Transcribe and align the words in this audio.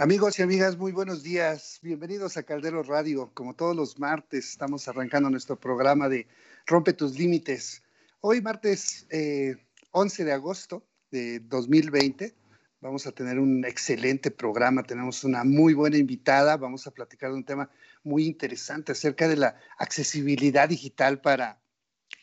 Amigos 0.00 0.38
y 0.38 0.42
amigas, 0.42 0.78
muy 0.78 0.92
buenos 0.92 1.22
días. 1.22 1.78
Bienvenidos 1.82 2.38
a 2.38 2.42
Caldero 2.42 2.82
Radio. 2.82 3.30
Como 3.34 3.54
todos 3.54 3.76
los 3.76 3.98
martes, 3.98 4.48
estamos 4.48 4.88
arrancando 4.88 5.28
nuestro 5.28 5.60
programa 5.60 6.08
de 6.08 6.26
Rompe 6.64 6.94
tus 6.94 7.18
Límites. 7.18 7.82
Hoy, 8.22 8.40
martes 8.40 9.06
11 9.90 10.22
eh, 10.22 10.24
de 10.24 10.32
agosto 10.32 10.86
de 11.10 11.40
2020, 11.40 12.34
vamos 12.80 13.06
a 13.06 13.12
tener 13.12 13.38
un 13.38 13.62
excelente 13.66 14.30
programa. 14.30 14.84
Tenemos 14.84 15.22
una 15.22 15.44
muy 15.44 15.74
buena 15.74 15.98
invitada. 15.98 16.56
Vamos 16.56 16.86
a 16.86 16.92
platicar 16.92 17.28
de 17.32 17.36
un 17.36 17.44
tema 17.44 17.68
muy 18.02 18.24
interesante 18.24 18.92
acerca 18.92 19.28
de 19.28 19.36
la 19.36 19.56
accesibilidad 19.76 20.66
digital 20.66 21.20
para 21.20 21.60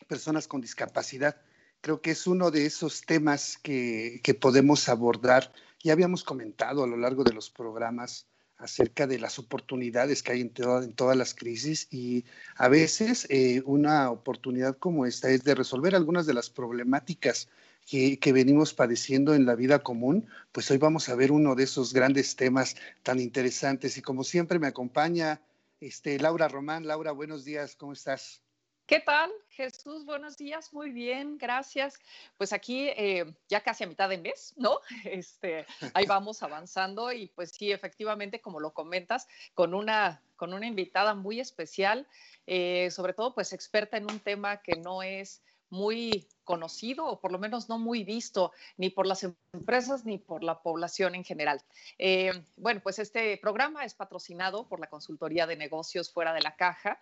personas 0.08 0.48
con 0.48 0.60
discapacidad. 0.60 1.40
Creo 1.80 2.02
que 2.02 2.10
es 2.10 2.26
uno 2.26 2.50
de 2.50 2.66
esos 2.66 3.02
temas 3.02 3.56
que, 3.56 4.20
que 4.24 4.34
podemos 4.34 4.88
abordar 4.88 5.52
ya 5.82 5.92
habíamos 5.92 6.24
comentado 6.24 6.84
a 6.84 6.86
lo 6.86 6.96
largo 6.96 7.24
de 7.24 7.32
los 7.32 7.50
programas 7.50 8.26
acerca 8.58 9.06
de 9.06 9.18
las 9.18 9.38
oportunidades 9.38 10.22
que 10.22 10.32
hay 10.32 10.40
en, 10.40 10.52
en 10.56 10.92
todas 10.92 11.16
las 11.16 11.34
crisis 11.34 11.86
y 11.90 12.24
a 12.56 12.68
veces 12.68 13.26
eh, 13.30 13.62
una 13.64 14.10
oportunidad 14.10 14.76
como 14.76 15.06
esta 15.06 15.30
es 15.30 15.44
de 15.44 15.54
resolver 15.54 15.94
algunas 15.94 16.26
de 16.26 16.34
las 16.34 16.50
problemáticas 16.50 17.48
que, 17.86 18.18
que, 18.18 18.32
venimos 18.32 18.74
padeciendo 18.74 19.34
en 19.34 19.46
la 19.46 19.54
vida 19.54 19.78
común, 19.78 20.26
pues 20.52 20.70
hoy 20.70 20.76
vamos 20.76 21.08
a 21.08 21.14
ver 21.14 21.32
uno 21.32 21.54
de 21.54 21.64
esos 21.64 21.94
grandes 21.94 22.36
temas 22.36 22.76
tan 23.02 23.18
interesantes 23.20 23.96
y 23.96 24.02
como 24.02 24.24
siempre 24.24 24.58
me 24.58 24.66
acompaña 24.66 25.40
este, 25.80 26.18
Laura 26.18 26.48
Román. 26.48 26.86
Laura, 26.86 27.12
buenos 27.12 27.44
días, 27.44 27.76
¿cómo 27.76 27.92
estás? 27.92 28.42
¿Qué 28.88 29.00
tal, 29.00 29.30
Jesús? 29.50 30.06
Buenos 30.06 30.38
días, 30.38 30.72
muy 30.72 30.90
bien, 30.90 31.36
gracias. 31.36 32.00
Pues 32.38 32.54
aquí 32.54 32.88
eh, 32.88 33.34
ya 33.46 33.60
casi 33.60 33.84
a 33.84 33.86
mitad 33.86 34.08
de 34.08 34.16
mes, 34.16 34.54
¿no? 34.56 34.80
Este, 35.04 35.66
ahí 35.92 36.06
vamos 36.06 36.42
avanzando 36.42 37.12
y 37.12 37.26
pues 37.26 37.50
sí, 37.50 37.70
efectivamente, 37.70 38.40
como 38.40 38.60
lo 38.60 38.72
comentas, 38.72 39.28
con 39.52 39.74
una, 39.74 40.22
con 40.36 40.54
una 40.54 40.66
invitada 40.66 41.12
muy 41.12 41.38
especial, 41.38 42.08
eh, 42.46 42.90
sobre 42.90 43.12
todo 43.12 43.34
pues 43.34 43.52
experta 43.52 43.98
en 43.98 44.10
un 44.10 44.20
tema 44.20 44.62
que 44.62 44.76
no 44.76 45.02
es 45.02 45.42
muy 45.70 46.26
conocido 46.44 47.06
o 47.06 47.20
por 47.20 47.32
lo 47.32 47.38
menos 47.38 47.68
no 47.68 47.78
muy 47.78 48.04
visto 48.04 48.52
ni 48.76 48.90
por 48.90 49.06
las 49.06 49.24
empresas 49.52 50.04
ni 50.04 50.18
por 50.18 50.42
la 50.42 50.62
población 50.62 51.14
en 51.14 51.24
general. 51.24 51.60
Eh, 51.98 52.32
bueno, 52.56 52.80
pues 52.82 52.98
este 52.98 53.36
programa 53.36 53.84
es 53.84 53.94
patrocinado 53.94 54.66
por 54.66 54.80
la 54.80 54.88
Consultoría 54.88 55.46
de 55.46 55.56
Negocios 55.56 56.10
Fuera 56.10 56.32
de 56.32 56.40
la 56.40 56.56
Caja 56.56 56.98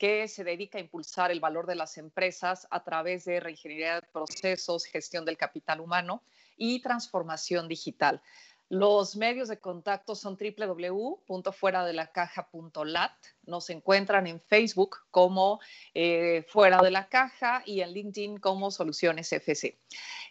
que 0.00 0.28
se 0.28 0.44
dedica 0.44 0.78
a 0.78 0.80
impulsar 0.80 1.30
el 1.30 1.40
valor 1.40 1.66
de 1.66 1.74
las 1.74 1.98
empresas 1.98 2.66
a 2.70 2.82
través 2.82 3.26
de 3.26 3.38
reingeniería 3.38 3.96
de 3.96 4.06
procesos, 4.06 4.86
gestión 4.86 5.26
del 5.26 5.36
capital 5.36 5.78
humano 5.80 6.22
y 6.56 6.80
transformación 6.80 7.68
digital. 7.68 8.22
Los 8.70 9.16
medios 9.16 9.48
de 9.48 9.58
contacto 9.58 10.14
son 10.14 10.38
www.fueradelacaja.lat. 10.38 13.12
Nos 13.42 13.68
encuentran 13.68 14.28
en 14.28 14.40
Facebook 14.40 14.98
como 15.10 15.58
eh, 15.92 16.46
Fuera 16.48 16.80
de 16.80 16.92
la 16.92 17.08
Caja 17.08 17.64
y 17.66 17.80
en 17.80 17.92
LinkedIn 17.92 18.38
como 18.38 18.70
Soluciones 18.70 19.32
FC. 19.32 19.76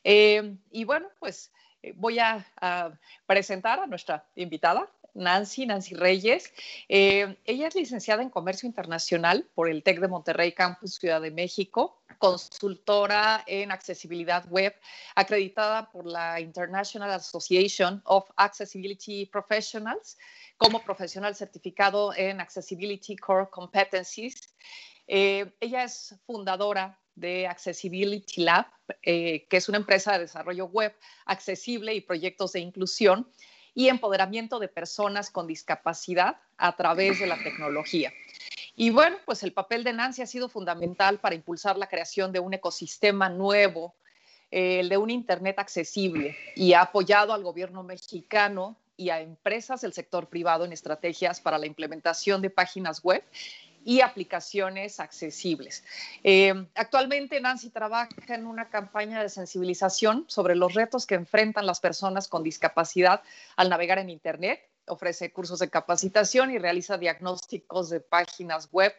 Eh, 0.05 0.55
y 0.71 0.85
bueno, 0.85 1.09
pues 1.19 1.51
eh, 1.83 1.91
voy 1.97 2.19
a, 2.19 2.47
presentar 3.25 3.81
a 3.81 3.87
nuestra 3.87 4.25
invitada, 4.35 4.89
Nancy, 5.13 5.65
Nancy 5.65 5.95
Reyes. 5.95 6.51
Eh, 6.87 7.37
ella 7.45 7.67
es 7.67 7.75
licenciada 7.75 8.21
en 8.21 8.29
Comercio 8.29 8.67
Internacional 8.67 9.49
por 9.53 9.69
el 9.69 9.83
TEC 9.83 9.99
de 9.99 10.07
Monterrey 10.07 10.53
Campus 10.53 10.95
Ciudad 10.95 11.21
de 11.21 11.31
México, 11.31 12.01
consultora 12.17 13.43
en 13.47 13.71
accesibilidad 13.71 14.45
web, 14.49 14.75
acreditada 15.15 15.89
por 15.91 16.05
la 16.05 16.39
International 16.39 17.11
Association 17.11 18.01
of 18.05 18.29
Accessibility 18.37 19.25
Professionals 19.25 20.17
como 20.57 20.83
profesional 20.83 21.35
certificado 21.35 22.13
en 22.15 22.41
Accessibility 22.41 23.15
Core 23.15 23.49
Competencies. 23.49 24.53
Eh, 25.07 25.51
ella 25.59 25.83
es 25.83 26.15
fundadora 26.25 26.99
de 27.15 27.47
Accessibility 27.47 28.41
Lab, 28.43 28.67
eh, 29.01 29.47
que 29.49 29.57
es 29.57 29.69
una 29.69 29.77
empresa 29.77 30.13
de 30.13 30.19
desarrollo 30.19 30.65
web 30.65 30.95
accesible 31.25 31.93
y 31.93 32.01
proyectos 32.01 32.53
de 32.53 32.61
inclusión 32.61 33.29
y 33.73 33.87
empoderamiento 33.87 34.59
de 34.59 34.67
personas 34.67 35.29
con 35.29 35.47
discapacidad 35.47 36.37
a 36.57 36.75
través 36.75 37.19
de 37.19 37.27
la 37.27 37.41
tecnología. 37.41 38.11
Y 38.75 38.91
bueno, 38.91 39.17
pues 39.25 39.43
el 39.43 39.51
papel 39.51 39.83
de 39.83 39.93
Nancy 39.93 40.21
ha 40.21 40.27
sido 40.27 40.47
fundamental 40.47 41.19
para 41.19 41.35
impulsar 41.35 41.77
la 41.77 41.87
creación 41.87 42.31
de 42.31 42.39
un 42.39 42.53
ecosistema 42.53 43.29
nuevo, 43.29 43.93
el 44.51 44.89
de 44.89 44.97
un 44.97 45.09
Internet 45.09 45.59
accesible, 45.59 46.37
y 46.55 46.73
ha 46.73 46.81
apoyado 46.81 47.33
al 47.33 47.43
gobierno 47.43 47.83
mexicano 47.83 48.77
y 48.95 49.09
a 49.09 49.21
empresas 49.21 49.81
del 49.81 49.93
sector 49.93 50.27
privado 50.27 50.65
en 50.65 50.73
estrategias 50.73 51.39
para 51.39 51.57
la 51.57 51.65
implementación 51.65 52.41
de 52.41 52.49
páginas 52.49 53.01
web 53.01 53.23
y 53.83 54.01
aplicaciones 54.01 54.99
accesibles. 54.99 55.83
Eh, 56.23 56.67
actualmente 56.75 57.39
Nancy 57.39 57.69
trabaja 57.69 58.09
en 58.27 58.45
una 58.45 58.69
campaña 58.69 59.21
de 59.21 59.29
sensibilización 59.29 60.25
sobre 60.27 60.55
los 60.55 60.73
retos 60.73 61.05
que 61.05 61.15
enfrentan 61.15 61.65
las 61.65 61.79
personas 61.79 62.27
con 62.27 62.43
discapacidad 62.43 63.21
al 63.55 63.69
navegar 63.69 63.99
en 63.99 64.09
Internet. 64.09 64.61
Ofrece 64.87 65.31
cursos 65.31 65.59
de 65.59 65.69
capacitación 65.69 66.51
y 66.51 66.57
realiza 66.57 66.97
diagnósticos 66.97 67.89
de 67.89 67.99
páginas 67.99 68.69
web 68.71 68.93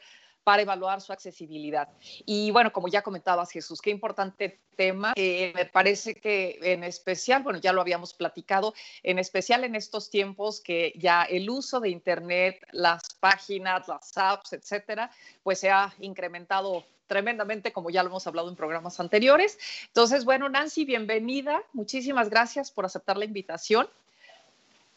para 0.45 0.63
evaluar 0.63 1.01
su 1.01 1.13
accesibilidad. 1.13 1.89
Y 2.27 2.51
bueno, 2.51 2.73
como 2.73 2.89
ya 2.89 3.03
comentabas, 3.03 3.51
Jesús, 3.51 3.81
qué 3.81 3.91
importante 3.91 4.61
tema. 4.77 5.13
Eh, 5.17 5.53
me 5.55 5.67
parece 5.67 6.15
que 6.15 6.59
en 6.63 6.85
especial, 6.85 7.43
bueno, 7.43 7.59
ya 7.59 7.73
lo 7.73 7.81
habíamos 7.81 8.15
platicado, 8.15 8.75
en 9.03 9.19
especial 9.19 9.65
en 9.65 9.75
estos 9.75 10.11
tiempos 10.11 10.61
que 10.61 10.95
ya 10.97 11.23
el 11.25 11.51
uso 11.51 11.81
de 11.81 11.91
Internet, 11.91 12.67
las 12.73 13.15
páginas, 13.21 13.87
las 13.89 14.17
apps, 14.17 14.55
etcétera, 14.55 15.11
pues 15.43 15.61
se 15.61 15.71
ha 15.71 15.93
incrementado 16.01 16.85
tremendamente, 17.07 17.73
como 17.73 17.91
ya 17.91 18.03
lo 18.05 18.09
hemos 18.09 18.27
hablado 18.27 18.49
en 18.49 18.57
programas 18.57 19.01
anteriores. 19.01 19.59
Entonces, 19.89 20.25
bueno, 20.25 20.49
Nancy, 20.49 20.85
bienvenida. 20.85 21.61
Muchísimas 21.73 22.31
gracias 22.31 22.71
por 22.71 22.85
aceptar 22.85 23.17
la 23.17 23.25
invitación. 23.25 23.89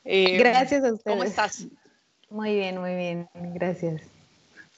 Eh, 0.05 0.37
gracias 0.37 0.83
a 0.83 0.93
ustedes. 0.93 1.03
¿Cómo 1.03 1.23
estás? 1.23 1.65
Muy 2.29 2.55
bien, 2.55 2.79
muy 2.79 2.95
bien. 2.95 3.29
Gracias. 3.33 4.22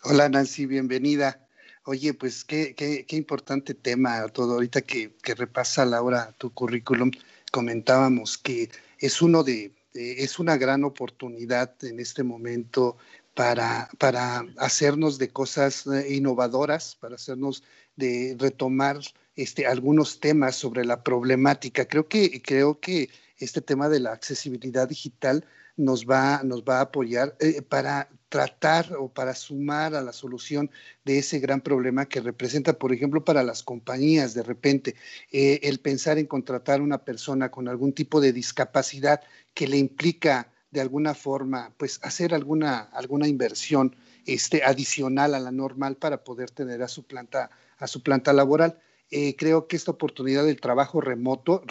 Hola 0.08 0.30
Nancy, 0.30 0.68
bienvenida. 0.68 1.48
Oye, 1.84 2.14
pues 2.14 2.46
qué, 2.46 2.76
qué, 2.76 3.08
qué 3.08 3.16
importante 3.16 3.74
tema 3.74 4.28
todo. 4.28 4.54
Ahorita 4.54 4.82
que, 4.82 5.16
que, 5.24 5.34
repasa 5.34 5.84
Laura 5.84 6.32
tu 6.38 6.54
currículum, 6.54 7.10
comentábamos 7.52 8.38
que 8.38 8.70
es 9.00 9.24
uno 9.24 9.44
de, 9.44 9.74
es 9.96 10.38
una 10.38 10.58
gran 10.58 10.84
oportunidad 10.84 11.74
en 11.84 12.00
este 12.00 12.22
momento 12.22 12.98
para, 13.34 13.90
para 13.98 14.46
hacernos 14.58 15.18
de 15.18 15.30
cosas 15.30 15.88
eh, 15.88 16.14
innovadoras, 16.14 16.96
para 16.96 17.16
hacernos 17.16 17.64
de 17.96 18.36
retomar 18.38 19.00
este, 19.36 19.66
algunos 19.66 20.20
temas 20.20 20.56
sobre 20.56 20.86
la 20.86 21.02
problemática. 21.04 21.86
Creo 21.86 22.08
que, 22.08 22.44
creo 22.44 22.80
que 22.80 23.10
este 23.40 23.60
tema 23.60 23.90
de 23.90 24.02
la 24.02 24.12
accesibilidad 24.12 24.88
digital 24.88 25.44
nos 25.78 26.06
va, 26.06 26.44
nos 26.44 26.64
va 26.64 26.78
a 26.78 26.82
apoyar 26.82 27.36
eh, 27.40 27.64
para 27.64 28.08
tratar 28.36 28.94
o 29.00 29.08
para 29.08 29.34
sumar 29.34 29.96
a 29.96 30.02
la 30.02 30.12
solución 30.12 30.70
de 31.06 31.20
ese 31.20 31.40
gran 31.40 31.62
problema 31.62 32.06
que 32.06 32.20
representa, 32.20 32.74
por 32.74 32.92
ejemplo, 32.92 33.24
para 33.24 33.44
las 33.44 33.64
compañías 33.64 34.34
de 34.34 34.44
repente, 34.44 34.96
eh, 35.32 35.62
el 35.64 35.80
pensar 35.80 36.18
en 36.18 36.26
contratar 36.26 36.82
a 36.82 36.84
una 36.84 37.06
persona 37.06 37.50
con 37.50 37.70
algún 37.70 37.94
tipo 37.94 38.20
de 38.20 38.34
discapacidad 38.34 39.22
que 39.54 39.70
le 39.70 39.78
implica 39.78 40.52
de 40.70 40.82
alguna 40.82 41.14
forma, 41.14 41.74
pues 41.78 42.02
hacer 42.04 42.34
alguna, 42.34 42.80
alguna 42.92 43.30
inversión 43.30 43.96
este, 44.26 44.66
adicional 44.66 45.34
a 45.34 45.40
la 45.40 45.54
normal 45.54 45.96
para 45.96 46.26
poder 46.26 46.52
tener 46.52 46.84
a 46.84 46.90
su 46.90 47.08
planta, 47.08 47.50
a 47.78 47.88
su 47.88 48.04
planta 48.04 48.34
laboral. 48.34 48.78
Eh, 49.12 49.38
creo 49.38 49.70
que 49.70 49.78
esta 49.78 49.92
oportunidad 49.92 50.44
del 50.44 50.60
trabajo 50.60 51.00
remoto 51.00 51.64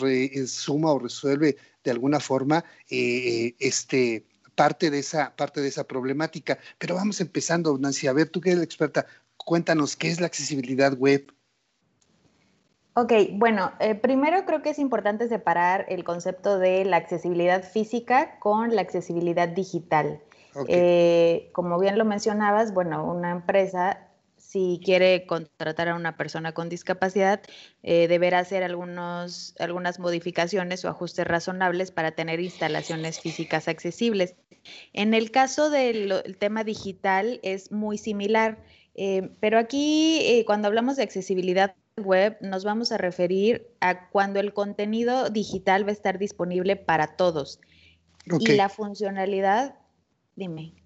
suma 0.46 0.92
o 0.92 0.98
resuelve 0.98 1.58
de 1.84 1.90
alguna 1.90 2.20
forma 2.20 2.64
eh, 2.88 3.54
este, 3.58 4.24
parte, 4.54 4.90
de 4.90 4.98
esa, 4.98 5.34
parte 5.36 5.60
de 5.60 5.68
esa 5.68 5.84
problemática. 5.84 6.58
Pero 6.78 6.94
vamos 6.94 7.20
empezando, 7.20 7.76
Nancy. 7.78 8.06
A 8.06 8.12
ver, 8.12 8.28
tú 8.28 8.40
que 8.40 8.50
eres 8.50 8.58
la 8.58 8.64
experta, 8.64 9.06
cuéntanos 9.36 9.96
qué 9.96 10.08
es 10.08 10.20
la 10.20 10.26
accesibilidad 10.26 10.96
web. 10.96 11.32
Ok, 12.96 13.12
bueno, 13.32 13.72
eh, 13.80 13.96
primero 13.96 14.44
creo 14.44 14.62
que 14.62 14.70
es 14.70 14.78
importante 14.78 15.28
separar 15.28 15.84
el 15.88 16.04
concepto 16.04 16.58
de 16.58 16.84
la 16.84 16.96
accesibilidad 16.96 17.64
física 17.64 18.38
con 18.38 18.74
la 18.74 18.82
accesibilidad 18.82 19.48
digital. 19.48 20.20
como 21.52 21.80
bien 21.80 21.98
lo 21.98 22.04
mencionabas, 22.04 22.72
bueno, 22.72 23.04
una 23.04 23.32
empresa 23.32 24.13
si 24.54 24.80
quiere 24.84 25.26
contratar 25.26 25.88
a 25.88 25.96
una 25.96 26.16
persona 26.16 26.52
con 26.52 26.68
discapacidad, 26.68 27.42
eh, 27.82 28.06
deberá 28.06 28.38
hacer 28.38 28.62
algunos, 28.62 29.52
algunas 29.58 29.98
modificaciones 29.98 30.84
o 30.84 30.88
ajustes 30.88 31.26
razonables 31.26 31.90
para 31.90 32.12
tener 32.12 32.38
instalaciones 32.38 33.18
físicas 33.18 33.66
accesibles. 33.66 34.36
En 34.92 35.12
el 35.12 35.32
caso 35.32 35.70
del 35.70 36.36
tema 36.38 36.62
digital 36.62 37.40
es 37.42 37.72
muy 37.72 37.98
similar, 37.98 38.62
eh, 38.94 39.28
pero 39.40 39.58
aquí 39.58 40.20
eh, 40.22 40.44
cuando 40.46 40.68
hablamos 40.68 40.94
de 40.98 41.02
accesibilidad 41.02 41.74
web 41.96 42.36
nos 42.40 42.62
vamos 42.62 42.92
a 42.92 42.96
referir 42.96 43.66
a 43.80 44.08
cuando 44.08 44.38
el 44.38 44.52
contenido 44.52 45.30
digital 45.30 45.84
va 45.84 45.90
a 45.90 45.94
estar 45.94 46.16
disponible 46.16 46.76
para 46.76 47.16
todos. 47.16 47.58
Y 48.38 48.52
la 48.52 48.68
funcionalidad, 48.68 49.74
dime. 50.36 50.76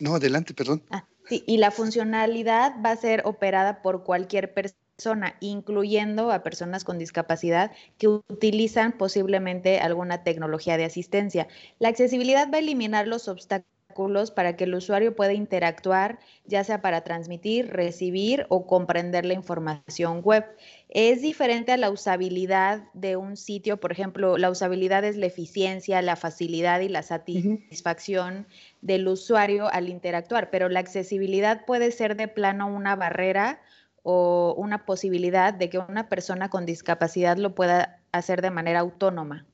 No, 0.00 0.16
adelante, 0.16 0.52
perdón. 0.52 0.82
Ah, 0.90 1.06
sí, 1.28 1.44
y 1.46 1.58
la 1.58 1.70
funcionalidad 1.70 2.74
va 2.84 2.90
a 2.90 2.96
ser 2.96 3.22
operada 3.24 3.82
por 3.82 4.04
cualquier 4.04 4.52
persona, 4.54 5.36
incluyendo 5.40 6.30
a 6.30 6.42
personas 6.42 6.84
con 6.84 6.98
discapacidad 6.98 7.72
que 7.98 8.08
utilizan 8.08 8.92
posiblemente 8.92 9.78
alguna 9.78 10.22
tecnología 10.22 10.76
de 10.76 10.84
asistencia. 10.84 11.48
La 11.78 11.88
accesibilidad 11.88 12.50
va 12.50 12.56
a 12.56 12.60
eliminar 12.60 13.06
los 13.06 13.28
obstáculos 13.28 13.76
para 14.34 14.56
que 14.56 14.64
el 14.64 14.74
usuario 14.74 15.16
pueda 15.16 15.32
interactuar, 15.32 16.18
ya 16.44 16.62
sea 16.64 16.82
para 16.82 17.02
transmitir, 17.02 17.68
recibir 17.68 18.46
o 18.50 18.66
comprender 18.66 19.24
la 19.24 19.34
información 19.34 20.20
web. 20.22 20.44
Es 20.88 21.22
diferente 21.22 21.72
a 21.72 21.76
la 21.76 21.90
usabilidad 21.90 22.84
de 22.92 23.16
un 23.16 23.36
sitio, 23.36 23.78
por 23.78 23.92
ejemplo, 23.92 24.36
la 24.36 24.50
usabilidad 24.50 25.04
es 25.04 25.16
la 25.16 25.26
eficiencia, 25.26 26.02
la 26.02 26.16
facilidad 26.16 26.80
y 26.80 26.88
la 26.88 27.02
satisfacción 27.02 28.46
del 28.86 29.08
usuario 29.08 29.68
al 29.68 29.88
interactuar, 29.88 30.48
pero 30.50 30.68
la 30.68 30.80
accesibilidad 30.80 31.64
puede 31.66 31.90
ser 31.90 32.16
de 32.16 32.28
plano 32.28 32.68
una 32.68 32.94
barrera 32.94 33.60
o 34.04 34.54
una 34.56 34.86
posibilidad 34.86 35.52
de 35.52 35.68
que 35.68 35.78
una 35.78 36.08
persona 36.08 36.48
con 36.50 36.64
discapacidad 36.64 37.36
lo 37.36 37.56
pueda 37.56 38.00
hacer 38.12 38.42
de 38.42 38.52
manera 38.52 38.78
autónoma. 38.78 39.44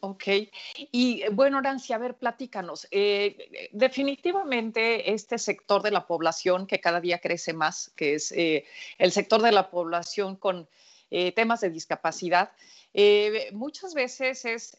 Ok. 0.00 0.24
Y 0.92 1.22
eh, 1.22 1.30
bueno, 1.32 1.62
Nancy, 1.62 1.94
a 1.94 1.98
ver, 1.98 2.14
platícanos. 2.14 2.86
Eh, 2.90 3.70
definitivamente 3.72 5.14
este 5.14 5.38
sector 5.38 5.82
de 5.82 5.90
la 5.90 6.06
población 6.06 6.66
que 6.66 6.80
cada 6.80 7.00
día 7.00 7.20
crece 7.20 7.54
más, 7.54 7.90
que 7.96 8.14
es 8.14 8.30
eh, 8.32 8.66
el 8.98 9.10
sector 9.10 9.40
de 9.40 9.52
la 9.52 9.70
población 9.70 10.36
con 10.36 10.68
temas 11.36 11.60
de 11.60 11.70
discapacidad, 11.70 12.50
muchas 13.52 13.94
veces 13.94 14.44
es 14.44 14.76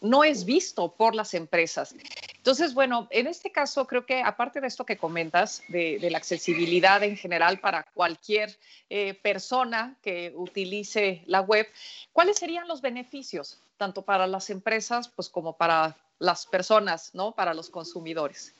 no 0.00 0.24
es 0.24 0.44
visto 0.44 0.92
por 0.92 1.14
las 1.14 1.34
empresas. 1.34 1.94
Entonces, 2.36 2.74
bueno, 2.74 3.08
en 3.10 3.26
este 3.26 3.50
caso 3.50 3.86
creo 3.86 4.06
que 4.06 4.22
aparte 4.22 4.60
de 4.60 4.68
esto 4.68 4.86
que 4.86 4.96
comentas, 4.96 5.62
de, 5.68 5.98
la 6.10 6.18
accesibilidad 6.18 7.02
en 7.02 7.16
general 7.16 7.58
para 7.58 7.84
cualquier 7.94 8.56
eh, 8.88 9.14
persona 9.14 9.96
que 10.02 10.32
utilice 10.36 11.22
la 11.26 11.40
web, 11.40 11.66
¿cuáles 12.12 12.38
serían 12.38 12.68
los 12.68 12.80
beneficios, 12.80 13.58
tanto 13.76 14.02
para 14.02 14.26
las 14.26 14.50
empresas 14.50 15.08
pues, 15.08 15.28
como 15.28 15.54
para 15.54 15.96
las 16.18 16.46
personas, 16.46 17.14
¿no? 17.14 17.32
para 17.32 17.52
los 17.52 17.68
consumidores? 17.68 18.54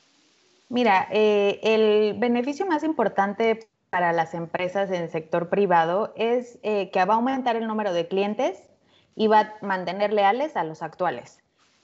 Mira, 0.69 1.07
eh, 1.11 1.59
el 1.63 2.19
beneficio 2.19 2.65
más 2.65 2.83
importante 2.83 3.67
para 3.89 4.11
las 4.11 4.33
empresas 4.33 4.89
en 4.89 5.03
el 5.03 5.09
sector 5.09 5.49
privado 5.49 6.13
es 6.17 6.59
eh, 6.61 6.89
que 6.91 7.05
va 7.05 7.13
a 7.13 7.17
aumentar 7.17 7.55
el 7.55 7.67
número 7.67 7.93
de 7.93 8.07
clientes 8.07 8.59
y 9.17 9.27
va 9.27 9.39
a 9.39 9.53
mantener 9.65 10.13
leales 10.13 10.55
a 10.55 10.63
los 10.63 10.81
actuales. 10.81 11.39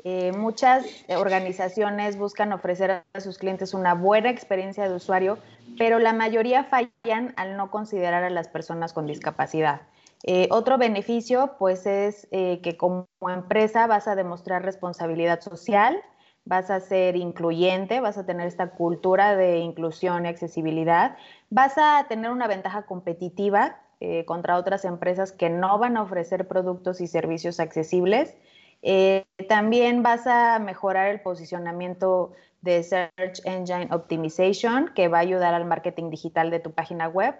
Eh, 0.05 0.31
muchas 0.33 0.85
organizaciones 1.09 2.17
buscan 2.17 2.53
ofrecer 2.53 3.03
a 3.13 3.19
sus 3.19 3.37
clientes 3.37 3.73
una 3.73 3.93
buena 3.95 4.29
experiencia 4.29 4.87
de 4.87 4.95
usuario, 4.95 5.37
pero 5.77 5.99
la 5.99 6.13
mayoría 6.13 6.63
fallan 6.65 7.33
al 7.35 7.57
no 7.57 7.71
considerar 7.71 8.23
a 8.23 8.29
las 8.29 8.47
personas 8.47 8.93
con 8.93 9.07
discapacidad. 9.07 9.81
Eh, 10.23 10.47
otro 10.51 10.77
beneficio, 10.77 11.55
pues, 11.59 11.85
es 11.85 12.27
eh, 12.31 12.61
que 12.61 12.77
como 12.77 13.07
empresa 13.27 13.87
vas 13.87 14.07
a 14.07 14.15
demostrar 14.15 14.63
responsabilidad 14.63 15.41
social, 15.41 16.01
vas 16.45 16.69
a 16.69 16.79
ser 16.79 17.17
incluyente, 17.17 17.99
vas 17.99 18.17
a 18.17 18.25
tener 18.25 18.47
esta 18.47 18.71
cultura 18.71 19.35
de 19.35 19.59
inclusión 19.59 20.25
y 20.25 20.29
accesibilidad, 20.29 21.17
vas 21.49 21.77
a 21.77 22.05
tener 22.07 22.31
una 22.31 22.47
ventaja 22.47 22.83
competitiva 22.83 23.79
contra 24.25 24.57
otras 24.57 24.85
empresas 24.85 25.31
que 25.31 25.49
no 25.49 25.77
van 25.79 25.97
a 25.97 26.01
ofrecer 26.01 26.47
productos 26.47 27.01
y 27.01 27.07
servicios 27.07 27.59
accesibles 27.59 28.35
eh, 28.83 29.25
también 29.47 30.03
vas 30.03 30.27
a 30.27 30.59
mejorar 30.59 31.07
el 31.07 31.21
posicionamiento 31.21 32.33
de 32.61 32.83
Search 32.83 33.39
Engine 33.45 33.87
Optimization, 33.91 34.91
que 34.93 35.07
va 35.07 35.19
a 35.19 35.21
ayudar 35.21 35.53
al 35.53 35.65
marketing 35.65 36.09
digital 36.09 36.51
de 36.51 36.59
tu 36.59 36.71
página 36.71 37.07
web, 37.07 37.33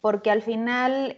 porque 0.00 0.30
al 0.30 0.40
final 0.40 1.16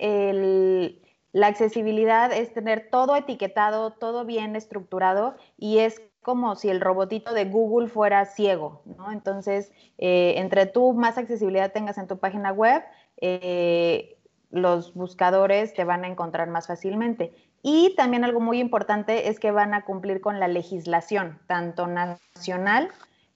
la 1.32 1.46
accesibilidad 1.46 2.32
es 2.32 2.52
tener 2.54 2.88
todo 2.90 3.14
etiquetado, 3.16 3.92
todo 3.92 4.24
bien 4.24 4.56
estructurado 4.56 5.36
y 5.58 5.78
es 5.78 6.02
como 6.22 6.56
si 6.56 6.70
el 6.70 6.80
robotito 6.80 7.34
de 7.34 7.44
Google 7.44 7.88
fuera 7.88 8.24
ciego. 8.24 8.82
Entonces, 9.12 9.72
eh, 9.98 10.34
entre 10.36 10.66
tú 10.66 10.94
más 10.94 11.18
accesibilidad 11.18 11.72
tengas 11.72 11.98
en 11.98 12.08
tu 12.08 12.18
página 12.18 12.52
web, 12.52 12.82
eh, 13.18 14.19
los 14.50 14.94
buscadores 14.94 15.74
te 15.74 15.84
van 15.84 16.04
a 16.04 16.08
encontrar 16.08 16.48
más 16.48 16.66
fácilmente. 16.66 17.32
Y 17.62 17.94
también 17.96 18.24
algo 18.24 18.40
muy 18.40 18.58
importante 18.58 19.28
es 19.28 19.38
que 19.38 19.50
van 19.50 19.74
a 19.74 19.84
cumplir 19.84 20.20
con 20.20 20.40
la 20.40 20.48
legislación, 20.48 21.38
tanto 21.46 21.86
nacional 21.86 22.88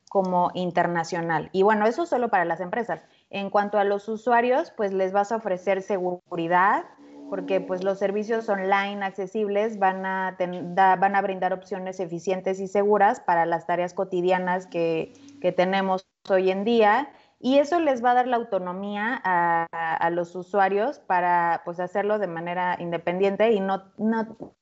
como 0.09 0.51
internacional. 0.55 1.51
Y 1.53 1.63
bueno, 1.63 1.87
eso 1.87 2.07
solo 2.07 2.29
para 2.29 2.45
las 2.45 2.61
empresas. 2.61 3.05
En 3.31 3.51
cuanto 3.51 3.79
a 3.79 3.85
los 3.85 4.09
usuarios, 4.09 4.73
pues 4.77 4.93
les 4.93 5.13
vas 5.13 5.33
a 5.33 5.37
ofrecer 5.37 5.83
seguridad, 5.83 6.85
porque 7.29 7.61
pues 7.61 7.83
los 7.83 7.99
servicios 7.99 8.49
online 8.49 9.05
accesibles 9.05 9.79
van 9.79 10.07
a, 10.07 10.37
van 10.39 11.17
a 11.17 11.21
brindar 11.21 11.53
opciones 11.53 11.99
eficientes 11.99 12.61
y 12.61 12.69
seguras 12.69 13.21
para 13.21 13.45
las 13.45 13.67
tareas 13.67 13.93
cotidianas 13.93 14.67
que, 14.67 15.13
que 15.41 15.53
tenemos 15.53 16.07
hoy 16.31 16.51
en 16.51 16.65
día 16.65 17.11
y 17.45 17.59
eso 17.59 17.79
les 17.79 18.03
va 18.03 18.13
a 18.13 18.15
dar 18.15 18.27
la 18.27 18.37
autonomía 18.37 19.21
a, 19.23 20.09
los 20.09 20.35
usuarios 20.35 20.99
para 21.01 21.61
pues, 21.67 21.79
hacerlo 21.79 22.19
de 22.19 22.27
manera 22.27 22.79
independiente 22.81 23.53
y 23.53 23.61
no, 23.61 23.93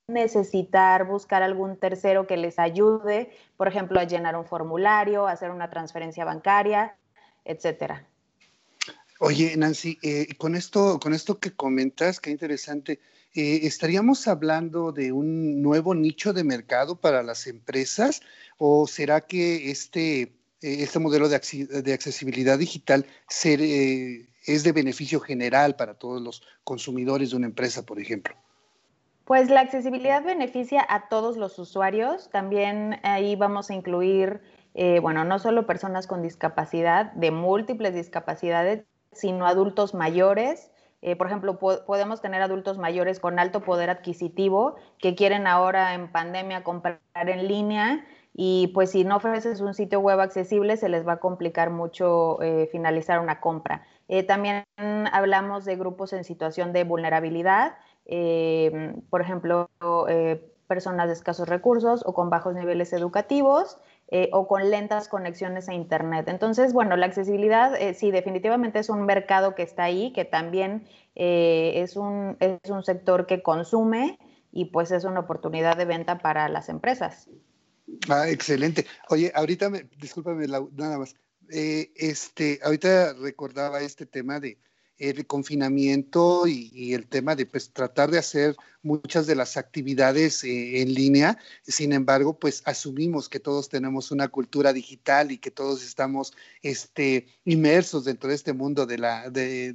necesitar 0.09 1.07
buscar 1.07 1.45
algún 1.45 1.77
tercero 1.77 2.27
que 2.27 2.37
les 2.37 2.59
ayude, 2.59 3.31
por 3.57 3.69
ejemplo, 3.69 4.01
a 4.01 4.05
llenar 4.05 4.37
un 4.37 4.47
formulario, 4.47 5.29
hacer 5.29 5.53
una 5.53 5.71
transferencia 5.71 6.25
bancaria, 6.25 6.97
etcétera. 7.45 8.05
Oye, 9.21 9.57
Nancy, 9.57 9.97
eh, 10.03 10.35
con, 10.37 10.57
esto, 10.57 10.99
con 10.99 11.15
esto 11.15 11.39
que 11.39 11.53
comentas, 11.53 12.19
qué 12.19 12.31
interesante, 12.31 12.99
eh, 13.33 13.61
¿estaríamos 13.63 14.27
hablando 14.27 14.91
de 14.91 15.13
un 15.13 15.63
nuevo 15.63 15.95
nicho 15.95 16.33
de 16.33 16.43
mercado 16.43 16.97
para 16.97 17.23
las 17.23 17.47
empresas 17.47 18.23
o 18.59 18.89
será 18.89 19.21
que 19.21 19.71
este 19.71 20.33
este 20.63 20.99
modelo 20.99 21.29
de, 21.29 21.35
accesibilidad 21.37 22.59
digital 22.59 23.05
eh, 23.45 24.29
es 24.47 24.63
de 24.63 24.73
beneficio 24.73 25.21
general 25.21 25.75
para 25.77 25.95
todos 25.95 26.23
los 26.23 26.43
consumidores 26.65 27.31
de 27.31 27.37
una 27.37 27.47
empresa, 27.47 27.85
por 27.85 28.01
ejemplo? 28.01 28.35
Pues 29.25 29.51
la 29.51 29.61
accesibilidad 29.61 30.25
beneficia 30.25 30.85
a 30.89 31.09
todos 31.09 31.37
los 31.37 31.59
usuarios. 31.59 32.31
También 32.31 33.01
ahí 33.03 33.37
vamos 33.37 33.71
a 33.71 33.75
incluir, 33.75 34.41
eh, 34.75 35.01
bueno, 35.01 35.25
no 35.25 35.39
solo 35.39 35.67
personas 35.67 36.07
con 36.07 36.23
discapacidad, 36.23 37.13
de 37.13 37.31
múltiples 37.31 37.95
discapacidades, 37.95 38.85
sino 39.13 39.47
adultos 39.47 39.95
mayores. 39.95 40.71
por 41.19 41.27
ejemplo, 41.27 41.59
podemos 41.59 42.21
tener 42.21 42.43
adultos 42.43 42.79
mayores 42.79 43.19
con 43.19 43.41
alto 43.41 43.63
poder 43.65 43.91
adquisitivo 43.91 44.77
que 44.99 45.17
quieren 45.17 45.49
ahora 45.49 45.95
en 45.95 46.13
pandemia 46.13 46.63
comprar 46.63 47.01
en 47.15 47.49
línea 47.49 48.07
y 48.35 48.69
pues 48.69 48.91
si 48.91 49.05
no 49.05 49.17
ofreces 49.17 49.61
un 49.61 49.75
sitio 49.75 50.01
web 50.01 50.21
accesible 50.21 50.77
se 50.77 50.89
les 50.89 51.07
va 51.07 51.15
a 51.15 51.21
complicar 51.21 51.71
mucho 51.71 52.41
eh, 52.43 52.69
finalizar 52.73 53.21
una 53.21 53.41
compra. 53.41 53.85
Eh, 54.09 54.23
también 54.23 54.65
hablamos 55.13 55.65
de 55.65 55.77
grupos 55.77 56.13
en 56.13 56.25
situación 56.25 56.73
de 56.73 56.85
vulnerabilidad, 56.85 57.75
eh, 58.07 58.95
por 59.11 59.21
ejemplo, 59.21 59.71
personas 60.67 61.09
de 61.09 61.13
escasos 61.13 61.49
recursos 61.49 62.03
o 62.07 62.15
con 62.15 62.31
bajos 62.31 62.55
niveles 62.55 62.93
educativos 62.95 63.79
o 64.33 64.47
con 64.47 64.71
lentas 64.71 65.09
conexiones 65.09 65.69
a 65.69 65.75
Internet. 65.75 66.29
Entonces, 66.29 66.73
bueno, 66.75 66.97
la 66.97 67.07
accesibilidad 67.07 67.73
sí, 67.95 68.11
definitivamente 68.11 68.79
es 68.79 68.91
un 68.91 69.05
mercado 69.05 69.55
que 69.55 69.63
está 69.63 69.85
ahí, 69.85 70.13
que 70.13 70.25
también 70.25 70.87
es, 71.15 71.97
un, 71.97 72.37
es 72.41 72.71
un 72.71 72.83
sector 72.83 73.27
que 73.27 73.43
consume 73.43 74.19
y 74.51 74.67
pues 74.67 74.91
es 74.91 75.05
una 75.05 75.21
oportunidad 75.21 75.77
de 75.77 75.85
venta 75.85 76.19
para 76.19 76.49
las 76.49 76.69
empresas. 76.69 77.29
Ah, 78.09 78.29
excelente. 78.29 78.87
Oye, 79.09 79.33
ahorita, 79.35 79.71
me, 79.71 79.89
discúlpame 79.99 80.47
nada 80.47 80.99
más. 80.99 81.15
Eh, 81.51 81.93
este, 81.97 82.61
ahorita 82.63 83.15
recordaba 83.15 83.81
este 83.83 84.07
tema 84.07 84.41
de 84.41 84.59
el 84.99 85.27
confinamiento 85.27 86.47
y, 86.47 86.95
el 86.95 87.09
tema 87.09 87.35
de 87.35 87.45
pues 87.45 87.73
tratar 87.73 88.11
de 88.13 88.19
hacer 88.19 88.55
muchas 88.83 89.27
de 89.27 89.35
las 89.35 89.57
actividades 89.57 90.45
eh, 90.45 90.81
en 90.81 90.95
línea. 90.95 91.39
Sin 91.63 91.93
embargo, 91.93 92.39
pues 92.39 92.63
asumimos 92.67 93.29
que 93.29 93.41
todos 93.41 93.69
tenemos 93.69 94.13
una 94.13 94.29
cultura 94.29 94.73
digital 94.73 95.33
y 95.33 95.39
que 95.39 95.51
todos 95.51 95.83
estamos 95.83 96.33
este, 96.63 97.27
inmersos 97.45 98.05
dentro 98.05 98.29
de 98.29 98.37
este 98.37 98.53
mundo 98.53 98.87
de, 98.87 98.99
la, 98.99 99.29
de, 99.29 99.75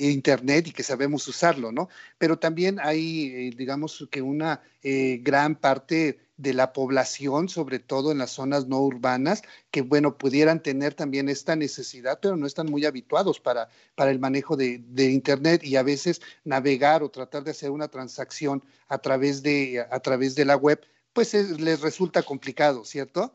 Internet 0.00 0.66
y 0.66 0.72
que 0.72 0.82
sabemos 0.82 1.28
usarlo, 1.28 1.70
¿no? 1.70 1.88
Pero 2.18 2.38
también 2.38 2.80
hay, 2.80 3.26
eh, 3.26 3.54
digamos 3.56 4.08
que 4.10 4.20
una 4.20 4.62
gran 4.82 5.56
parte 5.56 6.29
de 6.40 6.54
la 6.54 6.72
población, 6.72 7.48
sobre 7.48 7.78
todo 7.78 8.12
en 8.12 8.18
las 8.18 8.30
zonas 8.30 8.66
no 8.66 8.80
urbanas, 8.80 9.42
que, 9.70 9.82
bueno, 9.82 10.16
pudieran 10.16 10.62
tener 10.62 10.94
también 10.94 11.28
esta 11.28 11.54
necesidad, 11.54 12.18
pero 12.20 12.36
no 12.36 12.46
están 12.46 12.70
muy 12.70 12.86
habituados 12.86 13.40
para, 13.40 13.68
para 13.94 14.10
el 14.10 14.18
manejo 14.18 14.56
de, 14.56 14.80
Internet 14.96 15.62
y 15.64 15.76
a 15.76 15.82
veces 15.82 16.22
navegar 16.44 17.02
o 17.02 17.10
tratar 17.10 17.44
de 17.44 17.50
hacer 17.50 17.70
una 17.70 17.88
transacción 17.88 18.64
a 18.88 18.98
través 18.98 19.42
de, 19.42 19.86
a 19.90 20.00
través 20.00 20.34
de 20.34 20.46
la 20.46 20.56
web, 20.56 20.80
pues 21.12 21.34
les 21.34 21.80
resulta 21.82 22.22
complicado, 22.22 22.84
¿cierto? 22.84 23.34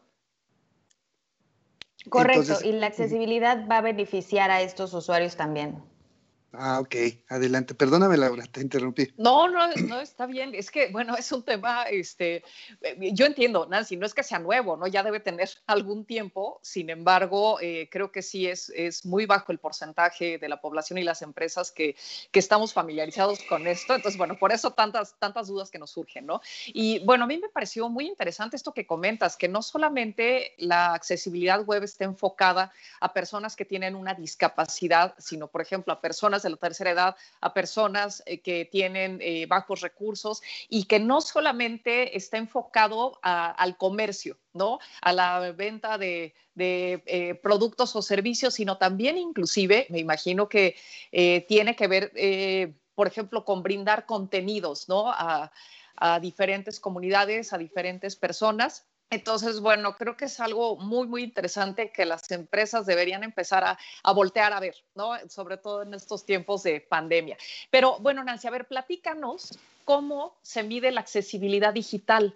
Correcto, 2.10 2.60
y 2.64 2.72
la 2.72 2.88
accesibilidad 2.88 3.68
va 3.70 3.78
a 3.78 3.82
beneficiar 3.82 4.50
a 4.52 4.62
estos 4.62 4.94
usuarios 4.94 5.36
también. 5.36 5.84
Ah, 6.58 6.80
ok, 6.80 6.96
adelante. 7.30 7.76
Perdóname, 7.76 8.18
Laura, 8.18 8.46
te 8.46 8.62
interrumpí. 8.62 9.14
No, 9.18 9.50
no, 9.50 9.68
no, 9.88 10.00
está 10.00 10.26
bien. 10.26 10.56
Es 10.56 10.72
que, 10.72 10.90
bueno, 10.90 11.16
es 11.16 11.32
un 11.32 11.44
tema, 11.44 11.84
este, 11.84 12.44
eh, 12.82 13.12
yo 13.14 13.26
entiendo, 13.26 13.66
Nancy, 13.66 13.98
no 13.98 14.06
es 14.06 14.14
que 14.14 14.24
sea 14.24 14.40
nuevo, 14.40 14.78
¿no? 14.78 14.88
Ya 14.88 15.04
debe 15.04 15.20
tener 15.20 15.50
algún 15.68 16.06
tiempo. 16.06 16.60
Sin 16.64 16.90
embargo, 16.90 17.60
eh, 17.62 17.90
creo 17.92 18.12
que 18.12 18.22
sí 18.22 18.48
es, 18.48 18.70
es 18.76 19.06
muy 19.06 19.26
bajo 19.26 19.52
el 19.52 19.60
porcentaje 19.60 20.38
de 20.38 20.50
la 20.50 20.62
población 20.62 21.00
y 21.00 21.04
las 21.04 21.22
empresas 21.22 21.72
que, 21.72 21.96
que 22.32 22.40
estamos 22.40 22.74
familiarizados 22.74 23.44
con 23.44 23.68
esto. 23.68 23.96
Entonces, 23.96 24.18
bueno, 24.18 24.38
por 24.38 24.52
eso 24.52 24.72
tantas, 24.72 25.18
tantas 25.20 25.48
dudas 25.48 25.70
que 25.70 25.80
nos 25.80 25.92
surgen, 25.92 26.26
¿no? 26.26 26.42
Y 26.68 27.00
bueno, 27.00 27.26
a 27.26 27.28
mí 27.28 27.38
me 27.38 27.50
pareció 27.50 27.90
muy 27.90 28.08
interesante 28.08 28.56
esto 28.56 28.74
que 28.74 28.86
comentas, 28.86 29.36
que 29.36 29.48
no 29.48 29.62
solamente 29.62 30.54
la 30.58 30.94
accesibilidad 30.94 31.64
web 31.66 31.84
está 31.84 32.06
enfocada 32.06 32.72
a 33.00 33.14
personas 33.14 33.56
que 33.56 33.66
tienen 33.66 33.96
una 33.96 34.14
discapacidad, 34.14 35.16
sino, 35.18 35.48
por 35.48 35.62
ejemplo, 35.62 35.94
a 35.94 36.02
personas 36.02 36.45
de 36.46 36.52
la 36.52 36.58
tercera 36.58 36.92
edad 36.92 37.16
a 37.42 37.54
personas 37.54 38.24
eh, 38.26 38.40
que 38.40 38.66
tienen 38.66 39.20
eh, 39.22 39.46
bajos 39.48 39.82
recursos 39.82 40.42
y 40.70 40.86
que 40.86 41.00
no 41.00 41.22
solamente 41.22 42.16
está 42.16 42.38
enfocado 42.38 43.20
al 43.22 43.78
comercio, 43.78 44.38
¿no? 44.54 44.80
A 45.02 45.12
la 45.12 45.52
venta 45.52 45.98
de, 45.98 46.34
eh, 46.58 47.40
productos 47.44 47.96
o 47.96 48.02
servicios, 48.02 48.54
sino 48.54 48.78
también 48.78 49.18
inclusive, 49.18 49.88
me 49.90 50.00
imagino 50.00 50.48
que 50.48 50.76
tiene 51.48 51.76
que 51.76 51.88
ver, 51.88 52.12
por 52.96 53.08
ejemplo, 53.08 53.44
con 53.44 53.62
brindar 53.64 54.06
contenidos, 54.06 54.88
¿no? 54.88 55.06
a 55.08 56.20
diferentes 56.20 56.80
comunidades, 56.80 57.54
a 57.54 57.58
diferentes 57.58 58.16
personas 58.16 58.86
entonces, 59.10 59.60
bueno, 59.60 59.96
creo 59.96 60.18
que 60.18 60.26
es 60.26 60.40
algo 60.40 60.78
muy, 60.78 61.08
muy 61.08 61.24
interesante 61.24 61.92
que 61.92 62.06
las 62.06 62.30
empresas 62.32 62.86
deberían 62.86 63.24
empezar 63.24 63.64
a, 63.64 64.14
voltear 64.14 64.52
a 64.54 64.60
ver, 64.60 64.76
¿no? 64.96 65.12
Sobre 65.30 65.58
todo 65.58 65.84
en 65.84 65.94
estos 65.94 66.26
tiempos 66.26 66.64
de 66.64 66.82
pandemia. 66.82 67.38
Pero 67.70 67.98
bueno, 68.00 68.24
Nancy, 68.24 68.48
a 68.48 68.52
ver, 68.52 68.66
platícanos 68.66 69.58
cómo 69.86 70.36
se 70.42 70.64
mide 70.64 70.92
la 70.92 71.02
accesibilidad 71.02 71.74
digital. 71.74 72.36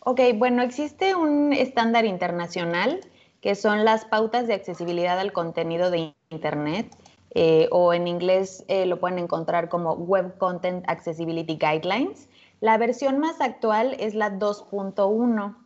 Ok, 0.00 0.20
bueno, 0.34 0.62
existe 0.62 1.14
un 1.14 1.52
estándar 1.52 2.04
internacional 2.04 3.00
que 3.40 3.54
son 3.54 3.84
las 3.84 4.04
pautas 4.04 4.48
de 4.48 4.54
accesibilidad 4.54 5.18
al 5.18 5.32
contenido 5.32 5.90
de 5.90 6.12
Internet, 6.30 6.90
eh, 7.34 7.68
o 7.70 7.92
en 7.92 8.08
inglés 8.08 8.64
eh, 8.68 8.86
lo 8.86 8.98
pueden 8.98 9.18
encontrar 9.18 9.68
como 9.68 9.94
Web 9.94 10.38
Content 10.38 10.84
Accessibility 10.88 11.56
Guidelines. 11.56 12.28
La 12.60 12.76
versión 12.76 13.18
más 13.18 13.40
actual 13.40 13.96
es 14.00 14.14
la 14.14 14.32
2.1. 14.32 15.56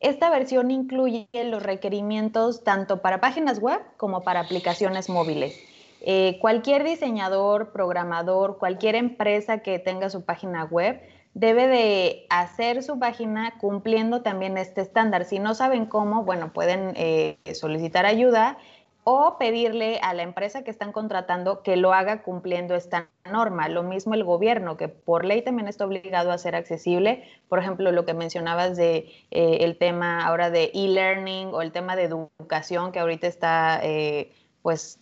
Esta 0.00 0.30
versión 0.30 0.70
incluye 0.70 1.28
los 1.44 1.62
requerimientos 1.62 2.64
tanto 2.64 3.02
para 3.02 3.20
páginas 3.20 3.60
web 3.60 3.80
como 3.96 4.22
para 4.22 4.40
aplicaciones 4.40 5.08
móviles. 5.08 5.54
Eh, 6.00 6.38
cualquier 6.40 6.82
diseñador, 6.84 7.72
programador, 7.72 8.58
cualquier 8.58 8.94
empresa 8.94 9.58
que 9.58 9.78
tenga 9.78 10.08
su 10.08 10.24
página 10.24 10.64
web 10.64 11.00
debe 11.34 11.68
de 11.68 12.26
hacer 12.30 12.82
su 12.82 12.98
página 12.98 13.58
cumpliendo 13.58 14.22
también 14.22 14.58
este 14.58 14.80
estándar. 14.80 15.26
Si 15.26 15.38
no 15.38 15.54
saben 15.54 15.86
cómo, 15.86 16.24
bueno, 16.24 16.52
pueden 16.52 16.94
eh, 16.96 17.38
solicitar 17.54 18.06
ayuda 18.06 18.58
o 19.04 19.38
pedirle 19.38 19.98
a 20.02 20.12
la 20.12 20.22
empresa 20.22 20.62
que 20.62 20.70
están 20.70 20.92
contratando 20.92 21.62
que 21.62 21.76
lo 21.76 21.92
haga 21.92 22.22
cumpliendo 22.22 22.74
esta 22.74 23.08
norma. 23.24 23.68
Lo 23.68 23.82
mismo 23.82 24.14
el 24.14 24.24
gobierno, 24.24 24.76
que 24.76 24.88
por 24.88 25.24
ley 25.24 25.42
también 25.42 25.68
está 25.68 25.86
obligado 25.86 26.30
a 26.32 26.38
ser 26.38 26.54
accesible. 26.54 27.24
Por 27.48 27.58
ejemplo, 27.58 27.92
lo 27.92 28.04
que 28.04 28.14
mencionabas 28.14 28.76
de 28.76 29.10
eh, 29.30 29.58
el 29.60 29.78
tema 29.78 30.26
ahora 30.26 30.50
de 30.50 30.70
e-learning 30.74 31.48
o 31.48 31.62
el 31.62 31.72
tema 31.72 31.96
de 31.96 32.04
educación, 32.04 32.92
que 32.92 32.98
ahorita 32.98 33.26
está 33.26 33.80
eh, 33.82 34.32
pues 34.62 35.00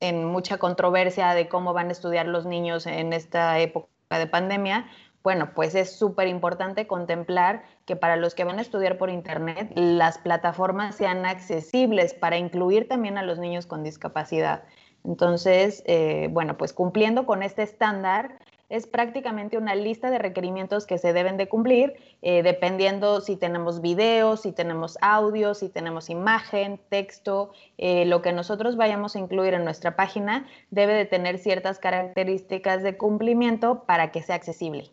en 0.00 0.24
mucha 0.24 0.58
controversia 0.58 1.34
de 1.34 1.48
cómo 1.48 1.72
van 1.72 1.88
a 1.88 1.92
estudiar 1.92 2.26
los 2.26 2.46
niños 2.46 2.86
en 2.86 3.12
esta 3.12 3.58
época 3.58 3.88
de 4.10 4.26
pandemia, 4.26 4.86
bueno, 5.22 5.50
pues 5.54 5.74
es 5.74 5.92
súper 5.92 6.28
importante 6.28 6.86
contemplar 6.86 7.62
que 7.84 7.96
para 7.96 8.16
los 8.16 8.34
que 8.34 8.44
van 8.44 8.58
a 8.58 8.62
estudiar 8.62 8.96
por 8.96 9.10
Internet, 9.10 9.70
las 9.74 10.18
plataformas 10.18 10.94
sean 10.94 11.26
accesibles 11.26 12.14
para 12.14 12.38
incluir 12.38 12.88
también 12.88 13.18
a 13.18 13.22
los 13.22 13.38
niños 13.38 13.66
con 13.66 13.82
discapacidad. 13.82 14.62
Entonces, 15.04 15.82
eh, 15.86 16.28
bueno, 16.30 16.56
pues 16.56 16.72
cumpliendo 16.72 17.26
con 17.26 17.42
este 17.42 17.62
estándar, 17.62 18.38
es 18.70 18.86
prácticamente 18.86 19.58
una 19.58 19.74
lista 19.74 20.10
de 20.10 20.18
requerimientos 20.18 20.86
que 20.86 20.96
se 20.96 21.12
deben 21.12 21.36
de 21.36 21.48
cumplir, 21.48 21.94
eh, 22.22 22.42
dependiendo 22.42 23.20
si 23.20 23.36
tenemos 23.36 23.80
video, 23.80 24.36
si 24.36 24.52
tenemos 24.52 24.96
audio, 25.02 25.54
si 25.54 25.68
tenemos 25.68 26.08
imagen, 26.08 26.80
texto, 26.88 27.50
eh, 27.78 28.04
lo 28.06 28.22
que 28.22 28.32
nosotros 28.32 28.76
vayamos 28.76 29.16
a 29.16 29.18
incluir 29.18 29.54
en 29.54 29.64
nuestra 29.64 29.96
página 29.96 30.46
debe 30.70 30.94
de 30.94 31.04
tener 31.04 31.38
ciertas 31.38 31.80
características 31.80 32.82
de 32.82 32.96
cumplimiento 32.96 33.82
para 33.84 34.12
que 34.12 34.22
sea 34.22 34.36
accesible. 34.36 34.92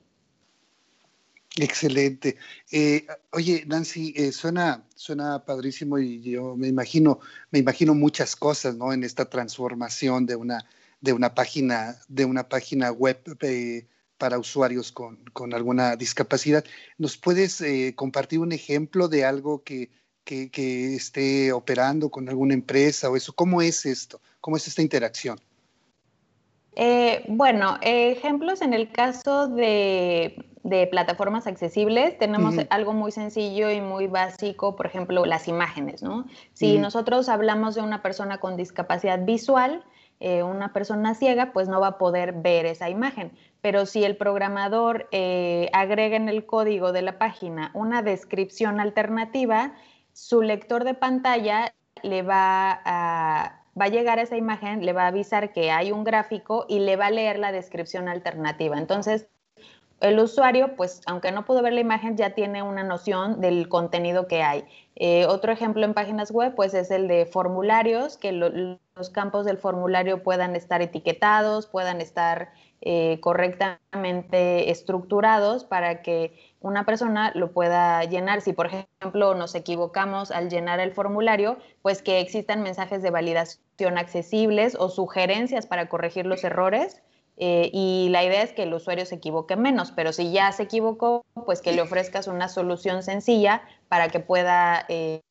Excelente. 1.59 2.37
Eh, 2.71 3.07
oye, 3.31 3.63
Nancy, 3.65 4.13
eh, 4.15 4.31
suena, 4.31 4.85
suena 4.95 5.43
padrísimo 5.43 5.97
y 5.97 6.21
yo 6.21 6.55
me 6.55 6.67
imagino, 6.67 7.19
me 7.49 7.59
imagino 7.59 7.95
muchas 7.95 8.35
cosas, 8.35 8.75
¿no? 8.75 8.93
En 8.93 9.03
esta 9.03 9.25
transformación 9.25 10.27
de 10.27 10.35
una, 10.35 10.65
de 11.01 11.13
una 11.13 11.33
página, 11.33 11.97
de 12.07 12.25
una 12.25 12.47
página 12.47 12.91
web 12.91 13.19
eh, 13.41 13.87
para 14.19 14.37
usuarios 14.37 14.91
con, 14.91 15.17
alguna 15.53 15.95
discapacidad. 15.95 16.63
¿Nos 16.99 17.17
puedes 17.17 17.63
compartir 17.95 18.39
un 18.39 18.51
ejemplo 18.51 19.07
de 19.07 19.25
algo 19.25 19.63
que, 19.63 19.89
que 20.23 20.95
esté 20.95 21.51
operando 21.53 22.09
con 22.09 22.29
alguna 22.29 22.53
empresa 22.53 23.09
o 23.09 23.15
eso? 23.15 23.33
¿Cómo 23.33 23.61
es 23.63 23.85
esto? 23.85 24.21
¿Cómo 24.41 24.57
es 24.57 24.67
esta 24.67 24.81
interacción? 24.81 25.39
bueno, 27.29 27.79
ejemplos 27.81 28.61
en 28.61 28.73
el 28.73 28.91
caso 28.91 29.47
de 29.47 30.35
de 30.67 30.85
plataformas 30.85 31.47
accesibles, 31.47 32.17
tenemos 32.17 32.55
algo 32.69 32.91
muy 32.91 33.13
sencillo 33.13 33.71
y 33.71 33.79
muy 33.79 34.07
básico, 34.07 34.75
por 34.75 34.85
ejemplo, 34.85 35.25
las 35.25 35.47
imágenes, 35.47 36.03
¿no? 36.03 36.25
Si 36.51 36.77
nosotros 36.77 37.29
hablamos 37.29 37.75
de 37.75 37.81
una 37.81 38.01
persona 38.01 38.39
con 38.39 38.57
discapacidad 38.57 39.23
visual, 39.23 39.85
eh, 40.19 40.43
una 40.43 40.73
persona 40.73 41.15
ciega, 41.15 41.53
pues 41.53 41.69
no 41.69 41.79
va 41.79 41.87
a 41.87 41.97
poder 41.97 42.33
ver 42.33 42.65
esa 42.65 42.89
imagen. 42.89 43.31
Pero 43.61 43.85
si 43.85 44.03
el 44.03 44.17
programador 44.17 45.07
eh, 45.13 45.69
agrega 45.71 46.17
en 46.17 46.27
el 46.27 46.45
código 46.45 46.91
de 46.91 47.01
la 47.01 47.17
página 47.17 47.71
una 47.73 48.01
descripción 48.01 48.81
alternativa, 48.81 49.73
su 50.11 50.41
lector 50.41 50.83
de 50.83 50.95
pantalla 50.95 51.73
le 52.03 52.23
va 52.23 52.81
a, 52.83 53.61
va 53.79 53.85
a 53.85 53.89
llegar 53.89 54.19
a 54.19 54.23
esa 54.23 54.35
imagen, 54.35 54.85
le 54.85 54.91
va 54.91 55.03
a 55.03 55.07
avisar 55.07 55.53
que 55.53 55.71
hay 55.71 55.93
un 55.93 56.03
gráfico 56.03 56.65
y 56.67 56.79
le 56.79 56.97
va 56.97 57.05
a 57.05 57.11
leer 57.11 57.39
la 57.39 57.53
descripción 57.53 58.09
alternativa. 58.09 58.77
Entonces, 58.77 59.29
el 59.99 60.19
usuario, 60.19 60.75
pues 60.75 61.01
aunque 61.05 61.31
no 61.31 61.45
pudo 61.45 61.61
ver 61.61 61.73
la 61.73 61.79
imagen, 61.79 62.17
ya 62.17 62.31
tiene 62.31 62.61
una 62.61 62.83
noción 62.83 63.41
del 63.41 63.67
contenido 63.67 64.27
que 64.27 64.43
hay. 64.43 64.63
Eh, 64.95 65.25
otro 65.25 65.51
ejemplo 65.51 65.85
en 65.85 65.93
páginas 65.93 66.31
web, 66.31 66.53
pues 66.55 66.73
es 66.73 66.91
el 66.91 67.07
de 67.07 67.25
formularios, 67.25 68.17
que 68.17 68.31
los 68.31 69.09
campos 69.11 69.45
del 69.45 69.57
formulario 69.57 70.23
puedan 70.23 70.55
estar 70.55 70.81
etiquetados, 70.81 71.67
puedan 71.67 72.01
estar 72.01 72.51
eh, 72.81 73.19
correctamente 73.21 74.69
estructurados 74.69 75.63
para 75.63 76.03
que 76.03 76.39
una 76.61 76.85
persona 76.85 77.31
lo 77.33 77.51
pueda 77.51 78.03
llenar. 78.03 78.41
Si, 78.41 78.53
por 78.53 78.67
ejemplo, 78.67 79.33
nos 79.33 79.55
equivocamos 79.55 80.29
al 80.29 80.49
llenar 80.49 80.79
el 80.79 80.91
formulario, 80.91 81.57
pues 81.81 82.03
que 82.03 82.19
existan 82.19 82.61
mensajes 82.61 83.01
de 83.01 83.09
validación 83.09 83.97
accesibles 83.97 84.75
o 84.75 84.89
sugerencias 84.89 85.65
para 85.65 85.89
corregir 85.89 86.27
los 86.27 86.43
errores 86.43 87.01
eh, 87.37 87.69
y 87.71 88.09
la 88.09 88.23
idea 88.23 88.41
es 88.41 88.51
que 88.51 88.63
el 88.63 88.73
usuario 88.73 89.05
se 89.05 89.15
equivoque 89.15 89.55
menos, 89.55 89.91
pero 89.91 90.11
si 90.11 90.31
ya 90.31 90.51
se 90.51 90.63
equivocó, 90.63 91.23
pues 91.45 91.61
que 91.61 91.71
le 91.71 91.81
ofrezcas 91.81 92.27
una 92.27 92.49
solución 92.49 93.03
sencilla 93.03 93.61
para 93.89 94.09
que 94.09 94.19
pueda 94.19 94.85
eh, 94.89 95.21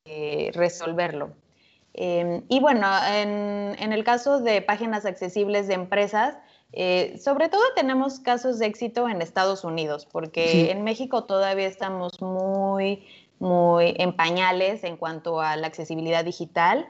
resolverlo. 0.54 1.32
Em, 1.98 2.44
y 2.48 2.60
bueno, 2.60 2.86
en, 3.10 3.92
el 3.92 4.04
caso 4.04 4.40
de 4.40 4.60
páginas 4.60 5.06
accesibles 5.06 5.66
de 5.66 5.74
empresas, 5.74 6.36
eh, 6.72 7.18
sobre 7.18 7.48
todo 7.48 7.62
tenemos 7.74 8.20
casos 8.20 8.58
de 8.58 8.66
éxito 8.66 9.08
en 9.08 9.22
Estados 9.22 9.64
Unidos, 9.64 10.06
porque 10.06 10.70
en 10.70 10.84
México 10.84 11.24
todavía 11.24 11.66
estamos 11.66 12.20
muy, 12.20 13.06
muy 13.38 13.94
en 13.96 14.14
pañales 14.14 14.84
en 14.84 14.98
cuanto 14.98 15.40
a 15.40 15.56
la 15.56 15.66
accesibilidad 15.66 16.22
digital. 16.22 16.86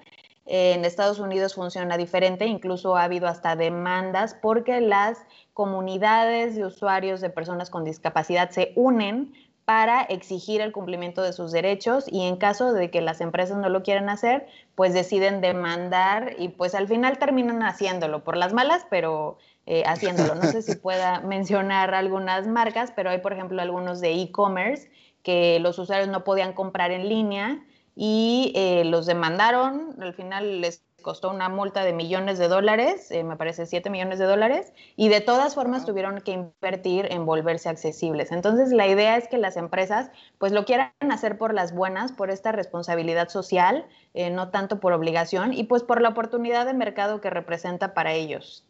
En 0.47 0.85
Estados 0.85 1.19
Unidos 1.19 1.55
funciona 1.55 1.97
diferente, 1.97 2.47
incluso 2.47 2.97
ha 2.97 3.05
habido 3.05 3.27
hasta 3.27 3.57
demandas 3.57 4.35
porque 4.41 4.81
las 4.81 5.19
comunidades 5.55 6.55
de 6.55 6.65
usuarios 6.65 7.21
de 7.21 7.31
personas 7.31 7.69
con 7.69 7.85
discapacidad 7.85 8.51
se 8.51 8.73
unen 8.77 9.33
para 9.65 10.03
exigir 10.03 10.61
el 10.61 10.71
cumplimiento 10.71 11.23
de 11.23 11.33
sus 11.33 11.51
derechos 11.51 12.05
y 12.09 12.23
en 12.29 12.37
caso 12.37 12.73
de 12.73 12.89
que 12.89 13.01
las 13.01 13.21
empresas 13.21 13.59
no 13.59 13.69
lo 13.69 13.83
quieran 13.83 14.09
hacer, 14.09 14.47
pues 14.77 14.95
deciden 14.95 15.41
demandar 15.41 16.37
y 16.39 16.51
pues 16.51 16.77
al 16.77 16.87
final 16.87 17.19
terminan 17.19 17.65
haciéndolo 17.65 18.23
por 18.23 18.37
las 18.37 18.53
malas, 18.53 18.87
pero 18.89 19.39
eh, 19.67 19.83
haciéndolo. 19.85 20.37
No 20.37 20.45
sé 20.45 20.63
si 20.63 20.77
pueda 20.77 21.19
mencionar 21.21 21.95
algunas 21.95 22.47
marcas, 22.47 22.93
pero 22.95 23.11
hay 23.11 23.19
por 23.19 23.33
ejemplo 23.33 23.61
algunos 23.61 24.01
de 24.01 24.13
e-commerce 24.13 24.89
que 25.25 25.59
los 25.59 25.77
usuarios 25.81 26.09
no 26.09 26.23
podían 26.23 26.53
comprar 26.53 26.93
en 26.93 27.09
línea 27.09 27.59
y 27.99 28.53
eh, 28.55 28.85
los 28.85 29.07
demandaron, 29.07 29.97
al 30.01 30.13
final 30.13 30.61
les 30.61 30.85
costó 31.01 31.31
una 31.31 31.49
multa 31.49 31.83
de 31.83 31.93
millones 31.93 32.37
de 32.39 32.49
dólares, 32.49 33.11
eh, 33.11 33.25
me 33.25 33.37
parece 33.37 33.65
7 33.65 33.89
millones 33.89 34.19
de 34.19 34.27
dólares, 34.27 34.73
y 34.97 35.09
de 35.09 35.23
todas 35.23 35.55
formas 35.55 35.87
tuvieron 35.87 36.21
que 36.21 36.33
invertir 36.33 37.07
en 37.11 37.25
volverse 37.25 37.69
accesibles. 37.69 38.33
Entonces, 38.33 38.71
la 38.73 38.87
idea 38.87 39.17
es 39.17 39.29
que 39.29 39.39
las 39.39 39.57
empresas 39.57 40.11
pues 40.39 40.53
lo 40.53 40.67
quieran 40.67 40.93
hacer 41.11 41.39
por 41.39 41.55
las 41.55 41.73
buenas, 41.75 42.13
por 42.13 42.31
esta 42.31 42.53
responsabilidad 42.53 43.29
social, 43.31 43.87
eh, 44.15 44.31
no 44.31 44.51
tanto 44.51 44.79
por 44.79 44.93
obligación, 44.93 45.55
y 45.55 45.65
pues 45.65 45.83
por 45.83 46.03
la 46.03 46.11
oportunidad 46.11 46.67
de 46.67 46.75
mercado 46.75 47.21
que 47.21 47.31
representa 47.31 47.95
para 47.95 48.13
ellos. 48.13 48.67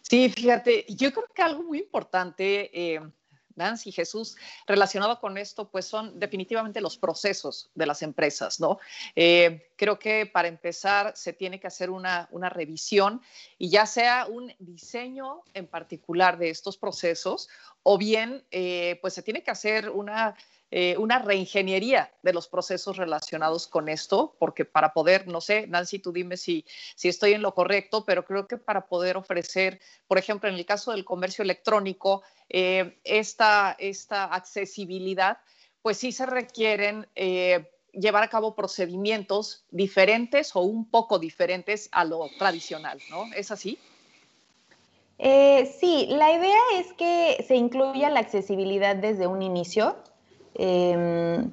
Sí, 0.00 0.30
fíjate, 0.30 0.86
yo 0.88 1.12
creo 1.12 1.26
que 1.34 1.42
algo 1.42 1.64
muy 1.64 1.80
importante 1.80 2.70
Nancy, 3.56 3.92
Jesús, 3.92 4.36
relacionado 4.66 5.18
con 5.20 5.38
esto, 5.38 5.68
pues 5.70 5.86
son 5.86 6.18
definitivamente 6.18 6.80
los 6.80 6.96
procesos 6.98 7.70
de 7.74 7.86
las 7.86 8.02
empresas, 8.02 8.60
¿no? 8.60 8.78
Eh, 9.14 9.70
creo 9.76 9.98
que 9.98 10.26
para 10.26 10.48
empezar 10.48 11.12
se 11.16 11.32
tiene 11.32 11.58
que 11.60 11.66
hacer 11.66 11.90
una, 11.90 12.28
revisión 12.50 13.20
y 13.58 13.70
ya 13.70 13.86
sea 13.86 14.26
un 14.26 14.54
diseño 14.58 15.42
en 15.52 15.66
particular 15.66 16.38
de 16.38 16.50
estos 16.50 16.76
procesos 16.76 17.48
o 17.82 17.98
bien, 17.98 18.44
eh, 18.50 18.98
pues 19.00 19.14
se 19.14 19.22
tiene 19.22 19.42
que 19.42 19.50
hacer 19.50 19.90
una 19.90 20.36
eh, 20.72 20.96
una 20.98 21.20
reingeniería 21.20 22.12
de 22.22 22.32
los 22.32 22.48
procesos 22.48 22.96
relacionados 22.96 23.68
con 23.68 23.88
esto, 23.88 24.34
porque 24.40 24.64
para 24.64 24.92
poder, 24.92 25.28
no 25.28 25.40
sé, 25.40 25.68
Nancy, 25.68 26.00
tú 26.00 26.12
dime 26.12 26.36
si, 26.36 26.64
si 26.96 27.06
estoy 27.08 27.34
en 27.34 27.42
lo 27.42 27.54
correcto, 27.54 28.04
pero 28.04 28.24
creo 28.24 28.48
que 28.48 28.56
para 28.56 28.88
poder 28.88 29.16
ofrecer, 29.16 29.80
por 30.08 30.18
ejemplo, 30.18 30.48
en 30.48 30.56
el 30.56 30.66
caso 30.66 30.90
del 30.90 31.04
comercio 31.04 31.44
electrónico, 31.44 32.24
eh, 32.48 32.98
esta, 33.04 33.76
esta 33.78 34.24
accesibilidad, 34.24 35.38
pues 35.82 35.98
sí 35.98 36.10
se 36.10 36.26
requieren 36.26 37.06
eh, 37.14 37.70
llevar 37.92 38.24
a 38.24 38.28
cabo 38.28 38.56
procedimientos 38.56 39.66
diferentes 39.70 40.56
o 40.56 40.62
un 40.62 40.90
poco 40.90 41.20
diferentes 41.20 41.88
a 41.92 42.04
lo 42.04 42.28
tradicional, 42.40 43.00
¿no? 43.08 43.32
¿Es 43.34 43.52
así? 43.52 43.78
sí, 45.18 46.06
la 46.10 46.32
idea 46.32 46.60
es 46.74 46.92
que 46.92 47.42
se 47.46 47.54
incluya 47.54 48.10
la 48.10 48.20
accesibilidad 48.20 48.96
desde 48.96 49.26
un 49.26 49.42
inicio. 49.42 49.96
Em, 50.58 51.50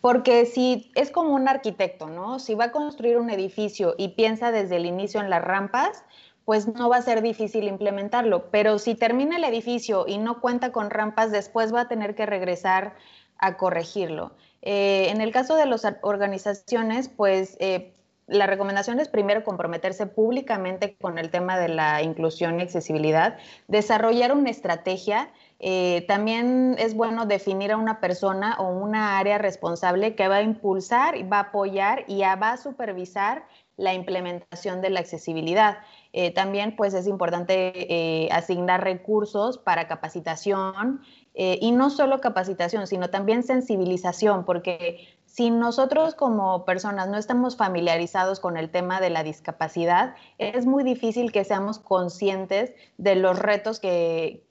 porque 0.00 0.46
si 0.46 0.90
es 0.94 1.10
como 1.10 1.34
un 1.34 1.48
arquitecto, 1.48 2.06
¿no? 2.08 2.38
Si 2.38 2.54
va 2.54 2.66
a 2.66 2.72
construir 2.72 3.18
un 3.18 3.30
edificio 3.30 3.94
y 3.98 4.08
piensa 4.08 4.52
desde 4.52 4.76
el 4.76 4.86
inicio 4.86 5.20
en 5.20 5.30
las 5.30 5.42
rampas, 5.42 6.04
pues 6.44 6.68
no 6.68 6.88
va 6.88 6.98
a 6.98 7.02
ser 7.02 7.22
difícil 7.22 7.64
implementarlo. 7.64 8.50
Pero 8.50 8.78
si 8.78 8.94
termina 8.94 9.36
el 9.36 9.44
edificio 9.44 10.04
y 10.06 10.18
no 10.18 10.40
cuenta 10.40 10.70
con 10.70 10.90
rampas, 10.90 11.32
después 11.32 11.74
va 11.74 11.82
a 11.82 11.88
tener 11.88 12.14
que 12.14 12.24
regresar 12.24 12.94
a 13.38 13.56
corregirlo. 13.56 14.32
Eh, 14.62 15.08
en 15.10 15.20
el 15.20 15.32
caso 15.32 15.56
de 15.56 15.66
las 15.66 15.84
organizaciones, 16.02 17.08
pues 17.08 17.56
eh, 17.58 17.92
la 18.26 18.46
recomendación 18.46 18.98
es 19.00 19.08
primero 19.08 19.44
comprometerse 19.44 20.06
públicamente 20.06 20.96
con 21.00 21.18
el 21.18 21.30
tema 21.30 21.58
de 21.58 21.68
la 21.68 22.02
inclusión 22.02 22.58
y 22.58 22.62
accesibilidad, 22.62 23.38
desarrollar 23.68 24.32
una 24.32 24.50
estrategia 24.50 25.30
eh, 25.58 26.04
también 26.06 26.76
es 26.78 26.94
bueno 26.94 27.24
definir 27.24 27.72
a 27.72 27.76
una 27.76 28.00
persona 28.00 28.56
o 28.58 28.68
una 28.68 29.18
área 29.18 29.38
responsable 29.38 30.14
que 30.14 30.28
va 30.28 30.36
a 30.36 30.42
impulsar, 30.42 31.14
va 31.32 31.38
a 31.38 31.42
apoyar 31.48 32.04
y 32.08 32.20
va 32.20 32.52
a 32.52 32.56
supervisar 32.56 33.46
la 33.78 33.94
implementación 33.94 34.80
de 34.80 34.90
la 34.90 35.00
accesibilidad. 35.00 35.78
Eh, 36.12 36.30
también 36.30 36.76
pues 36.76 36.94
es 36.94 37.06
importante 37.06 37.72
eh, 37.92 38.28
asignar 38.32 38.84
recursos 38.84 39.58
para 39.58 39.86
capacitación 39.88 41.02
y 41.38 41.70
no 41.72 41.90
solo 41.90 42.22
capacitación, 42.22 42.86
sino 42.86 43.10
también 43.10 43.42
sensibilización, 43.42 44.46
porque 44.46 45.06
si 45.36 45.50
nosotros 45.50 46.14
como 46.14 46.64
personas 46.64 47.08
no 47.08 47.18
estamos 47.18 47.58
familiarizados 47.58 48.40
con 48.40 48.56
el 48.56 48.70
tema 48.70 49.02
de 49.02 49.10
la 49.10 49.22
discapacidad, 49.22 50.14
es 50.38 50.64
muy 50.64 50.82
difícil 50.82 51.30
que 51.30 51.44
seamos 51.44 51.78
conscientes 51.78 52.72
de 52.96 53.16
los 53.16 53.38
retos 53.38 53.78
que, 53.78 54.46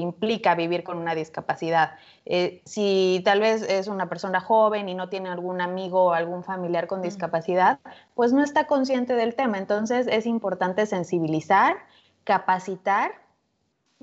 implica 0.00 0.56
vivir 0.56 0.82
con 0.82 0.98
una 0.98 1.14
discapacidad. 1.14 1.92
Eh, 2.26 2.62
si 2.64 3.22
tal 3.24 3.38
vez 3.38 3.62
es 3.62 3.86
una 3.86 4.08
persona 4.08 4.40
joven 4.40 4.88
y 4.88 4.94
no 4.96 5.08
tiene 5.08 5.28
algún 5.28 5.60
amigo 5.60 6.06
o 6.06 6.12
algún 6.14 6.42
familiar 6.42 6.88
con 6.88 7.00
discapacidad, 7.00 7.78
pues 8.16 8.32
no 8.32 8.42
está 8.42 8.66
consciente 8.66 9.14
del 9.14 9.36
tema. 9.36 9.58
Entonces 9.58 10.08
es 10.08 10.26
importante 10.26 10.84
sensibilizar, 10.86 11.76
capacitar 12.24 13.12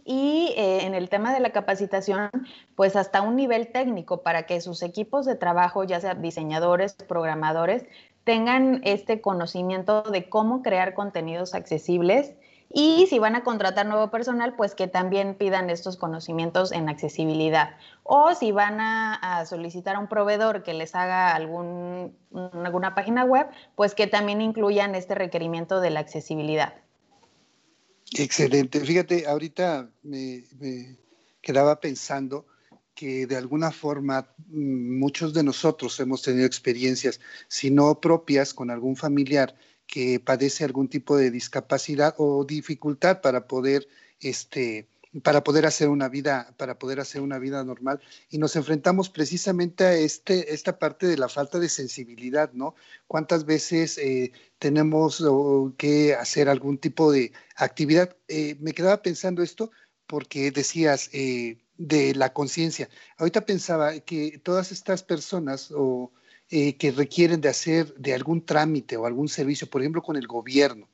y 0.06 0.54
eh, 0.58 0.86
en 0.86 0.94
el 0.94 1.10
tema 1.10 1.34
de 1.34 1.40
la 1.40 1.52
capacitación, 1.52 2.30
pues 2.76 2.96
hasta 2.96 3.22
un 3.22 3.36
nivel 3.36 3.72
técnico 3.72 4.22
para 4.22 4.44
que 4.44 4.62
sus 4.62 4.84
equipos 4.84 5.26
de 5.26 5.36
trabajo, 5.36 5.84
ya 5.84 6.00
sea 6.00 6.16
diseñadores, 6.16 6.94
programadores, 6.94 7.86
tengan 8.24 8.82
este 8.84 9.22
conocimiento 9.22 10.04
de 10.04 10.30
cómo 10.30 10.62
crear 10.62 10.94
contenidos 10.94 11.54
accesibles 11.56 12.34
y 12.74 13.08
si 13.08 13.20
van 13.20 13.36
a 13.36 13.44
contratar 13.44 13.86
nuevo 13.86 14.10
personal, 14.12 14.56
pues 14.56 14.76
que 14.76 14.88
también 14.88 15.36
pidan 15.36 15.70
estos 15.70 15.98
conocimientos 15.98 16.72
en 16.72 16.88
accesibilidad. 16.88 17.72
O 18.04 18.34
si 18.34 18.52
van 18.52 18.80
a, 18.80 19.46
solicitar 19.46 19.96
a 19.96 20.00
un 20.00 20.08
proveedor 20.08 20.64
que 20.64 20.74
les 20.74 20.96
haga 20.96 21.36
alguna 21.36 22.96
página 22.96 23.26
web, 23.26 23.48
pues 23.76 23.94
que 23.94 24.08
también 24.08 24.42
incluyan 24.42 24.96
este 24.96 25.16
requerimiento 25.16 25.82
de 25.82 25.90
la 25.90 26.00
accesibilidad. 26.00 26.74
Excelente. 28.18 28.80
Fíjate, 28.82 29.26
ahorita 29.26 29.90
me, 30.04 30.44
quedaba 31.42 31.80
pensando 31.80 32.46
que 32.94 33.26
de 33.26 33.38
alguna 33.38 33.72
forma 33.72 34.34
mm, 34.48 35.00
muchos 35.00 35.34
de 35.34 35.44
nosotros 35.44 36.00
hemos 36.00 36.22
tenido 36.22 36.46
experiencias, 36.46 37.20
si 37.48 37.72
no 37.72 38.00
propias, 38.02 38.54
con 38.54 38.70
algún 38.70 38.96
familiar 38.96 39.56
que 39.88 40.20
padece 40.20 40.64
algún 40.64 40.88
tipo 40.88 41.18
de 41.18 41.32
discapacidad 41.32 42.14
o 42.18 42.46
dificultad 42.46 43.22
para 43.22 43.48
poder 43.48 43.88
este, 44.20 44.88
para 45.24 45.44
poder 45.44 45.66
hacer 45.66 45.90
una 45.90 46.08
vida, 46.08 46.54
para 46.58 46.80
poder 46.80 47.00
hacer 47.00 47.22
una 47.22 47.38
vida 47.38 47.64
normal. 47.64 48.00
Y 48.30 48.38
nos 48.38 48.56
enfrentamos 48.56 49.10
precisamente 49.10 49.84
a 49.84 49.94
este, 49.94 50.54
esta 50.54 50.80
parte 50.80 51.06
de 51.08 51.18
la 51.18 51.28
falta 51.28 51.60
de 51.60 51.70
sensibilidad, 51.70 52.52
¿no? 52.54 52.76
¿Cuántas 53.08 53.46
veces 53.46 53.98
eh, 53.98 54.32
tenemos 54.58 55.24
que 55.78 56.16
hacer 56.16 56.48
algún 56.48 56.78
tipo 56.78 57.12
de 57.12 57.34
actividad? 57.56 58.16
Eh, 58.28 58.56
me 58.60 58.74
quedaba 58.74 59.02
pensando 59.02 59.44
esto 59.44 59.72
porque 60.08 60.52
decías 60.52 61.10
eh, 61.14 61.58
de 61.78 62.16
la 62.16 62.32
conciencia. 62.34 62.90
Ahorita 63.18 63.46
pensaba 63.46 64.00
que 64.00 64.40
todas 64.44 64.72
estas 64.72 65.04
personas 65.04 65.72
o 65.76 66.12
que 66.50 66.94
requieren 66.94 67.40
de 67.40 67.48
hacer 67.48 67.94
de 67.96 68.14
algún 68.14 68.46
trámite 68.46 68.98
o 68.98 69.06
algún 69.06 69.30
servicio, 69.30 69.70
por 69.70 69.82
ejemplo, 69.82 70.02
con 70.02 70.18
el 70.18 70.28
gobierno, 70.28 70.91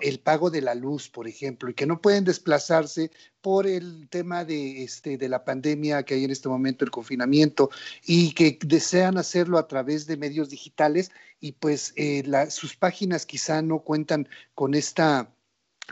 El 0.00 0.20
pago 0.20 0.50
de 0.50 0.62
la 0.62 0.74
luz, 0.74 1.08
por 1.08 1.26
ejemplo, 1.26 1.68
y 1.68 1.74
que 1.74 1.86
no 1.86 2.00
pueden 2.00 2.24
desplazarse 2.24 3.10
por 3.40 3.66
el 3.66 4.08
tema 4.08 4.44
de, 4.44 4.84
este, 4.84 5.18
de 5.18 5.28
la 5.28 5.44
pandemia 5.44 6.02
que 6.04 6.14
hay 6.14 6.24
en 6.24 6.30
este 6.30 6.48
momento, 6.48 6.84
el 6.84 6.90
confinamiento, 6.90 7.70
y 8.04 8.32
que 8.32 8.58
desean 8.64 9.18
hacerlo 9.18 9.58
a 9.58 9.66
través 9.66 10.06
de 10.06 10.16
medios 10.16 10.48
digitales 10.48 11.10
y 11.40 11.52
pues 11.52 11.92
eh, 11.96 12.22
sus 12.50 12.76
páginas 12.76 13.26
quizá 13.26 13.62
no 13.62 13.80
cuentan 13.80 14.28
con 14.54 14.74
esta 14.74 15.34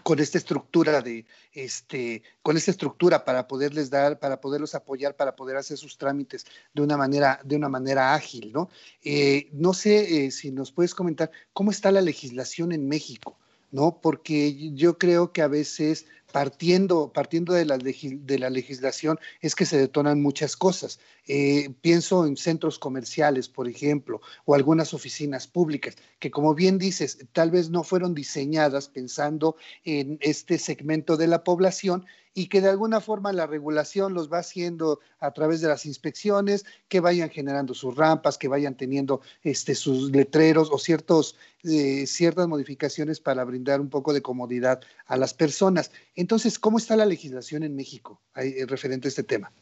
con 0.05 0.21
esta 0.21 0.39
estructura 0.39 1.03
de 1.03 1.27
este 1.53 2.23
con 2.43 2.57
esta 2.57 2.71
estructura 2.71 3.25
para 3.25 3.49
poderles 3.49 3.91
dar 3.91 4.21
para 4.21 4.41
poderlos 4.41 4.77
apoyar 4.77 5.17
para 5.17 5.35
poder 5.35 5.57
hacer 5.57 5.77
sus 5.77 5.99
trámites 5.99 6.47
de 6.73 6.83
una 6.83 6.97
manera 6.97 7.41
de 7.45 7.57
una 7.57 7.69
manera 7.69 8.15
ágil 8.15 8.53
no 8.53 8.71
eh, 9.03 9.49
no 9.53 9.75
sé 9.75 10.27
eh, 10.27 10.31
si 10.31 10.53
nos 10.53 10.71
puedes 10.71 10.95
comentar 10.95 11.33
cómo 11.53 11.73
está 11.73 11.91
la 11.91 12.01
legislación 12.01 12.71
en 12.71 12.87
México 12.87 13.37
¿no? 13.71 14.01
Porque 14.01 14.73
yo 14.75 14.99
creo 14.99 15.33
que 15.33 15.43
a 15.43 15.49
veces 15.49 16.07
partiendo, 16.33 17.13
partiendo 17.13 17.53
de, 17.53 17.65
la 17.65 17.79
de 17.79 18.39
la 18.39 18.51
legislación 18.51 19.19
es 19.41 19.55
que 19.55 19.67
se 19.67 19.79
detonan 19.79 20.23
muchas 20.23 20.57
cosas. 20.57 21.01
Eh, 21.27 21.71
pienso 21.81 22.27
en 22.27 22.37
centros 22.37 22.79
comerciales, 22.79 23.49
por 23.49 23.69
ejemplo, 23.69 24.21
o 24.45 24.55
algunas 24.55 24.95
oficinas 24.95 25.47
públicas, 25.47 25.97
que 26.19 26.31
como 26.31 26.55
bien 26.55 26.79
dices, 26.79 27.19
tal 27.33 27.51
vez 27.51 27.71
no 27.71 27.85
fueron 27.85 28.15
diseñadas 28.15 28.89
pensando 28.89 29.57
en 29.85 30.19
este 30.21 30.59
segmento 30.59 31.17
de 31.17 31.27
la 31.27 31.45
población 31.45 32.07
y 32.33 32.47
que 32.47 32.61
de 32.61 32.69
alguna 32.69 33.01
forma 33.01 33.33
la 33.33 33.47
regulación 33.47 34.15
los 34.15 34.33
va 34.33 34.39
haciendo 34.39 35.01
a 35.19 35.33
través 35.33 35.61
de 35.61 35.69
las 35.69 35.85
inspecciones, 35.85 36.65
que 36.89 37.01
vayan 37.01 37.29
generando 37.29 37.75
sus 37.75 37.97
rampas, 37.97 38.39
que 38.39 38.49
vayan 38.49 38.77
teniendo 38.77 39.21
este, 39.43 39.75
sus 39.75 40.11
letreros 40.11 40.71
o 40.71 40.79
ciertos, 40.79 41.37
eh, 41.65 42.07
ciertas 42.07 42.47
modificaciones 42.47 43.21
para 43.21 43.45
brindar 43.45 43.81
un 43.81 43.91
poco 43.91 44.13
de 44.13 44.23
comodidad 44.23 44.81
a 45.07 45.17
las 45.17 45.35
personas. 45.35 45.91
Entonces, 46.21 46.59
¿cómo 46.59 46.79
está 46.79 46.97
la 46.97 47.07
legislación 47.07 47.63
en 47.63 47.75
México 47.75 48.21
eh, 48.37 48.65
referente 48.67 49.09
a 49.09 49.11
este 49.11 49.23
tema? 49.23 49.53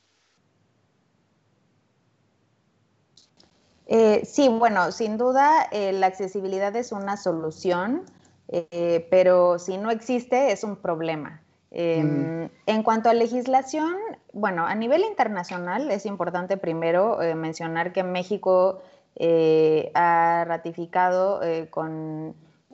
Eh, 3.86 4.22
sí, 4.24 4.48
bueno, 4.48 4.92
sin 4.92 5.16
duda 5.16 5.68
la 5.72 6.06
accesibilidad 6.06 6.76
es 6.76 6.92
una 6.92 7.16
solución, 7.16 8.04
pero 9.10 9.58
si 9.58 9.78
no 9.78 9.90
existe 9.90 10.52
es 10.52 10.62
un 10.62 10.76
problema. 10.76 11.42
Em, 11.70 12.48
en 12.64 12.82
cuanto 12.82 13.10
a 13.10 13.14
legislación, 13.14 13.94
bueno, 14.32 14.66
a 14.66 14.74
nivel 14.74 15.02
internacional 15.02 15.90
es 15.90 16.06
importante 16.06 16.56
primero 16.56 17.20
eh, 17.20 17.34
mencionar 17.34 17.92
que 17.92 18.02
México 18.02 18.80
eh, 19.16 19.90
ha 19.94 20.44
ratificado 20.46 21.40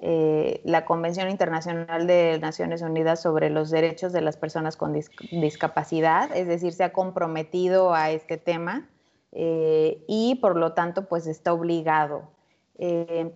eh, 0.06 0.60
la 0.64 0.84
Convención 0.84 1.30
Internacional 1.30 2.06
de 2.06 2.38
Naciones 2.38 2.82
Unidas 2.82 3.22
sobre 3.22 3.48
los 3.48 3.70
Derechos 3.70 4.12
de 4.12 4.20
las 4.20 4.36
Personas 4.36 4.76
con 4.76 4.92
Discapacidad, 4.92 6.36
es 6.36 6.46
decir, 6.46 6.74
se 6.74 6.84
ha 6.84 6.92
comprometido 6.92 7.94
a 7.94 8.10
este 8.10 8.36
tema 8.36 8.88
y 9.36 10.38
por 10.40 10.56
lo 10.56 10.74
tanto 10.74 11.08
pues 11.08 11.26
está 11.26 11.52
obligado. 11.52 12.30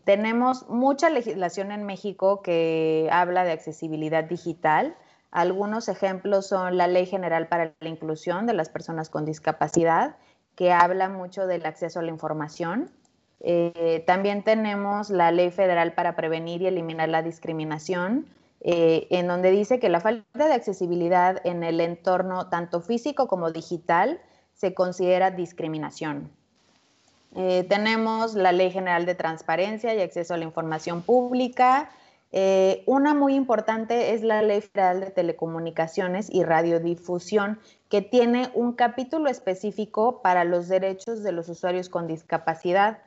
tenemos 0.04 0.68
mucha 0.68 1.10
legislación 1.10 1.72
en 1.72 1.84
México 1.84 2.40
que 2.40 3.08
habla 3.10 3.42
de 3.42 3.50
accesibilidad 3.50 4.22
digital, 4.22 4.94
algunos 5.30 5.88
ejemplos 5.88 6.46
son 6.46 6.76
la 6.76 6.86
Ley 6.86 7.06
General 7.06 7.48
para 7.48 7.74
la 7.80 7.88
Inclusión 7.88 8.46
de 8.46 8.54
las 8.54 8.70
Personas 8.70 9.10
con 9.10 9.24
Discapacidad, 9.24 10.16
que 10.56 10.72
habla 10.72 11.08
mucho 11.08 11.46
del 11.46 11.66
acceso 11.66 12.00
a 12.00 12.02
la 12.02 12.10
información. 12.10 12.90
Eh, 13.40 14.02
también 14.06 14.42
tenemos 14.42 15.10
la 15.10 15.30
Ley 15.30 15.50
Federal 15.50 15.92
para 15.92 16.16
Prevenir 16.16 16.62
y 16.62 16.66
Eliminar 16.66 17.08
la 17.08 17.22
Discriminación, 17.22 18.26
eh, 18.60 19.06
en 19.10 19.28
donde 19.28 19.50
dice 19.50 19.78
que 19.78 19.88
la 19.88 20.00
falta 20.00 20.48
de 20.48 20.54
accesibilidad 20.54 21.40
en 21.44 21.62
el 21.62 21.80
entorno 21.80 22.48
tanto 22.48 22.80
físico 22.80 23.28
como 23.28 23.52
digital 23.52 24.20
se 24.54 24.74
considera 24.74 25.30
discriminación. 25.30 26.30
Eh, 27.36 27.64
tenemos 27.68 28.34
la 28.34 28.50
Ley 28.50 28.72
General 28.72 29.06
de 29.06 29.14
Transparencia 29.14 29.94
y 29.94 30.00
Acceso 30.00 30.34
a 30.34 30.38
la 30.38 30.44
Información 30.44 31.02
Pública, 31.02 31.90
una 32.84 33.14
muy 33.14 33.34
importante 33.34 34.12
es 34.12 34.22
la 34.22 34.42
Ley 34.42 34.60
Federal 34.60 35.00
de 35.00 35.10
Telecomunicaciones 35.10 36.28
y 36.30 36.44
Radiodifusión, 36.44 37.58
que 37.88 38.02
tiene 38.02 38.50
un 38.52 38.74
capítulo 38.74 39.30
específico 39.30 40.20
para 40.20 40.44
los 40.44 40.68
derechos 40.68 41.22
de 41.22 41.32
los 41.32 41.48
usuarios 41.48 41.88
con 41.88 42.06
discapacidad. 42.06 42.98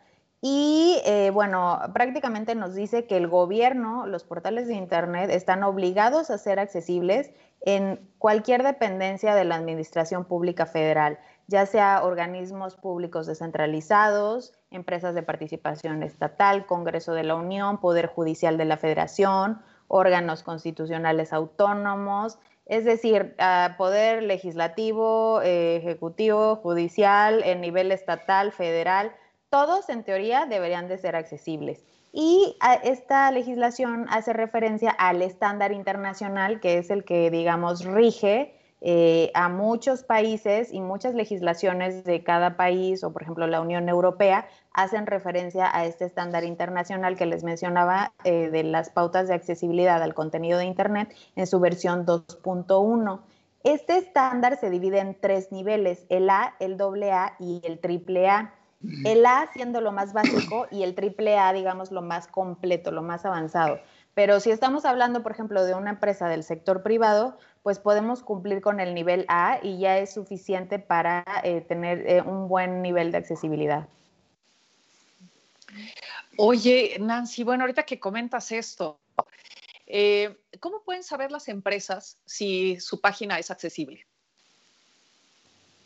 Y 0.43 0.99
eh, 1.05 1.29
bueno, 1.31 1.79
prácticamente 1.93 2.55
nos 2.55 2.73
dice 2.73 3.05
que 3.05 3.15
el 3.15 3.27
gobierno, 3.27 4.07
los 4.07 4.23
portales 4.23 4.67
de 4.67 4.73
Internet 4.73 5.29
están 5.29 5.61
obligados 5.63 6.31
a 6.31 6.39
ser 6.39 6.59
accesibles 6.59 7.31
en 7.61 8.09
cualquier 8.17 8.63
dependencia 8.63 9.35
de 9.35 9.45
la 9.45 9.55
Administración 9.55 10.25
Pública 10.25 10.65
Federal, 10.65 11.19
ya 11.45 11.67
sea 11.67 12.03
organismos 12.03 12.75
públicos 12.75 13.27
descentralizados, 13.27 14.53
empresas 14.71 15.13
de 15.13 15.21
participación 15.21 16.01
estatal, 16.01 16.65
Congreso 16.65 17.13
de 17.13 17.23
la 17.23 17.35
Unión, 17.35 17.79
Poder 17.79 18.07
Judicial 18.07 18.57
de 18.57 18.65
la 18.65 18.77
Federación, 18.77 19.61
órganos 19.87 20.41
constitucionales 20.41 21.33
autónomos, 21.33 22.39
es 22.65 22.85
decir, 22.85 23.35
poder 23.77 24.23
legislativo, 24.23 25.41
eh, 25.43 25.75
ejecutivo, 25.75 26.55
judicial, 26.55 27.43
en 27.43 27.61
nivel 27.61 27.91
estatal, 27.91 28.53
federal, 28.53 29.11
todos 29.51 29.89
en 29.89 30.03
teoría 30.03 30.47
deberían 30.47 30.87
de 30.87 30.97
ser 30.97 31.15
accesibles. 31.15 31.83
Y 32.13 32.57
esta 32.83 33.29
legislación 33.31 34.07
hace 34.09 34.33
referencia 34.33 34.89
al 34.89 35.21
estándar 35.21 35.71
internacional, 35.71 36.59
que 36.59 36.77
es 36.77 36.89
el 36.89 37.03
que, 37.03 37.29
digamos, 37.29 37.85
rige 37.85 38.55
eh, 38.81 39.29
a 39.33 39.47
muchos 39.47 40.03
países 40.03 40.73
y 40.73 40.81
muchas 40.81 41.13
legislaciones 41.13 42.03
de 42.03 42.23
cada 42.23 42.57
país, 42.57 43.03
o 43.03 43.13
por 43.13 43.21
ejemplo 43.21 43.45
la 43.45 43.61
Unión 43.61 43.87
Europea, 43.89 44.47
hacen 44.73 45.05
referencia 45.05 45.69
a 45.71 45.85
este 45.85 46.05
estándar 46.05 46.43
internacional 46.43 47.15
que 47.15 47.25
les 47.25 47.43
mencionaba 47.43 48.13
eh, 48.23 48.49
de 48.49 48.63
las 48.63 48.89
pautas 48.89 49.27
de 49.27 49.35
accesibilidad 49.35 50.01
al 50.01 50.13
contenido 50.13 50.57
de 50.57 50.65
Internet 50.65 51.13
en 51.35 51.45
su 51.45 51.59
versión 51.59 52.05
2.1. 52.05 53.19
Este 53.63 53.97
estándar 53.97 54.57
se 54.57 54.71
divide 54.71 54.99
en 54.99 55.19
tres 55.19 55.51
niveles, 55.51 56.05
el 56.09 56.29
A, 56.29 56.55
el 56.59 56.81
AA 56.81 57.35
y 57.39 57.61
el 57.63 57.79
AAA. 57.83 58.60
El 59.05 59.25
A 59.25 59.49
siendo 59.53 59.79
lo 59.79 59.91
más 59.91 60.13
básico 60.13 60.67
y 60.71 60.83
el 60.83 60.95
AAA, 60.95 61.53
digamos, 61.53 61.91
lo 61.91 62.01
más 62.01 62.27
completo, 62.27 62.91
lo 62.91 63.03
más 63.03 63.25
avanzado. 63.25 63.79
Pero 64.13 64.39
si 64.39 64.51
estamos 64.51 64.85
hablando, 64.85 65.23
por 65.23 65.31
ejemplo, 65.31 65.63
de 65.63 65.73
una 65.73 65.91
empresa 65.91 66.27
del 66.27 66.43
sector 66.43 66.83
privado, 66.83 67.37
pues 67.63 67.79
podemos 67.79 68.23
cumplir 68.23 68.61
con 68.61 68.79
el 68.79 68.93
nivel 68.93 69.25
A 69.29 69.59
y 69.61 69.79
ya 69.79 69.99
es 69.99 70.13
suficiente 70.13 70.79
para 70.79 71.23
eh, 71.43 71.61
tener 71.61 72.07
eh, 72.07 72.21
un 72.21 72.47
buen 72.47 72.81
nivel 72.81 73.11
de 73.11 73.19
accesibilidad. 73.19 73.87
Oye, 76.37 76.97
Nancy, 76.99 77.43
bueno, 77.43 77.63
ahorita 77.63 77.83
que 77.83 77.99
comentas 77.99 78.51
esto, 78.51 78.99
eh, 79.85 80.37
¿cómo 80.59 80.81
pueden 80.83 81.03
saber 81.03 81.31
las 81.31 81.47
empresas 81.47 82.17
si 82.25 82.79
su 82.79 82.99
página 82.99 83.37
es 83.39 83.51
accesible? 83.51 84.05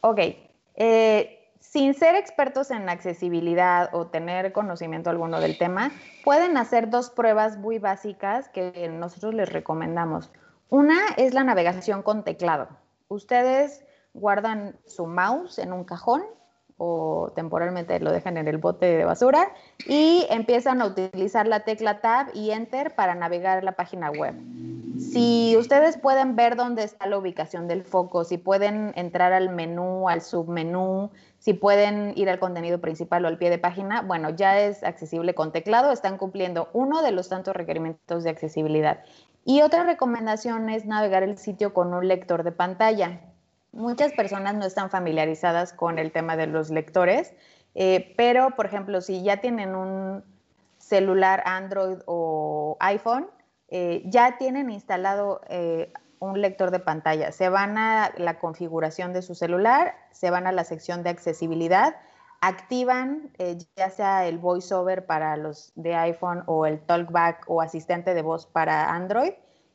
Ok, 0.02 0.20
sin 1.72 1.94
ser 1.94 2.16
expertos 2.16 2.72
en 2.72 2.88
accesibilidad 2.90 3.90
o 3.94 4.08
tener 4.08 4.52
conocimiento 4.52 5.10
alguno 5.10 5.40
del 5.40 5.58
tema, 5.58 5.92
pueden 6.24 6.58
hacer 6.58 6.90
dos 6.90 7.10
pruebas 7.10 7.58
muy 7.58 7.80
básicas 7.80 8.50
que 8.50 8.88
nosotros 8.90 9.34
les 9.34 9.52
recomendamos. 9.52 10.32
Una 10.70 11.00
es 11.18 11.34
la 11.34 11.44
navegación 11.44 12.02
con 12.02 12.24
teclado. 12.24 12.70
Ustedes 13.08 13.84
guardan 14.14 14.78
su 14.86 15.06
mouse 15.06 15.60
en 15.60 15.74
un 15.74 15.84
cajón 15.84 16.24
o 16.78 17.32
temporalmente 17.36 18.00
lo 18.00 18.12
dejan 18.12 18.38
en 18.38 18.48
el 18.48 18.58
bote 18.58 18.86
de 18.86 19.06
basura 19.06 19.50
y 19.88 20.26
empiezan 20.30 20.82
a 20.82 20.86
utilizar 20.86 21.48
la 21.48 21.62
tecla 21.62 22.02
Tab 22.02 22.28
y 22.34 22.52
Enter 22.52 22.96
para 22.96 23.16
navegar 23.16 23.64
la 23.64 23.74
página 23.74 24.12
web. 24.12 24.36
Si 25.00 25.56
ustedes 25.58 25.98
pueden 25.98 26.36
ver 26.36 26.56
dónde 26.56 26.84
está 26.84 27.08
la 27.08 27.18
ubicación 27.18 27.68
del 27.68 27.84
foco, 27.84 28.24
si 28.24 28.38
pueden 28.38 28.94
entrar 28.96 29.34
al 29.34 29.50
menú, 29.50 30.10
al 30.10 30.22
submenú, 30.22 31.12
si 31.40 31.54
pueden 31.54 32.14
ir 32.16 32.30
al 32.30 32.40
contenido 32.40 32.80
principal 32.80 33.26
o 33.26 33.28
al 33.28 33.38
pie 33.38 33.50
de 33.50 33.58
página, 33.58 34.02
bueno, 34.02 34.30
ya 34.30 34.60
es 34.60 34.84
accesible 34.84 35.36
con 35.36 35.52
teclado, 35.52 35.92
están 35.92 36.18
cumpliendo 36.18 36.70
uno 36.74 37.02
de 37.02 37.12
los 37.12 37.30
tantos 37.30 37.56
requerimientos 37.56 38.24
de 38.24 38.30
accesibilidad. 38.30 39.04
Y 39.44 39.62
otra 39.62 39.84
recomendación 39.84 40.70
es 40.70 40.86
navegar 40.86 41.24
el 41.24 41.38
sitio 41.38 41.74
con 41.74 41.94
un 41.94 42.08
lector 42.08 42.44
de 42.44 42.52
pantalla. 42.52 43.22
Muchas 43.72 44.14
personas 44.14 44.56
no 44.56 44.66
están 44.66 44.90
familiarizadas 44.90 45.74
con 45.74 46.00
el 46.00 46.12
tema 46.12 46.36
de 46.36 46.48
los 46.48 46.70
lectores, 46.70 47.34
eh, 47.76 48.14
pero 48.18 48.56
por 48.56 48.66
ejemplo, 48.66 49.02
si 49.02 49.22
ya 49.22 49.38
tienen 49.38 49.76
un 49.76 50.24
celular 50.78 51.44
Android 51.46 51.98
o 52.06 52.78
iPhone, 52.80 53.28
eh, 53.68 54.04
ya 54.06 54.38
tienen 54.38 54.70
instalado 54.70 55.42
eh, 55.50 55.92
un 56.20 56.42
lector 56.42 56.72
de 56.72 56.80
pantalla. 56.80 57.32
Se 57.32 57.50
van 57.50 57.78
a 57.78 58.12
la 58.18 58.40
configuración 58.40 59.14
de 59.14 59.22
su 59.22 59.36
celular, 59.36 59.96
se 60.12 60.30
van 60.30 60.48
a 60.48 60.52
la 60.52 60.64
sección 60.64 61.04
de 61.04 61.10
accesibilidad, 61.10 61.96
activan 62.42 63.32
eh, 63.38 63.58
ya 63.76 63.90
sea 63.90 64.28
el 64.28 64.38
voiceover 64.38 65.06
para 65.06 65.38
los 65.38 65.72
de 65.76 65.96
iPhone 65.96 66.44
o 66.46 66.66
el 66.66 66.80
talkback 66.80 67.46
o 67.48 67.62
asistente 67.62 68.14
de 68.14 68.22
voz 68.22 68.46
para 68.46 68.94
Android 68.94 69.34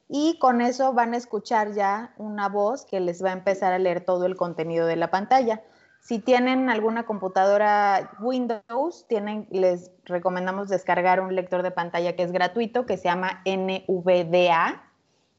y 0.08 0.38
con 0.38 0.60
eso 0.60 0.92
van 0.92 1.14
a 1.14 1.16
escuchar 1.16 1.72
ya 1.72 2.14
una 2.16 2.48
voz 2.48 2.84
que 2.84 3.00
les 3.00 3.24
va 3.24 3.30
a 3.30 3.32
empezar 3.32 3.72
a 3.72 3.78
leer 3.78 4.04
todo 4.04 4.26
el 4.26 4.36
contenido 4.36 4.86
de 4.86 4.96
la 4.96 5.10
pantalla. 5.10 5.62
Si 6.00 6.18
tienen 6.18 6.70
alguna 6.70 7.04
computadora 7.04 8.12
Windows, 8.20 9.06
tienen, 9.08 9.46
les 9.50 9.90
recomendamos 10.04 10.68
descargar 10.68 11.20
un 11.20 11.34
lector 11.34 11.62
de 11.62 11.70
pantalla 11.70 12.16
que 12.16 12.22
es 12.22 12.32
gratuito, 12.32 12.86
que 12.86 12.96
se 12.96 13.04
llama 13.04 13.42
NVDA. 13.44 14.82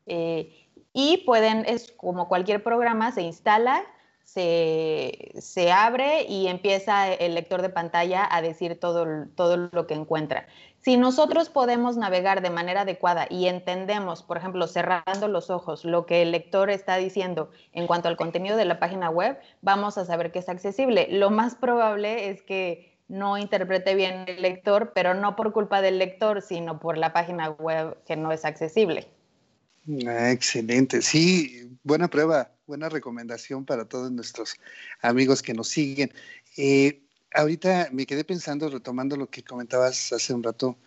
Eh, 0.05 0.67
y 0.93 1.23
pueden, 1.25 1.65
es 1.65 1.91
como 1.91 2.27
cualquier 2.27 2.63
programa, 2.63 3.11
se 3.11 3.21
instala, 3.23 3.83
se, 4.23 5.71
abre 5.73 6.23
y 6.23 6.47
empieza 6.47 7.11
el 7.11 7.35
lector 7.35 7.61
de 7.61 7.69
pantalla 7.69 8.27
a 8.29 8.41
decir 8.41 8.79
todo, 8.79 9.27
todo 9.35 9.69
lo 9.71 9.87
que 9.87 9.93
encuentra. 9.93 10.47
Si 10.83 10.97
nosotros 10.97 11.49
podemos 11.49 11.95
navegar 11.95 12.41
de 12.41 12.49
manera 12.49 12.81
adecuada 12.81 13.27
y 13.29 13.47
entendemos, 13.47 14.23
por 14.23 14.37
ejemplo, 14.37 14.65
cerrando 14.67 15.27
los 15.27 15.51
ojos, 15.51 15.85
lo 15.85 16.07
que 16.07 16.23
el 16.23 16.31
lector 16.31 16.71
está 16.71 16.97
diciendo 16.97 17.51
en 17.71 17.85
cuanto 17.85 18.07
al 18.07 18.17
contenido 18.17 18.57
de 18.57 18.65
la 18.65 18.79
página 18.79 19.11
web, 19.11 19.37
vamos 19.61 19.99
a 19.99 20.05
saber 20.05 20.31
que 20.31 20.39
es 20.39 20.49
accesible. 20.49 21.07
Lo 21.11 21.29
más 21.29 21.53
probable 21.53 22.29
es 22.29 22.41
que 22.41 22.97
no 23.07 23.37
interprete 23.37 23.93
bien 23.93 24.25
el 24.25 24.41
lector, 24.41 24.93
pero 24.95 25.13
no 25.13 25.35
por 25.35 25.53
culpa 25.53 25.81
del 25.81 25.99
lector, 25.99 26.41
sino 26.41 26.79
por 26.79 26.97
la 26.97 27.13
página 27.13 27.51
web 27.51 27.97
que 28.05 28.15
no 28.15 28.31
es 28.31 28.43
accesible. 28.43 29.07
Excelente, 29.85 31.01
sí, 31.01 31.77
buena 31.83 32.07
prueba, 32.07 32.51
buena 32.65 32.89
recomendación 32.89 33.65
para 33.65 33.85
todos 33.85 34.11
nuestros 34.11 34.55
amigos 35.01 35.41
que 35.41 35.53
nos 35.53 35.67
siguen. 35.67 36.11
Eh, 36.57 37.03
ahorita 37.33 37.89
me 37.91 38.05
quedé 38.05 38.23
pensando, 38.23 38.69
retomando 38.69 39.15
lo 39.17 39.29
que 39.29 39.43
comentabas 39.43 40.13
hace 40.13 40.33
un 40.33 40.43
rato, 40.43 40.77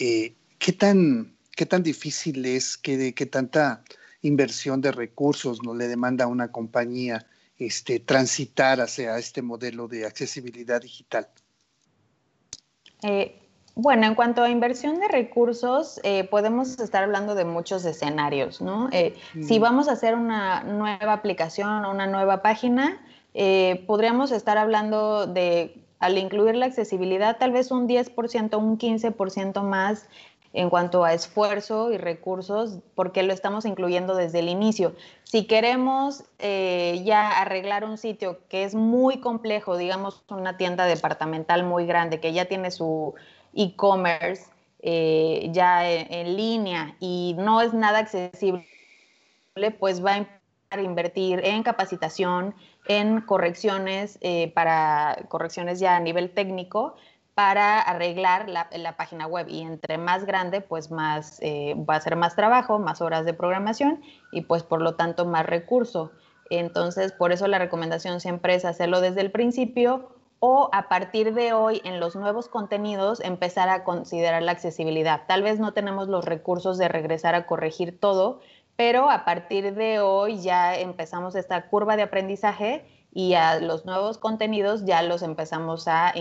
eh, 0.00 0.34
¿qué, 0.58 0.72
tan, 0.72 1.36
¿qué 1.56 1.66
tan 1.66 1.82
difícil 1.82 2.44
es, 2.44 2.76
qué, 2.76 3.14
qué 3.14 3.26
tanta 3.26 3.82
inversión 4.22 4.80
de 4.80 4.92
recursos 4.92 5.62
no 5.62 5.74
le 5.74 5.88
demanda 5.88 6.24
a 6.24 6.28
una 6.28 6.50
compañía 6.50 7.26
este, 7.58 8.00
transitar 8.00 8.80
hacia 8.80 9.18
este 9.18 9.42
modelo 9.42 9.88
de 9.88 10.06
accesibilidad 10.06 10.80
digital? 10.80 11.28
Eh, 13.02 13.38
bueno, 13.74 14.06
en 14.06 14.14
cuanto 14.14 14.42
a 14.42 14.50
inversión 14.50 15.00
de 15.00 15.08
recursos, 15.08 16.00
eh, 16.04 16.24
podemos 16.24 16.78
estar 16.78 17.02
hablando 17.02 17.34
de 17.34 17.44
muchos 17.44 17.84
escenarios, 17.84 18.60
¿no? 18.60 18.88
Eh, 18.92 19.14
si 19.40 19.58
vamos 19.58 19.88
a 19.88 19.92
hacer 19.92 20.14
una 20.14 20.62
nueva 20.62 21.12
aplicación 21.12 21.84
o 21.84 21.90
una 21.90 22.06
nueva 22.06 22.42
página, 22.42 23.00
podríamos 23.86 24.30
estar 24.30 24.58
hablando 24.58 25.26
de, 25.26 25.82
al 26.02 26.18
incluir 26.18 26.56
la 26.56 26.66
accesibilidad, 26.66 27.38
tal 27.38 27.52
vez 27.52 27.70
un 27.70 27.88
10%, 27.88 28.58
un 28.58 28.78
15% 28.78 29.62
más 29.62 30.08
en 30.52 30.68
cuanto 30.68 31.04
a 31.04 31.14
esfuerzo 31.14 31.92
y 31.92 31.96
recursos, 31.96 32.80
porque 32.94 33.22
lo 33.22 33.32
estamos 33.32 33.64
incluyendo 33.64 34.14
desde 34.14 34.40
el 34.40 34.48
inicio. 34.48 34.94
Si 35.22 35.46
queremos 35.46 36.24
ya 36.38 37.40
arreglar 37.40 37.84
un 37.84 37.96
sitio 37.96 38.40
que 38.48 38.64
es 38.64 38.74
muy 38.74 39.20
complejo, 39.20 39.78
digamos 39.78 40.24
una 40.28 40.58
tienda 40.58 40.84
departamental 40.84 41.64
muy 41.64 41.86
grande, 41.86 42.20
que 42.20 42.32
ya 42.34 42.44
tiene 42.44 42.70
su 42.70 43.14
e-commerce 43.54 44.46
eh, 44.80 45.48
ya 45.52 45.88
en, 45.88 46.36
línea 46.36 46.96
y 46.98 47.36
no 47.38 47.62
es 47.62 47.72
nada 47.72 48.00
accesible, 48.00 48.66
pues 49.78 50.04
va 50.04 50.26
a 50.70 50.80
invertir 50.80 51.40
en 51.44 51.62
capacitación, 51.62 52.54
en 52.86 53.20
correcciones, 53.20 54.18
eh, 54.20 54.52
para 54.54 55.26
correcciones 55.28 55.80
ya 55.80 55.96
a 55.96 56.00
nivel 56.00 56.30
técnico, 56.30 56.96
para 57.34 57.80
arreglar 57.80 58.48
la, 58.48 58.96
página 58.96 59.26
web. 59.26 59.46
Y 59.48 59.62
entre 59.62 59.98
más 59.98 60.24
grande, 60.24 60.60
pues 60.60 60.90
más 60.90 61.38
eh, 61.40 61.74
va 61.88 61.96
a 61.96 62.00
ser 62.00 62.16
más 62.16 62.36
trabajo, 62.36 62.78
más 62.78 63.00
horas 63.00 63.24
de 63.24 63.32
programación 63.32 64.02
y 64.32 64.42
pues 64.42 64.62
por 64.62 64.82
lo 64.82 64.96
tanto 64.96 65.24
más 65.24 65.46
recurso. 65.46 66.12
Entonces, 66.50 67.12
por 67.12 67.32
eso 67.32 67.46
la 67.46 67.58
recomendación 67.58 68.20
siempre 68.20 68.54
es 68.54 68.64
hacerlo 68.64 69.00
desde 69.00 69.22
el 69.22 69.30
principio 69.30 70.10
o 70.44 70.68
a 70.72 70.88
partir 70.88 71.34
de 71.34 71.52
hoy 71.52 71.80
en 71.84 72.00
los 72.00 72.16
nuevos 72.16 72.48
contenidos 72.48 73.20
empezar 73.20 73.68
a 73.68 73.84
considerar 73.84 74.42
la 74.42 74.52
accesibilidad. 74.52 75.22
Tal 75.28 75.42
vez 75.42 75.60
no 75.60 75.72
tenemos 75.72 76.08
los 76.08 76.24
recursos 76.24 76.78
de 76.78 76.88
regresar 76.88 77.34
a 77.34 77.46
corregir 77.46 77.98
todo, 77.98 78.40
pero 78.84 79.08
a 79.08 79.24
partir 79.24 79.76
de 79.76 80.00
hoy 80.00 80.42
ya 80.42 80.76
empezamos 80.76 81.36
esta 81.36 81.68
curva 81.68 81.94
de 81.96 82.02
aprendizaje 82.02 82.84
y 83.14 83.34
a 83.34 83.60
los 83.60 83.84
nuevos 83.84 84.18
contenidos 84.18 84.84
ya 84.84 85.02
los 85.02 85.22
empezamos 85.22 85.86
a, 85.86 86.12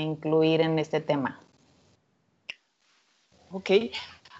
incluir 0.00 0.62
en 0.62 0.80
este 0.80 1.00
tema. 1.00 1.40
Ok. 3.52 3.70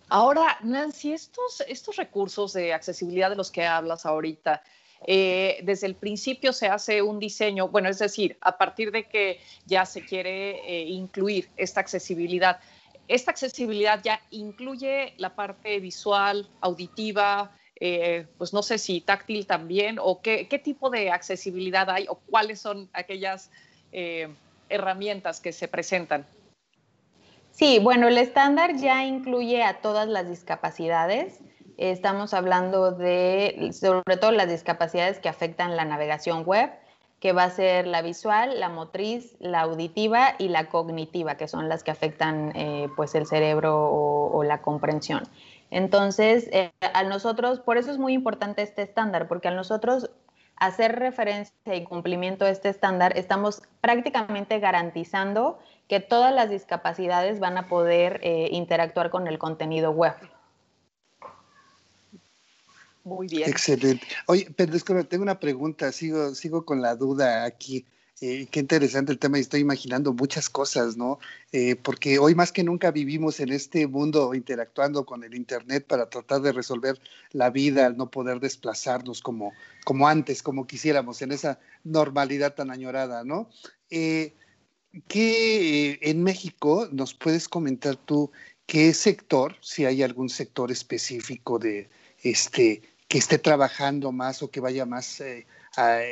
Ahora, 0.08 0.58
Nancy, 0.64 1.12
estos, 1.12 1.96
recursos 1.96 2.52
de 2.52 2.74
accesibilidad 2.74 3.30
de 3.30 3.36
los 3.36 3.52
que 3.52 3.64
hablas 3.64 4.06
ahorita, 4.06 4.64
eh, 5.06 5.60
desde 5.62 5.86
el 5.86 5.94
principio 5.94 6.52
se 6.52 6.66
hace 6.66 7.00
un 7.00 7.20
diseño, 7.20 7.68
bueno, 7.68 7.88
es 7.88 8.00
decir, 8.00 8.38
a 8.40 8.58
partir 8.58 8.90
de 8.90 9.04
que 9.04 9.40
ya 9.66 9.86
se 9.86 10.04
quiere 10.04 10.66
eh, 10.66 10.88
incluir 10.88 11.48
esta 11.56 11.78
accesibilidad, 11.78 12.58
esta 13.14 13.30
accesibilidad 13.30 14.00
ya 14.02 14.20
incluye 14.30 15.14
la 15.18 15.34
parte 15.34 15.78
visual, 15.80 16.48
auditiva, 16.60 17.52
eh, 17.80 18.26
pues 18.38 18.52
no 18.52 18.62
sé 18.62 18.78
si 18.78 19.00
táctil 19.00 19.46
también, 19.46 19.98
o 20.00 20.20
qué, 20.22 20.46
tipo 20.62 20.90
de 20.90 21.10
accesibilidad 21.10 21.90
hay, 21.90 22.06
o 22.08 22.16
cuáles 22.16 22.60
son 22.60 22.88
aquellas 22.92 23.50
herramientas 24.70 25.40
que 25.40 25.52
se 25.52 25.68
presentan. 25.68 26.26
Sí, 27.52 27.78
bueno, 27.78 28.08
el 28.08 28.16
estándar 28.16 28.76
ya 28.76 29.04
incluye 29.04 29.62
a 29.62 29.82
todas 29.82 30.08
las 30.08 30.28
discapacidades. 30.28 31.40
Estamos 31.76 32.32
hablando 32.32 32.92
de, 32.92 33.70
sobre 33.72 34.16
todo, 34.16 34.32
las 34.32 34.48
discapacidades 34.48 35.18
que 35.18 35.28
afectan 35.28 35.76
la 35.76 35.84
navegación 35.84 36.44
web, 36.44 36.70
que 37.22 37.32
va 37.32 37.44
a 37.44 37.50
ser 37.50 37.86
la 37.86 38.02
visual, 38.02 38.58
la 38.58 38.68
motriz, 38.68 39.36
la 39.38 39.60
auditiva 39.60 40.34
y 40.38 40.48
la 40.48 40.68
cognitiva, 40.68 41.36
que 41.36 41.46
son 41.46 41.68
las 41.68 41.84
que 41.84 41.92
afectan 41.92 42.50
eh, 42.56 42.88
pues 42.96 43.14
el 43.14 43.26
cerebro 43.26 43.90
o, 43.92 44.42
la 44.42 44.60
comprensión. 44.60 45.22
Entonces, 45.70 46.48
eh, 46.50 46.72
a 46.80 47.04
nosotros, 47.04 47.60
por 47.60 47.76
eso 47.76 47.92
es 47.92 47.98
muy 47.98 48.12
importante 48.12 48.62
este 48.62 48.82
estándar, 48.82 49.28
porque 49.28 49.46
a 49.46 49.52
nosotros 49.52 50.10
hacer 50.56 50.98
referencia 50.98 51.54
y 51.72 51.84
cumplimiento 51.84 52.44
de 52.44 52.50
este 52.50 52.70
estándar, 52.70 53.16
estamos 53.16 53.62
prácticamente 53.80 54.58
garantizando 54.58 55.60
que 55.86 56.00
todas 56.00 56.34
las 56.34 56.50
discapacidades 56.50 57.38
van 57.38 57.56
a 57.56 57.68
poder 57.68 58.18
eh, 58.24 58.48
interactuar 58.50 59.10
con 59.10 59.28
el 59.28 59.38
contenido 59.38 59.92
web. 59.92 60.14
Muy 63.04 63.26
bien. 63.26 63.48
Excelente. 63.48 64.06
Oye, 64.26 64.46
que 64.56 65.04
tengo 65.04 65.22
una 65.22 65.40
pregunta, 65.40 65.90
sigo, 65.92 66.34
sigo 66.34 66.64
con 66.64 66.80
la 66.80 66.94
duda 66.96 67.44
aquí. 67.44 67.84
Eh, 68.20 68.46
qué 68.52 68.60
interesante 68.60 69.10
el 69.10 69.18
tema 69.18 69.36
y 69.38 69.40
estoy 69.40 69.60
imaginando 69.60 70.12
muchas 70.12 70.48
cosas, 70.48 70.96
¿no? 70.96 71.18
Eh, 71.50 71.74
porque 71.74 72.20
hoy 72.20 72.36
más 72.36 72.52
que 72.52 72.62
nunca 72.62 72.92
vivimos 72.92 73.40
en 73.40 73.50
este 73.50 73.88
mundo 73.88 74.32
interactuando 74.32 75.04
con 75.04 75.24
el 75.24 75.34
Internet 75.34 75.84
para 75.88 76.08
tratar 76.08 76.40
de 76.40 76.52
resolver 76.52 77.00
la 77.32 77.50
vida, 77.50 77.84
al 77.84 77.96
no 77.96 78.12
poder 78.12 78.38
desplazarnos 78.38 79.22
como, 79.22 79.52
como 79.84 80.06
antes, 80.06 80.44
como 80.44 80.68
quisiéramos, 80.68 81.20
en 81.20 81.32
esa 81.32 81.58
normalidad 81.82 82.54
tan 82.54 82.70
añorada, 82.70 83.24
¿no? 83.24 83.50
Eh, 83.90 84.34
¿Qué 85.08 85.98
en 86.02 86.22
México 86.22 86.88
nos 86.92 87.14
puedes 87.14 87.48
comentar 87.48 87.96
tú 87.96 88.30
qué 88.66 88.94
sector, 88.94 89.56
si 89.60 89.84
hay 89.84 90.04
algún 90.04 90.28
sector 90.28 90.70
específico 90.70 91.58
de 91.58 91.88
este 92.22 92.82
que 93.12 93.18
esté 93.18 93.38
trabajando 93.38 94.10
más 94.10 94.42
o 94.42 94.50
que 94.50 94.60
vaya 94.60 94.86
más 94.86 95.20
eh, 95.20 95.44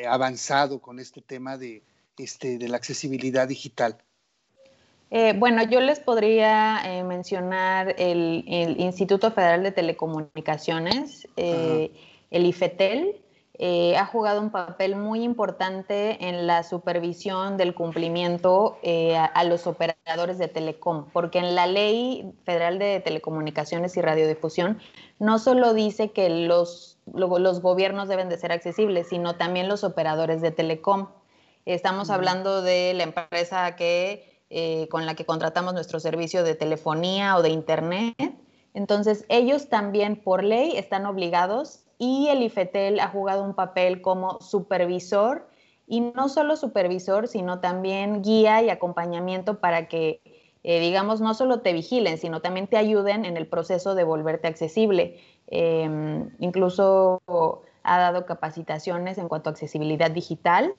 avanzado 0.06 0.82
con 0.82 1.00
este 1.00 1.22
tema 1.22 1.56
de, 1.56 1.82
este, 2.18 2.58
de 2.58 2.68
la 2.68 2.76
accesibilidad 2.76 3.48
digital? 3.48 3.96
Eh, 5.10 5.32
bueno, 5.34 5.62
yo 5.62 5.80
les 5.80 5.98
podría 5.98 6.78
eh, 6.84 7.02
mencionar 7.02 7.94
el, 7.96 8.44
Instituto 8.46 9.30
Federal 9.30 9.62
de 9.62 9.72
Telecomunicaciones, 9.72 11.26
el 11.36 11.90
IFETEL, 12.30 13.16
ha 13.62 14.06
jugado 14.06 14.40
un 14.40 14.50
papel 14.50 14.96
muy 14.96 15.22
importante 15.22 16.28
en 16.28 16.46
la 16.46 16.62
supervisión 16.62 17.58
del 17.58 17.74
cumplimiento 17.74 18.78
a, 19.34 19.44
los 19.44 19.66
operadores 19.66 20.38
de 20.38 20.48
telecom, 20.48 21.06
porque 21.12 21.40
en 21.40 21.54
la 21.54 21.66
Ley 21.66 22.32
Federal 22.44 22.78
de 22.78 23.00
Telecomunicaciones 23.00 23.96
y 23.98 24.00
Radiodifusión 24.00 24.78
no 25.18 25.38
solo 25.38 25.74
dice 25.74 26.10
que 26.10 26.30
los 26.30 26.90
los 27.12 27.60
gobiernos 27.60 28.08
deben 28.08 28.28
de 28.28 28.38
ser 28.38 28.52
accesibles, 28.52 29.08
sino 29.08 29.36
también 29.36 29.68
los 29.68 29.84
operadores 29.84 30.40
de 30.40 30.50
telecom. 30.50 31.08
Estamos 31.66 32.10
hablando 32.10 32.62
de 32.62 32.94
la 32.94 33.04
empresa 33.04 33.76
que, 33.76 34.42
eh, 34.50 34.88
con 34.90 35.06
la 35.06 35.14
que 35.14 35.26
contratamos 35.26 35.74
nuestro 35.74 36.00
servicio 36.00 36.42
de 36.42 36.54
telefonía 36.54 37.36
o 37.36 37.42
de 37.42 37.50
internet. 37.50 38.14
Entonces, 38.74 39.24
ellos 39.28 39.68
también 39.68 40.16
por 40.22 40.44
ley 40.44 40.76
están 40.76 41.06
obligados 41.06 41.84
y 42.00 42.28
el 42.28 42.42
IFETEL 42.42 42.98
ha 42.98 43.08
jugado 43.08 43.44
un 43.44 43.54
papel 43.54 44.00
como 44.00 44.40
supervisor 44.40 45.46
y 45.86 46.00
no 46.00 46.30
solo 46.30 46.56
supervisor, 46.56 47.28
sino 47.28 47.60
también 47.60 48.22
guía 48.22 48.62
y 48.62 48.70
acompañamiento 48.70 49.60
para 49.60 49.86
que, 49.86 50.22
eh, 50.64 50.80
digamos, 50.80 51.20
no 51.20 51.34
solo 51.34 51.60
te 51.60 51.74
vigilen, 51.74 52.16
sino 52.16 52.40
también 52.40 52.68
te 52.68 52.78
ayuden 52.78 53.26
en 53.26 53.36
el 53.36 53.46
proceso 53.46 53.94
de 53.94 54.04
volverte 54.04 54.48
accesible. 54.48 55.20
Em, 55.48 56.30
incluso 56.38 57.20
ha 57.82 57.98
dado 57.98 58.24
capacitaciones 58.24 59.18
en 59.18 59.28
cuanto 59.28 59.50
a 59.50 59.52
accesibilidad 59.52 60.10
digital 60.10 60.74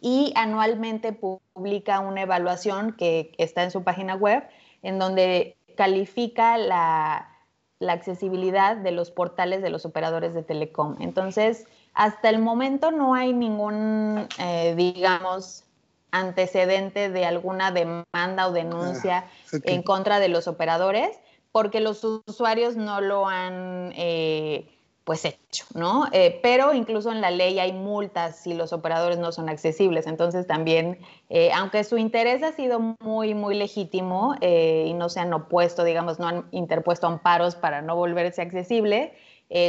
y 0.00 0.32
anualmente 0.34 1.12
publica 1.12 2.00
una 2.00 2.22
evaluación 2.22 2.96
que 2.96 3.30
está 3.38 3.62
en 3.62 3.70
su 3.70 3.84
página 3.84 4.16
web 4.16 4.42
en 4.82 4.98
donde 4.98 5.56
califica 5.76 6.58
la, 6.58 7.35
accesibilidad 7.80 8.76
de 8.76 8.90
los 8.90 9.10
portales 9.10 9.62
de 9.62 9.70
los 9.70 9.84
operadores 9.84 10.34
de 10.34 10.42
telecom. 10.42 10.96
Entonces, 11.00 11.66
Hasta 11.94 12.28
el 12.28 12.40
momento 12.40 12.90
no 12.90 13.14
hay 13.14 13.32
ningún, 13.32 14.28
eh, 14.38 14.74
digamos, 14.76 15.64
antecedente 16.10 17.08
de 17.08 17.24
alguna 17.24 17.70
demanda 17.70 18.48
o 18.48 18.52
denuncia 18.52 19.24
ah, 19.52 19.56
en 19.64 19.82
contra 19.82 20.18
de 20.18 20.28
los 20.28 20.46
operadores, 20.46 21.18
porque 21.52 21.80
los 21.80 22.04
usuarios 22.04 22.76
no 22.76 23.00
lo 23.00 23.26
han 23.26 23.92
eh, 23.96 24.75
pues 25.06 25.24
hecho, 25.24 25.64
¿no? 25.72 26.06
Eh, 26.10 26.40
pero 26.42 26.74
incluso 26.74 27.12
en 27.12 27.20
la 27.20 27.30
ley 27.30 27.60
hay 27.60 27.72
multas 27.72 28.40
si 28.40 28.54
los 28.54 28.72
operadores 28.72 29.18
no 29.18 29.30
son 29.30 29.48
accesibles. 29.48 30.08
Entonces 30.08 30.48
también, 30.48 30.98
eh, 31.30 31.52
aunque 31.54 31.84
su 31.84 31.96
interés 31.96 32.42
ha 32.42 32.50
sido 32.50 32.80
muy, 32.98 33.32
muy 33.32 33.54
legítimo 33.54 34.34
y 34.42 34.92
no 34.94 35.08
se 35.08 35.20
han 35.20 35.32
opuesto, 35.32 35.84
digamos, 35.84 36.18
no 36.18 36.26
han 36.26 36.46
interpuesto 36.50 37.06
amparos 37.06 37.54
para 37.54 37.82
no 37.82 37.94
volverse 37.94 38.42
accesible, 38.42 39.14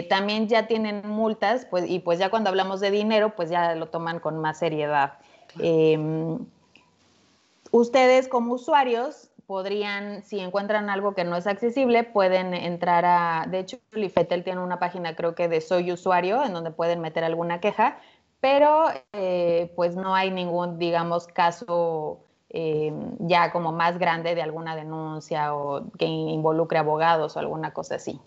también 0.10 0.48
ya 0.48 0.66
tienen 0.66 1.08
multas, 1.08 1.68
pues, 1.70 1.88
y 1.88 2.00
pues 2.00 2.18
ya 2.18 2.32
cuando 2.32 2.50
hablamos 2.50 2.80
de 2.80 2.90
dinero, 2.90 3.36
pues 3.36 3.52
ya 3.52 3.76
lo 3.76 3.90
toman 3.90 4.20
con 4.20 4.40
más 4.40 4.58
seriedad. 4.58 5.20
Em, 5.60 6.40
ustedes 7.70 8.28
como 8.28 8.56
usuarios 8.56 9.27
podrían, 9.48 10.24
si 10.24 10.40
encuentran 10.40 10.90
algo 10.90 11.16
que 11.16 11.24
no 11.24 11.38
es 11.38 11.48
accesible, 11.48 12.04
pueden 12.04 12.54
entrar 12.54 13.06
a, 13.06 13.46
de 13.50 13.60
hecho, 13.60 13.80
Lifetel 13.94 14.44
tiene 14.44 14.62
una 14.62 14.78
página 14.78 15.16
creo 15.16 15.34
que 15.36 15.48
de 15.48 15.62
Soy 15.62 15.92
Usuario, 15.92 16.44
en 16.44 16.54
donde 16.54 16.70
pueden 16.70 17.00
meter 17.00 17.24
alguna 17.24 17.62
queja, 17.62 17.98
pero 18.42 18.88
eh, 19.14 19.72
pues 19.76 19.96
no 19.96 20.14
hay 20.14 20.32
ningún, 20.32 20.78
digamos, 20.78 21.28
caso 21.28 22.20
eh, 22.50 22.94
ya 23.20 23.52
como 23.52 23.72
más 23.72 23.98
grande 23.98 24.36
de 24.36 24.42
alguna 24.42 24.76
denuncia 24.76 25.56
o 25.56 25.92
que 25.98 26.06
involucre 26.06 26.78
abogados 26.78 27.38
o 27.38 27.40
alguna 27.40 27.74
cosa 27.74 27.96
así. 27.96 28.20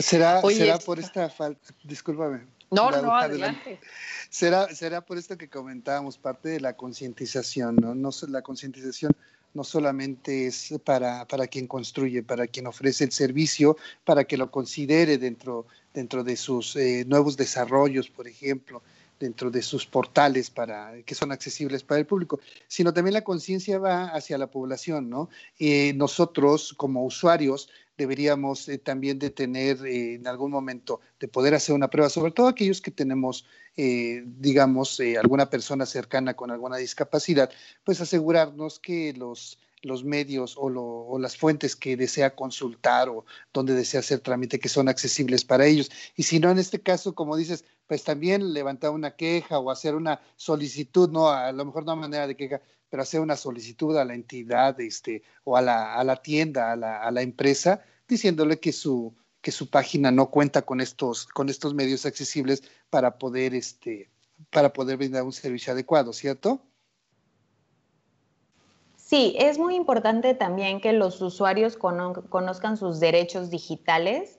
¿Será, 0.00 0.40
¿será 0.42 0.78
por 0.78 1.00
esta 1.00 1.28
falta? 1.28 1.74
Discúlpame. 1.82 2.46
No, 2.70 2.90
no, 2.92 3.12
adelante. 3.12 3.80
Será, 4.28 4.68
será 4.68 5.00
por 5.00 5.18
esto 5.18 5.36
que 5.36 5.50
comentábamos, 5.50 6.16
parte 6.16 6.50
de 6.50 6.60
la 6.60 6.74
concientización, 6.74 7.74
¿no? 7.74 7.96
no 7.96 8.10
la 8.28 8.42
concientización 8.42 9.12
no 9.54 9.64
solamente 9.64 10.46
es 10.46 10.74
para, 10.84 11.26
para, 11.26 11.46
quien 11.46 11.66
construye, 11.66 12.22
para 12.22 12.46
quien 12.46 12.66
ofrece 12.66 13.04
el 13.04 13.12
servicio, 13.12 13.76
para 14.04 14.24
que 14.24 14.36
lo 14.36 14.50
considere 14.50 15.18
dentro, 15.18 15.66
dentro 15.92 16.24
de 16.24 16.36
sus 16.36 16.76
eh, 16.76 17.04
nuevos 17.06 17.36
desarrollos, 17.36 18.08
por 18.08 18.28
ejemplo, 18.28 18.82
dentro 19.18 19.50
de 19.50 19.62
sus 19.62 19.86
portales 19.86 20.50
para, 20.50 21.02
que 21.04 21.14
son 21.14 21.30
accesibles 21.30 21.82
para 21.82 22.00
el 22.00 22.06
público, 22.06 22.40
sino 22.66 22.92
también 22.92 23.14
la 23.14 23.22
conciencia 23.22 23.78
va 23.78 24.06
hacia 24.06 24.38
la 24.38 24.50
población, 24.50 25.10
¿no? 25.10 25.28
Eh, 25.58 25.92
nosotros 25.94 26.74
como 26.76 27.04
usuarios 27.04 27.68
deberíamos 28.00 28.66
eh, 28.70 28.78
también 28.78 29.18
de 29.18 29.28
tener 29.28 29.84
eh, 29.84 30.14
en 30.14 30.26
algún 30.26 30.50
momento, 30.50 31.00
de 31.20 31.28
poder 31.28 31.54
hacer 31.54 31.74
una 31.74 31.90
prueba, 31.90 32.08
sobre 32.08 32.32
todo 32.32 32.48
aquellos 32.48 32.80
que 32.80 32.90
tenemos, 32.90 33.44
eh, 33.76 34.22
digamos, 34.24 34.98
alguna 35.22 35.50
persona 35.50 35.84
cercana 35.84 36.34
con 36.34 36.50
alguna 36.50 36.78
discapacidad, 36.78 37.50
pues 37.84 38.00
asegurarnos 38.00 38.78
que 38.78 39.12
los, 39.12 39.58
los 39.82 40.04
medios 40.04 40.56
o, 40.56 40.66
o, 40.66 41.18
las 41.18 41.36
fuentes 41.36 41.76
que 41.76 41.96
desea 41.96 42.34
consultar 42.34 43.08
o 43.08 43.24
donde 43.52 43.74
desea 43.74 44.00
hacer 44.00 44.20
trámite 44.20 44.58
que 44.58 44.68
son 44.68 44.88
accesibles 44.88 45.44
para 45.44 45.66
ellos. 45.66 45.90
Y 46.16 46.24
si 46.24 46.38
no, 46.38 46.50
en 46.50 46.58
este 46.58 46.80
caso, 46.80 47.14
como 47.14 47.36
dices, 47.36 47.64
pues 47.86 48.04
también 48.04 48.52
levantar 48.52 48.90
una 48.90 49.16
queja 49.16 49.58
o 49.58 49.70
hacer 49.70 49.94
una 49.94 50.20
solicitud, 50.36 51.10
no, 51.10 51.28
a 51.30 51.50
lo 51.52 51.64
mejor 51.64 51.84
no 51.84 51.96
manera 51.96 52.26
de 52.26 52.36
queja, 52.36 52.60
pero 52.88 53.02
hacer 53.02 53.20
una 53.20 53.36
solicitud 53.36 53.96
a 53.96 54.04
la 54.04 54.14
entidad 54.14 54.80
este, 54.80 55.22
o 55.44 55.56
a 55.56 55.62
la, 55.62 55.94
a 55.94 56.04
la 56.04 56.16
tienda, 56.16 56.72
a 56.72 56.76
la, 56.76 57.02
a 57.02 57.10
la, 57.10 57.22
empresa, 57.22 57.82
diciéndole 58.08 58.58
que 58.58 58.72
su, 58.72 59.14
que 59.40 59.52
su 59.52 59.70
página 59.70 60.10
no 60.10 60.30
cuenta 60.30 60.62
con 60.62 60.80
estos, 60.80 61.26
con 61.26 61.48
estos 61.48 61.72
medios 61.72 62.04
accesibles 62.04 62.62
para 62.90 63.16
poder, 63.18 63.54
este, 63.54 64.10
para 64.50 64.72
poder 64.72 64.96
brindar 64.96 65.22
un 65.22 65.32
servicio 65.32 65.72
adecuado, 65.72 66.12
¿cierto? 66.12 66.62
Sí, 69.10 69.34
es 69.40 69.58
muy 69.58 69.74
importante 69.74 70.34
también 70.34 70.80
que 70.80 70.92
los 70.92 71.20
usuarios 71.20 71.76
conozcan 71.76 72.76
sus 72.76 73.00
derechos 73.00 73.50
digitales, 73.50 74.38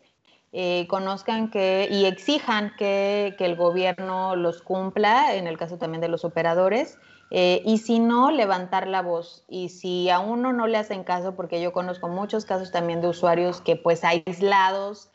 eh, 0.53 0.87
conozcan 0.87 1.51
que 1.51 1.89
y 1.91 2.05
exijan 2.05 2.71
que, 2.77 3.35
que, 3.37 3.43
el 3.43 3.57
gobierno 3.57 4.37
los 4.37 4.61
cumpla, 4.61 5.35
en 5.35 5.47
el 5.47 5.57
caso 5.57 5.77
también 5.77 5.99
de 5.99 6.07
los 6.07 6.23
operadores, 6.23 6.97
eh, 7.31 7.61
y 7.65 7.79
si 7.79 7.99
no, 7.99 8.31
levantar 8.31 8.87
la 8.87 9.01
voz. 9.01 9.43
Y 9.49 9.67
si 9.67 10.09
a 10.09 10.19
uno 10.19 10.53
no 10.53 10.67
le 10.67 10.77
hacen 10.77 11.03
caso, 11.03 11.35
porque 11.35 11.61
yo 11.61 11.73
conozco 11.73 12.07
muchos 12.07 12.45
casos 12.45 12.71
también 12.71 13.01
de 13.01 13.09
usuarios 13.09 13.59
que 13.59 13.75
pues 13.75 14.05
aislados 14.05 15.11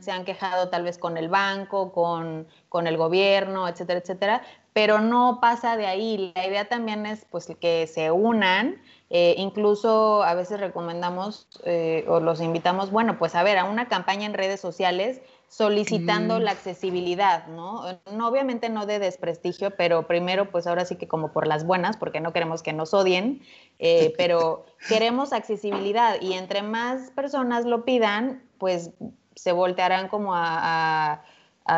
se 0.00 0.10
han 0.10 0.24
quejado 0.24 0.70
tal 0.70 0.84
vez 0.84 0.96
con 0.96 1.18
el 1.18 1.28
banco, 1.28 1.92
con, 1.92 2.48
con, 2.70 2.86
el 2.86 2.96
gobierno, 2.96 3.68
etcétera, 3.68 4.00
etcétera, 4.00 4.42
pero 4.72 5.00
no 5.00 5.38
pasa 5.40 5.76
de 5.76 5.86
ahí. 5.86 6.32
La 6.34 6.46
idea 6.46 6.68
también 6.68 7.06
es 7.06 7.26
pues 7.30 7.48
que 7.60 7.86
se 7.86 8.10
unan. 8.10 8.80
Eh, 9.12 9.34
incluso 9.38 10.22
a 10.22 10.34
veces 10.34 10.60
recomendamos 10.60 11.48
eh, 11.64 12.04
o 12.06 12.20
los 12.20 12.40
invitamos, 12.40 12.92
bueno, 12.92 13.18
pues 13.18 13.34
a 13.34 13.42
ver, 13.42 13.58
a 13.58 13.64
una 13.64 13.88
campaña 13.88 14.24
en 14.24 14.34
redes 14.34 14.60
sociales 14.60 15.20
solicitando 15.48 16.38
mm. 16.38 16.42
la 16.42 16.52
accesibilidad, 16.52 17.48
¿no? 17.48 17.82
Obviamente 18.24 18.68
no 18.68 18.86
de 18.86 19.00
desprestigio, 19.00 19.72
pero 19.72 20.06
primero, 20.06 20.52
pues 20.52 20.68
ahora 20.68 20.84
sí 20.84 20.94
que 20.94 21.08
como 21.08 21.32
por 21.32 21.48
las 21.48 21.66
buenas, 21.66 21.96
porque 21.96 22.20
no 22.20 22.32
queremos 22.32 22.62
que 22.62 22.72
nos 22.72 22.94
odien, 22.94 23.42
eh, 23.80 24.14
pero 24.16 24.64
queremos 24.88 25.32
accesibilidad 25.32 26.20
y 26.20 26.34
entre 26.34 26.62
más 26.62 27.10
personas 27.10 27.64
lo 27.64 27.84
pidan, 27.84 28.44
pues 28.58 28.92
se 29.34 29.50
voltearán 29.50 30.06
como 30.06 30.36
a, 30.36 31.14
a 31.14 31.24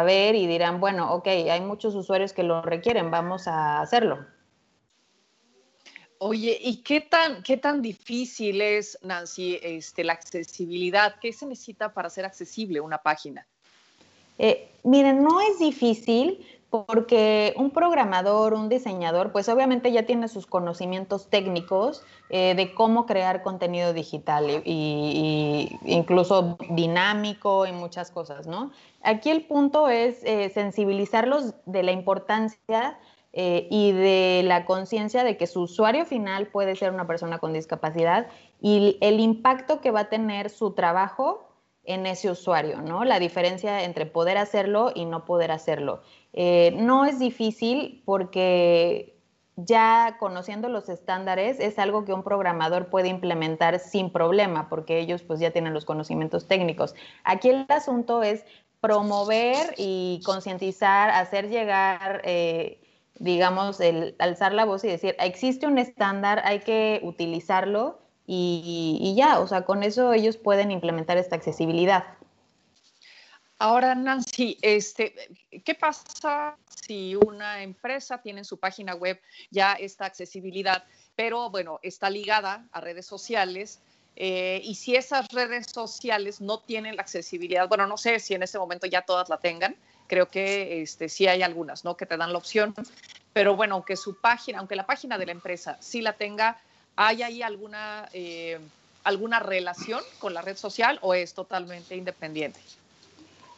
ver 0.05 0.35
y 0.35 0.47
dirán, 0.47 0.81
bueno, 0.81 1.13
ok, 1.13 1.27
hay 1.27 1.61
muchos 1.61 1.95
usuarios 1.95 2.33
que 2.33 2.43
lo 2.43 2.63
requieren, 2.63 3.11
vamos 3.11 3.47
a 3.47 3.81
hacerlo. 3.81 4.25
Oye, 6.19 6.57
¿y 6.61 6.83
qué 6.83 7.01
tan, 7.01 7.43
qué 7.43 7.57
tan 7.57 7.83
difícil 7.83 8.61
es, 8.61 8.97
Nancy, 9.03 9.59
este, 9.61 10.05
la 10.05 10.13
accesibilidad? 10.13 11.17
¿Qué 11.21 11.33
se 11.33 11.47
necesita 11.47 11.93
para 11.93 12.07
hacer 12.07 12.25
accesible 12.25 12.81
una 12.81 12.99
página? 12.99 13.47
Eh, 14.39 14.71
miren, 14.85 15.23
no 15.23 15.41
es 15.41 15.59
difícil 15.59 16.47
porque 16.73 17.53
un 17.59 17.71
programador, 17.71 18.55
un 18.55 18.71
diseñador, 18.71 19.31
pues 19.31 19.51
obviamente 19.51 19.93
ya 19.93 20.07
tiene 20.07 20.27
sus 20.27 20.47
conocimientos 20.47 21.29
técnicos 21.29 22.03
eh, 22.31 22.55
de 22.55 22.73
cómo 22.73 23.05
crear 23.05 23.43
contenido 23.43 23.93
digital 23.93 24.63
y, 24.65 25.79
incluso 25.85 26.57
dinámico 26.71 27.67
y 27.67 27.73
muchas 27.73 28.11
cosas, 28.11 28.47
¿no? 28.47 28.71
Aquí 29.03 29.29
el 29.31 29.45
punto 29.45 29.89
es 29.89 30.25
eh, 30.25 30.49
sensibilizarlos 30.49 31.55
de 31.67 31.83
la 31.83 31.93
importancia 31.93 32.99
y 33.35 33.93
de 33.93 34.43
la 34.45 34.67
conciencia 34.67 35.25
de 35.25 35.39
que 35.39 35.47
su 35.47 35.63
usuario 35.63 36.05
final 36.05 36.49
puede 36.49 36.77
ser 36.77 36.93
una 36.93 37.07
persona 37.07 37.39
con 37.39 37.55
discapacidad 37.55 38.27
y 38.61 38.99
el 39.01 39.21
impacto 39.21 39.81
que 39.81 39.91
va 39.91 40.01
a 40.01 40.09
tener 40.11 40.51
su 40.51 40.73
trabajo 40.73 41.52
en 41.85 42.07
ese 42.07 42.31
usuario, 42.31 42.81
¿no? 42.81 43.05
La 43.05 43.19
diferencia 43.19 43.83
entre 43.85 44.07
poder 44.07 44.39
hacerlo 44.39 44.93
y 44.95 45.05
no 45.05 45.25
poder 45.25 45.51
hacerlo. 45.51 46.03
Eh, 46.33 46.75
no 46.77 47.05
es 47.05 47.19
difícil 47.19 48.03
porque 48.05 49.19
ya 49.57 50.17
conociendo 50.19 50.69
los 50.69 50.89
estándares 50.89 51.61
es 51.61 51.79
algo 51.79 52.05
que 52.05 52.13
un 52.13 52.23
programador 52.23 52.89
puede 52.89 53.09
implementar 53.09 53.79
sin 53.79 54.11
problema 54.11 54.69
porque 54.69 54.99
ellos 54.99 55.23
pues 55.23 55.41
ya 55.41 55.51
tienen 55.51 55.75
los 55.75 55.85
conocimientos 55.85 56.47
técnicos. 56.47 56.95
Aquí 57.25 57.51
el 57.51 57.67
asunto 57.69 58.23
es 58.23 58.45
promover 58.81 59.75
y 59.77 60.21
concientizar, 60.25 61.11
hacer 61.11 61.51
llegar, 61.51 62.23
eh, 62.25 62.81
digamos, 63.19 63.81
el 63.81 64.17
alzar 64.19 64.53
la 64.53 64.65
voz 64.65 64.85
y 64.85 64.89
decir, 64.89 65.15
existe 65.21 65.67
un 65.67 65.79
estándar, 65.79 66.43
hay 66.45 66.61
que 66.61 67.01
utilizarlo 67.05 68.02
y, 68.27 69.15
ya, 69.17 69.41
o 69.41 69.47
sea, 69.47 69.65
con 69.65 69.83
eso 69.83 70.13
ellos 70.13 70.37
pueden 70.37 70.71
implementar 70.71 71.19
esta 71.19 71.37
accesibilidad. 71.37 72.05
Ahora, 73.59 73.95
Nancy, 73.95 74.59
este, 74.61 75.15
¿qué 75.65 75.75
pasa 75.75 76.57
si 76.69 77.15
una 77.15 77.63
empresa 77.63 78.21
tiene 78.21 78.41
en 78.41 78.45
su 78.45 78.59
página 78.59 78.95
web 78.95 79.21
ya 79.51 79.75
esta 79.75 80.05
accesibilidad, 80.05 80.85
pero 81.15 81.49
bueno, 81.51 81.79
está 81.83 82.11
ligada 82.11 82.67
a 82.73 82.81
redes 82.81 83.07
sociales? 83.07 83.81
Eh, 84.17 84.61
y 84.65 84.75
si 84.75 84.97
esas 84.97 85.29
redes 85.29 85.69
sociales 85.73 86.41
no 86.41 86.59
tienen 86.59 86.97
la 86.97 87.03
accesibilidad, 87.03 87.69
bueno, 87.69 87.87
no 87.87 87.97
sé 87.97 88.19
si 88.19 88.35
en 88.35 88.43
este 88.43 88.59
momento 88.59 88.87
ya 88.87 89.03
todas 89.03 89.29
la 89.29 89.39
tengan, 89.39 89.77
creo 90.07 90.29
que 90.29 90.83
este, 90.83 91.09
sí 91.09 91.27
hay 91.29 91.43
algunas, 91.43 91.85
¿no? 91.85 91.97
Que 91.97 92.05
te 92.05 92.17
dan 92.17 92.33
la 92.33 92.39
opción, 92.39 92.75
pero 93.33 93.57
bueno, 93.57 93.77
aunque 93.77 93.97
su 93.97 94.21
página, 94.21 94.59
aunque 94.59 94.77
la 94.77 94.87
página 94.87 95.19
de 95.19 95.27
la 95.27 95.33
empresa 95.33 95.79
sí 95.81 96.03
la 96.03 96.15
tenga, 96.15 96.61
¿Hay 96.97 97.23
ahí 97.23 97.43
alguna, 97.43 98.09
eh, 98.13 98.59
alguna 99.05 99.41
relación 99.41 100.01
con 100.19 100.35
la 100.35 100.43
red 100.43 100.57
social 100.57 100.99
o 101.03 101.15
es 101.15 101.35
totalmente 101.35 101.97
independiente? 101.97 102.61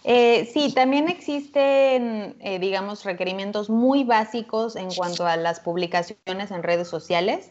Eh, 0.05 0.51
sí, 0.53 0.73
también 0.73 1.09
existen, 1.09 2.37
eh, 2.41 2.59
digamos, 2.59 3.05
requerimientos 3.05 3.71
muy 3.71 4.05
básicos 4.05 4.77
en 4.77 4.93
cuanto 4.93 5.27
a 5.27 5.37
las 5.37 5.61
publicaciones 5.61 6.51
en 6.51 6.63
redes 6.63 6.89
sociales. 6.89 7.51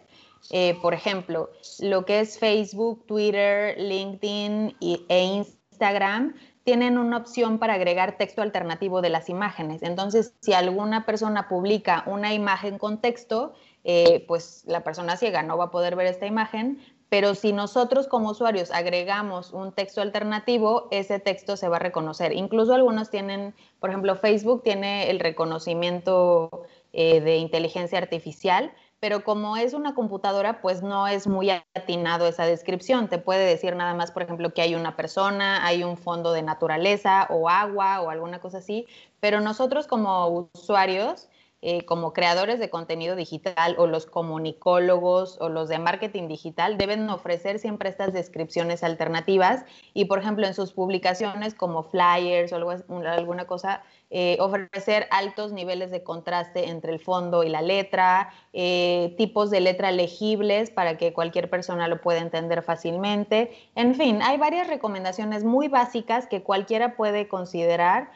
por 0.82 0.94
ejemplo, 0.94 1.50
lo 1.80 2.04
que 2.04 2.20
es 2.20 2.38
Facebook, 2.38 3.06
Twitter, 3.08 3.80
LinkedIn 3.80 4.76
e 4.82 5.24
Instagram 5.24 6.34
tienen 6.64 6.98
una 6.98 7.18
opción 7.18 7.60
para 7.60 7.74
agregar 7.74 8.18
texto 8.18 8.42
alternativo 8.42 9.02
de 9.02 9.10
las 9.10 9.30
imágenes. 9.30 9.84
Entonces, 9.84 10.34
si 10.42 10.54
alguna 10.54 11.06
persona 11.06 11.48
publica 11.50 12.04
una 12.06 12.34
imagen 12.34 12.78
con 12.78 13.00
texto, 13.00 13.54
eh, 13.84 14.26
pues 14.28 14.64
la 14.66 14.84
persona 14.84 15.18
ciega 15.18 15.44
no 15.44 15.58
va 15.58 15.66
a 15.66 15.72
poder 15.72 15.96
ver 15.96 16.08
esta 16.08 16.26
imagen, 16.26 16.80
pero 17.14 17.36
si 17.36 17.54
nosotros 17.54 18.08
como 18.08 18.32
usuarios 18.32 18.72
agregamos 18.72 19.54
un 19.54 19.72
texto 19.72 20.02
alternativo, 20.02 20.88
ese 20.90 21.20
texto 21.20 21.58
se 21.58 21.68
va 21.68 21.76
a 21.76 21.80
reconocer. 21.80 22.34
Incluso 22.34 22.74
algunos 22.74 23.12
tienen, 23.12 23.54
por 23.80 23.92
ejemplo, 23.92 24.16
Facebook 24.16 24.64
tiene 24.64 25.12
el 25.12 25.20
reconocimiento 25.20 26.66
eh, 26.92 27.22
de 27.22 27.38
inteligencia 27.38 28.00
artificial, 28.00 28.72
pero 29.00 29.24
como 29.24 29.58
es 29.58 29.74
una 29.74 29.94
computadora, 29.94 30.62
pues 30.62 30.82
no 30.82 31.08
es 31.08 31.28
muy 31.28 31.52
atinado 31.52 32.26
esa 32.26 32.46
descripción. 32.46 33.10
Te 33.10 33.20
puede 33.20 33.46
decir 33.46 33.76
nada 33.76 33.94
más, 33.94 34.12
por 34.12 34.24
ejemplo, 34.24 34.54
que 34.54 34.62
hay 34.62 34.74
una 34.74 34.96
persona, 34.96 35.66
hay 35.66 35.84
un 35.84 35.98
fondo 35.98 36.32
de 36.32 36.42
naturaleza 36.42 37.28
o 37.30 37.50
agua 37.50 38.02
o 38.02 38.10
alguna 38.10 38.40
cosa 38.40 38.60
así, 38.60 38.88
pero 39.20 39.42
nosotros 39.42 39.88
como 39.88 40.50
usuarios 40.56 41.28
eh, 41.66 41.86
como 41.86 42.12
creadores 42.12 42.60
de 42.60 42.70
contenido 42.70 43.16
digital 43.16 43.76
o 43.78 43.88
los 43.88 44.06
comunicólogos 44.06 45.38
o 45.40 45.48
los 45.48 45.70
de 45.70 45.80
marketing 45.80 46.28
digital 46.28 46.78
deben 46.78 47.10
ofrecer 47.10 47.58
siempre 47.58 47.88
estas 47.88 48.12
descripciones 48.12 48.84
alternativas 48.84 49.64
y, 49.94 50.04
por 50.06 50.20
ejemplo, 50.20 50.46
en 50.46 50.54
sus 50.54 50.74
publicaciones 50.74 51.54
como 51.54 51.84
flyers 51.84 52.52
o 52.52 52.58
alguna 52.58 53.48
cosa, 53.48 53.82
eh, 54.10 54.36
ofrecer 54.42 55.08
altos 55.10 55.54
niveles 55.54 55.90
de 55.90 56.04
contraste 56.04 56.68
entre 56.68 56.92
el 56.92 57.00
fondo 57.00 57.44
y 57.44 57.50
la 57.50 57.62
letra, 57.62 58.34
eh, 58.52 59.16
tipos 59.18 59.50
de 59.50 59.62
letra 59.62 59.94
legibles 59.94 60.70
para 60.70 60.98
que 60.98 61.14
cualquier 61.14 61.50
persona 61.50 61.88
lo 61.88 62.02
pueda 62.02 62.20
entender 62.20 62.62
fácilmente. 62.62 63.52
En 63.76 63.96
fin, 63.96 64.22
hay 64.22 64.38
varias 64.38 64.68
recomendaciones 64.68 65.46
muy 65.46 65.70
básicas 65.70 66.28
que 66.28 66.44
cualquiera 66.44 66.98
puede 66.98 67.30
considerar 67.30 68.12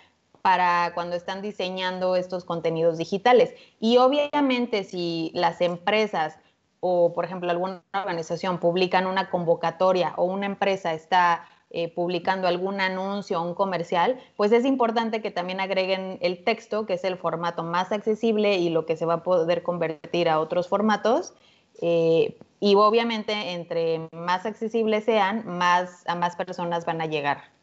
para 0.48 0.94
cuando 0.94 1.18
están 1.18 1.42
diseñando 1.42 2.16
estos 2.16 2.46
contenidos 2.46 2.98
digitales. 2.98 3.54
Y 3.82 3.98
obviamente 3.98 4.86
si 4.86 5.30
las 5.34 5.60
empresas 5.60 6.40
o, 6.80 7.14
por 7.14 7.26
ejemplo, 7.26 7.52
alguna 7.52 7.84
organización 7.94 8.58
publican 8.58 9.08
una 9.08 9.30
convocatoria 9.30 10.14
o 10.16 10.24
una 10.24 10.46
empresa 10.46 10.94
está 10.94 11.44
eh, 11.70 11.94
publicando 11.94 12.48
algún 12.48 12.80
anuncio 12.80 13.42
o 13.42 13.46
un 13.46 13.56
comercial, 13.56 14.22
pues 14.38 14.54
es 14.54 14.64
importante 14.64 15.22
que 15.22 15.32
también 15.32 15.60
agreguen 15.60 16.18
el 16.22 16.46
texto, 16.46 16.86
que 16.86 16.94
es 16.94 17.04
el 17.04 17.18
formato 17.18 17.64
más 17.64 17.92
accesible 17.92 18.56
y 18.56 18.70
lo 18.70 18.86
que 18.86 18.96
se 18.96 19.06
va 19.06 19.16
a 19.16 19.24
poder 19.24 19.64
convertir 19.64 20.30
a 20.30 20.40
otros 20.40 20.70
formatos. 20.70 21.34
Eh, 21.82 22.38
y 22.62 22.76
obviamente, 22.76 23.34
entre 23.52 24.08
más 24.14 24.46
accesibles 24.46 25.04
sean, 25.04 25.46
más 25.46 26.08
a 26.08 26.16
más 26.16 26.38
personas 26.38 26.86
van 26.86 27.02
a 27.02 27.06
llegar. 27.06 27.57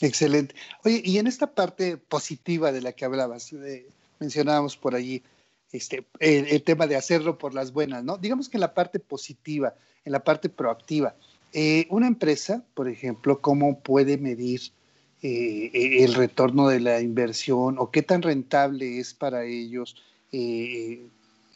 Excelente. 0.00 0.54
Oye, 0.84 1.02
y 1.04 1.18
en 1.18 1.26
esta 1.26 1.54
parte 1.54 1.96
positiva 1.96 2.72
de 2.72 2.82
la 2.82 2.92
que 2.92 3.04
hablabas, 3.04 3.50
mencionábamos 4.18 4.76
por 4.76 4.94
allí 4.94 5.22
este, 5.72 6.06
el, 6.20 6.62
tema 6.62 6.86
de 6.86 6.96
hacerlo 6.96 7.38
por 7.38 7.54
las 7.54 7.72
buenas, 7.72 8.04
¿no? 8.04 8.16
Digamos 8.16 8.48
que 8.48 8.56
en 8.56 8.62
la 8.62 8.74
parte 8.74 9.00
positiva, 9.00 9.74
en 10.04 10.12
la 10.12 10.22
parte 10.22 10.48
proactiva, 10.48 11.16
eh, 11.52 11.86
una 11.90 12.06
empresa, 12.06 12.64
por 12.74 12.88
ejemplo, 12.88 13.40
¿cómo 13.40 13.80
puede 13.80 14.18
medir 14.18 14.60
eh, 15.22 15.70
el 15.72 16.14
retorno 16.14 16.68
de 16.68 16.80
la 16.80 17.00
inversión 17.00 17.76
o 17.78 17.90
qué 17.90 18.02
tan 18.02 18.22
rentable 18.22 18.98
es 18.98 19.14
para 19.14 19.44
ellos 19.44 19.96
eh, 20.32 21.06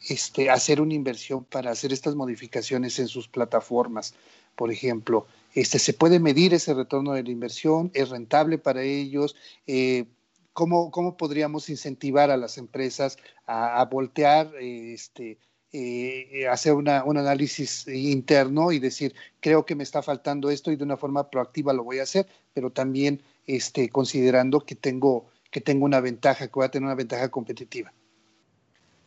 este, 0.09 0.49
hacer 0.49 0.81
una 0.81 0.93
inversión 0.93 1.43
para 1.43 1.71
hacer 1.71 1.93
estas 1.93 2.15
modificaciones 2.15 2.99
en 2.99 3.07
sus 3.07 3.27
plataformas? 3.27 4.15
Por 4.55 4.71
ejemplo, 4.71 5.27
este, 5.59 5.77
¿Se 5.77 5.93
puede 5.93 6.19
medir 6.19 6.53
ese 6.53 6.73
retorno 6.73 7.11
de 7.13 7.23
la 7.23 7.31
inversión? 7.31 7.91
¿Es 7.93 8.09
rentable 8.09 8.57
para 8.57 8.81
ellos? 8.81 9.35
Eh, 9.67 10.05
¿cómo, 10.53 10.89
¿cómo, 10.89 11.17
podríamos 11.17 11.69
incentivar 11.69 12.31
a 12.31 12.37
las 12.37 12.57
empresas 12.57 13.17
a, 13.45 13.83
voltear, 13.85 14.53
este, 14.61 15.37
eh, 15.73 16.47
hacer 16.49 16.73
un 16.73 16.87
análisis 16.87 17.87
interno 17.87 18.71
y 18.71 18.79
decir, 18.79 19.13
creo 19.41 19.65
que 19.65 19.75
me 19.75 19.83
está 19.83 20.01
faltando 20.01 20.49
esto 20.49 20.71
y 20.71 20.77
de 20.77 20.83
una 20.85 20.97
forma 20.97 21.29
proactiva 21.29 21.73
lo 21.73 21.83
voy 21.83 21.99
a 21.99 22.03
hacer, 22.03 22.25
pero 22.53 22.71
también 22.71 23.21
este, 23.45 23.89
considerando 23.89 24.61
que 24.61 24.75
tengo, 24.75 25.25
que 25.51 25.59
tengo 25.59 25.83
una 25.85 25.99
ventaja, 25.99 26.47
que 26.47 26.53
voy 26.53 26.65
a 26.65 26.71
tener 26.71 26.85
una 26.85 26.95
ventaja 26.95 27.29
competitiva? 27.29 27.91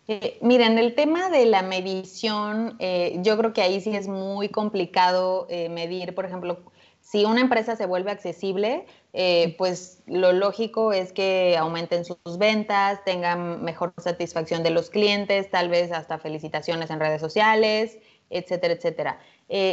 Eh, 0.08 0.38
miren, 0.40 0.78
el 0.78 0.94
tema 0.94 1.30
de 1.30 1.46
la 1.46 1.62
medición, 1.62 2.76
eh, 2.80 3.18
yo 3.22 3.36
creo 3.38 3.52
que 3.52 3.62
ahí 3.62 3.80
sí 3.80 3.94
es 3.94 4.08
muy 4.08 4.48
complicado 4.48 5.46
eh, 5.48 5.68
medir, 5.68 6.14
por 6.14 6.24
ejemplo, 6.24 6.60
si 7.00 7.24
una 7.24 7.40
empresa 7.40 7.76
se 7.76 7.86
vuelve 7.86 8.10
accesible, 8.10 8.86
pues 9.58 10.02
lo 10.06 10.32
lógico 10.32 10.92
es 10.92 11.12
que 11.12 11.56
aumenten 11.58 12.04
sus 12.04 12.38
ventas, 12.38 13.04
tengan 13.04 13.62
mejor 13.62 13.92
satisfacción 13.98 14.62
de 14.62 14.70
los 14.70 14.88
clientes, 14.88 15.50
tal 15.50 15.68
vez 15.68 15.92
hasta 15.92 16.18
felicitaciones 16.18 16.90
en 16.90 17.00
redes 17.00 17.20
sociales, 17.20 17.98
etcétera, 18.30 18.74
etcétera. 18.74 19.18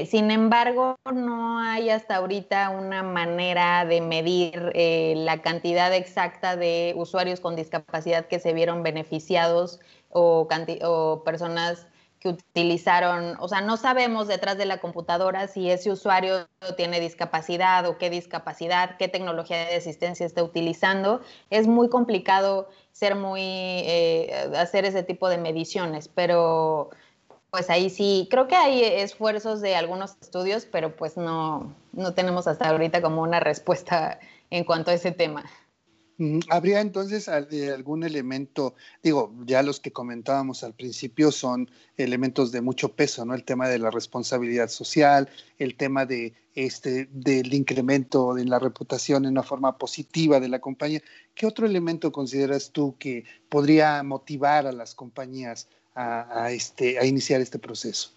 Sin 0.07 0.29
embargo, 0.29 0.97
no 1.13 1.59
hay 1.59 1.89
hasta 1.89 2.17
ahorita 2.17 2.69
una 2.69 3.01
manera 3.01 3.85
de 3.85 4.01
medir 4.01 4.73
la 4.75 5.41
cantidad 5.41 5.93
exacta 5.93 6.57
de 6.57 6.93
usuarios 6.97 7.39
con 7.39 7.55
discapacidad 7.55 8.27
que 8.27 8.39
se 8.39 8.53
vieron 8.53 8.83
beneficiados 8.83 9.79
o, 10.09 11.21
personas 11.23 11.87
que 12.19 12.29
utilizaron, 12.29 13.37
o 13.39 13.47
sea, 13.47 13.61
no 13.61 13.77
sabemos 13.77 14.27
detrás 14.27 14.57
de 14.57 14.65
la 14.65 14.79
computadora 14.79 15.47
si 15.47 15.71
ese 15.71 15.89
usuario 15.89 16.49
tiene 16.75 16.99
discapacidad 16.99 17.85
o 17.85 17.97
qué 17.97 18.09
discapacidad, 18.09 18.97
qué 18.97 19.07
tecnología 19.07 19.65
de 19.65 19.75
asistencia 19.75 20.25
está 20.25 20.43
utilizando. 20.43 21.21
Es 21.49 21.67
muy 21.67 21.87
complicado 21.87 22.67
ser 22.91 23.15
muy, 23.15 23.41
eh, 23.41 24.51
hacer 24.57 24.83
ese 24.83 25.01
tipo 25.03 25.29
de 25.29 25.37
mediciones, 25.37 26.09
pero 26.09 26.89
pues 27.51 27.69
ahí 27.69 27.89
sí, 27.89 28.27
creo 28.29 28.47
que 28.47 28.55
hay 28.55 28.83
esfuerzos 28.83 29.61
de 29.61 29.75
algunos 29.75 30.15
estudios, 30.21 30.65
pero 30.65 30.95
pues 30.95 31.17
no, 31.17 31.75
no 31.93 32.13
tenemos 32.13 32.47
hasta 32.47 32.69
ahorita 32.69 33.01
como 33.01 33.21
una 33.21 33.39
respuesta 33.39 34.19
en 34.49 34.63
cuanto 34.63 34.91
a 34.91 34.93
ese 34.93 35.11
tema. 35.11 35.45
¿Habría 36.49 36.81
entonces 36.81 37.29
eh, 37.29 37.71
algún 37.71 38.03
elemento, 38.03 38.75
digo, 39.01 39.33
ya 39.45 39.63
los 39.63 39.79
que 39.79 39.93
comentábamos 39.93 40.65
al 40.65 40.73
principio 40.73 41.31
son 41.31 41.71
elementos 41.95 42.51
de 42.51 42.59
mucho 42.59 42.89
peso, 42.89 43.23
¿no? 43.23 43.33
El 43.33 43.45
tema 43.45 43.69
de 43.69 43.79
la 43.79 43.89
responsabilidad 43.89 44.67
social, 44.67 45.29
el 45.59 45.75
tema 45.75 46.05
de 46.05 46.33
este 46.55 47.07
del 47.13 47.53
incremento 47.53 48.37
en 48.37 48.49
la 48.49 48.59
reputación 48.59 49.23
en 49.23 49.31
una 49.31 49.43
forma 49.43 49.77
positiva 49.77 50.41
de 50.41 50.49
la 50.49 50.59
compañía. 50.59 51.01
¿Qué 51.35 51.45
otro 51.45 51.65
elemento 51.65 52.11
consideras 52.11 52.71
tú 52.71 52.97
que 52.99 53.23
podría 53.47 54.03
motivar 54.03 54.67
a 54.67 54.73
las 54.73 54.95
compañías 54.95 55.69
a, 55.95 56.51
este, 56.51 56.99
a 56.99 57.05
iniciar 57.05 57.41
este 57.41 57.59
proceso? 57.59 58.11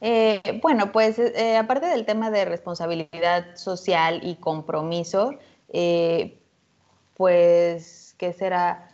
Eh, 0.00 0.60
bueno, 0.62 0.92
pues 0.92 1.18
eh, 1.18 1.56
aparte 1.56 1.86
del 1.86 2.04
tema 2.04 2.30
de 2.30 2.44
responsabilidad 2.44 3.56
social 3.56 4.20
y 4.22 4.36
compromiso, 4.36 5.34
pues, 7.16 8.14
¿qué 8.18 8.32
será? 8.32 8.90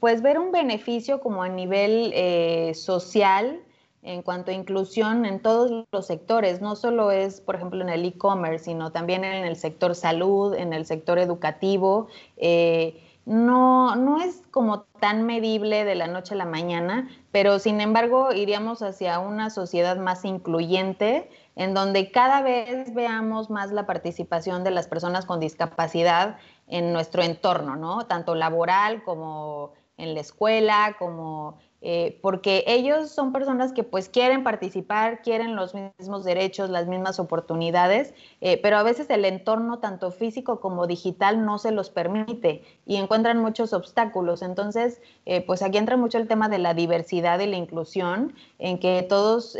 Pues 0.00 0.22
ver 0.22 0.38
un 0.38 0.52
beneficio 0.52 1.20
como 1.20 1.42
a 1.42 1.48
nivel 1.48 2.12
eh, 2.14 2.72
social 2.74 3.62
en 4.02 4.20
cuanto 4.22 4.50
a 4.50 4.54
inclusión 4.54 5.24
en 5.24 5.40
todos 5.40 5.86
los 5.90 6.06
sectores, 6.06 6.60
no 6.60 6.76
solo 6.76 7.10
es, 7.10 7.40
por 7.40 7.54
ejemplo, 7.54 7.80
en 7.80 7.88
el 7.88 8.04
e-commerce, 8.04 8.66
sino 8.66 8.92
también 8.92 9.24
en 9.24 9.46
el 9.46 9.56
sector 9.56 9.94
salud, 9.94 10.54
en 10.54 10.74
el 10.74 10.84
sector 10.84 11.18
educativo. 11.18 12.08
Eh, 12.36 13.02
no, 13.26 13.96
no 13.96 14.20
es 14.20 14.42
como 14.50 14.82
tan 15.00 15.24
medible 15.24 15.84
de 15.84 15.94
la 15.94 16.06
noche 16.06 16.34
a 16.34 16.36
la 16.36 16.44
mañana, 16.44 17.08
pero 17.32 17.58
sin 17.58 17.80
embargo 17.80 18.32
iríamos 18.32 18.82
hacia 18.82 19.18
una 19.18 19.50
sociedad 19.50 19.96
más 19.96 20.24
incluyente, 20.24 21.30
en 21.56 21.72
donde 21.72 22.10
cada 22.10 22.42
vez 22.42 22.92
veamos 22.92 23.48
más 23.48 23.70
la 23.72 23.86
participación 23.86 24.62
de 24.62 24.72
las 24.72 24.88
personas 24.88 25.24
con 25.24 25.40
discapacidad 25.40 26.36
en 26.66 26.92
nuestro 26.92 27.22
entorno, 27.22 27.76
¿no? 27.76 28.06
Tanto 28.06 28.34
laboral 28.34 29.02
como 29.04 29.72
en 29.96 30.14
la 30.14 30.20
escuela, 30.20 30.96
como 30.98 31.58
eh, 31.84 32.18
porque 32.22 32.64
ellos 32.66 33.10
son 33.10 33.32
personas 33.32 33.72
que 33.72 33.84
pues 33.84 34.08
quieren 34.08 34.42
participar, 34.42 35.22
quieren 35.22 35.54
los 35.54 35.74
mismos 35.74 36.24
derechos, 36.24 36.70
las 36.70 36.88
mismas 36.88 37.20
oportunidades, 37.20 38.14
eh, 38.40 38.58
pero 38.60 38.78
a 38.78 38.82
veces 38.82 39.08
el 39.10 39.24
entorno 39.24 39.78
tanto 39.78 40.10
físico 40.10 40.58
como 40.60 40.86
digital 40.86 41.44
no 41.44 41.58
se 41.58 41.70
los 41.70 41.90
permite 41.90 42.62
y 42.86 42.96
encuentran 42.96 43.38
muchos 43.38 43.72
obstáculos. 43.72 44.42
Entonces, 44.42 45.00
eh, 45.26 45.42
pues 45.42 45.62
aquí 45.62 45.78
entra 45.78 45.96
mucho 45.96 46.18
el 46.18 46.26
tema 46.26 46.48
de 46.48 46.58
la 46.58 46.74
diversidad 46.74 47.38
y 47.38 47.46
la 47.46 47.56
inclusión, 47.56 48.34
en 48.58 48.78
que 48.78 49.06
todos 49.08 49.56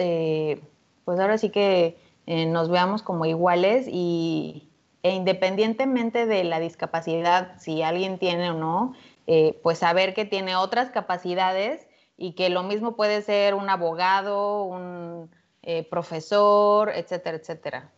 pues 1.05 1.21
ahora 1.21 1.39
sí 1.39 1.51
que 1.51 1.97
eh, 2.27 2.47
nos 2.47 2.71
veamos 2.71 3.03
como 3.03 3.27
iguales 3.27 3.87
y, 3.89 4.69
e 5.03 5.13
independientemente 5.13 6.27
de 6.27 6.45
la 6.45 6.59
discapacidad, 6.59 7.53
si 7.59 7.83
alguien 7.83 8.19
tiene 8.19 8.51
o 8.51 8.55
no, 8.55 8.95
eh, 9.27 9.59
pues 9.63 9.79
saber 9.79 10.15
que 10.15 10.25
tiene 10.25 10.57
otras 10.57 10.91
capacidades 10.91 11.87
y 12.17 12.35
que 12.35 12.49
lo 12.49 12.63
mismo 12.63 12.97
puede 12.97 13.23
ser 13.23 13.55
un 13.55 13.69
abogado, 13.69 14.65
un 14.65 15.31
eh, 15.63 15.85
profesor, 15.89 16.91
etcétera, 16.95 17.37
etcétera. 17.37 17.93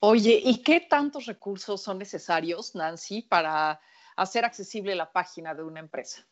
Oye, 0.00 0.40
¿y 0.44 0.62
qué 0.62 0.80
tantos 0.80 1.26
recursos 1.26 1.82
son 1.82 1.98
necesarios, 1.98 2.74
Nancy, 2.74 3.22
para 3.22 3.80
hacer 4.14 4.44
accesible 4.44 4.94
la 4.94 5.10
página 5.10 5.54
de 5.54 5.62
una 5.62 5.80
empresa? 5.80 6.24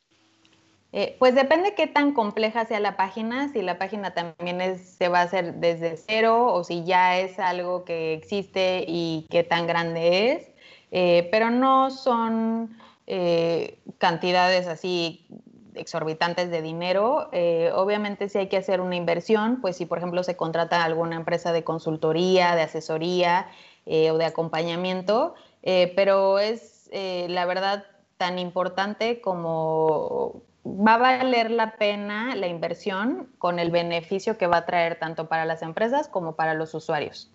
Eh, 0.96 1.16
pues 1.18 1.34
depende 1.34 1.74
qué 1.74 1.88
tan 1.88 2.12
compleja 2.12 2.66
sea 2.66 2.78
la 2.78 2.96
página, 2.96 3.48
si 3.48 3.62
la 3.62 3.78
página 3.78 4.14
también 4.14 4.78
se 4.78 5.08
va 5.08 5.20
a 5.20 5.22
hacer 5.22 5.54
desde 5.54 5.96
cero 5.96 6.54
o 6.54 6.62
si 6.62 6.84
ya 6.84 7.18
es 7.18 7.40
algo 7.40 7.84
que 7.84 8.14
existe 8.14 8.84
y 8.86 9.26
qué 9.28 9.42
tan 9.42 9.66
grande 9.66 10.30
es, 10.30 10.52
eh, 10.92 11.28
pero 11.32 11.50
no 11.50 11.90
son 11.90 12.78
eh, 13.08 13.80
cantidades 13.98 14.68
así 14.68 15.26
exorbitantes 15.74 16.50
de 16.50 16.62
dinero. 16.62 17.30
obviamente 17.74 18.28
si 18.28 18.38
hay 18.38 18.48
que 18.48 18.56
hacer 18.56 18.80
una 18.80 18.96
inversión, 18.96 19.60
pues 19.60 19.76
si 19.76 19.86
por 19.86 19.98
ejemplo 19.98 20.22
se 20.22 20.36
contrata 20.36 20.84
alguna 20.84 21.16
empresa 21.16 21.52
de 21.52 21.64
consultoría, 21.64 22.54
de 22.56 22.62
asesoría 22.62 23.48
o 23.86 24.18
de 24.18 24.24
acompañamiento, 24.24 25.34
pero 25.62 26.38
es 26.38 26.90
la 26.92 27.44
verdad 27.46 27.84
tan 28.16 28.38
importante 28.38 29.20
como 29.20 30.42
va 30.64 30.94
a 30.94 30.98
valer 30.98 31.50
la 31.50 31.76
pena 31.76 32.34
la 32.34 32.46
inversión 32.46 33.28
con 33.38 33.58
el 33.58 33.70
beneficio 33.70 34.38
que 34.38 34.46
va 34.46 34.58
a 34.58 34.66
traer 34.66 34.98
tanto 34.98 35.28
para 35.28 35.44
las 35.44 35.62
empresas 35.62 36.08
como 36.08 36.36
para 36.36 36.54
los 36.54 36.72
usuarios. 36.74 37.33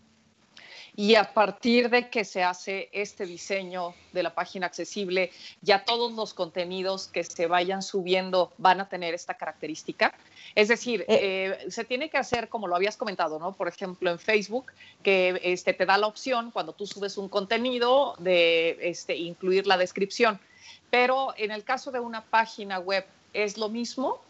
Y 0.99 1.15
a 1.15 1.33
partir 1.33 1.89
de 1.89 2.09
que 2.09 2.25
se 2.25 2.43
hace 2.43 2.89
este 2.91 3.25
diseño 3.25 3.93
de 4.11 4.21
la 4.21 4.35
página 4.35 4.65
accesible, 4.65 5.31
ya 5.61 5.85
todos 5.85 6.11
los 6.11 6.33
contenidos 6.33 7.07
que 7.07 7.23
se 7.23 7.47
vayan 7.47 7.81
subiendo 7.81 8.51
van 8.57 8.81
a 8.81 8.89
tener 8.89 9.13
esta 9.13 9.35
característica. 9.35 10.13
Es 10.55 10.67
decir, 10.67 11.05
eh, 11.07 11.57
eh, 11.63 11.71
se 11.71 11.85
tiene 11.85 12.09
que 12.09 12.17
hacer 12.17 12.49
como 12.49 12.67
lo 12.67 12.75
habías 12.75 12.97
comentado, 12.97 13.39
¿no? 13.39 13.53
Por 13.53 13.69
ejemplo, 13.69 14.11
en 14.11 14.19
Facebook, 14.19 14.73
que 15.01 15.39
este, 15.41 15.71
te 15.71 15.85
da 15.85 15.97
la 15.97 16.07
opción 16.07 16.51
cuando 16.51 16.73
tú 16.73 16.85
subes 16.85 17.17
un 17.17 17.29
contenido 17.29 18.15
de 18.19 18.77
este, 18.81 19.15
incluir 19.15 19.67
la 19.67 19.77
descripción. 19.77 20.37
Pero 20.89 21.33
en 21.37 21.51
el 21.51 21.63
caso 21.63 21.91
de 21.91 22.01
una 22.01 22.25
página 22.25 22.77
web 22.77 23.05
¿Es 23.33 23.57
lo 23.57 23.69
mismo? 23.69 24.21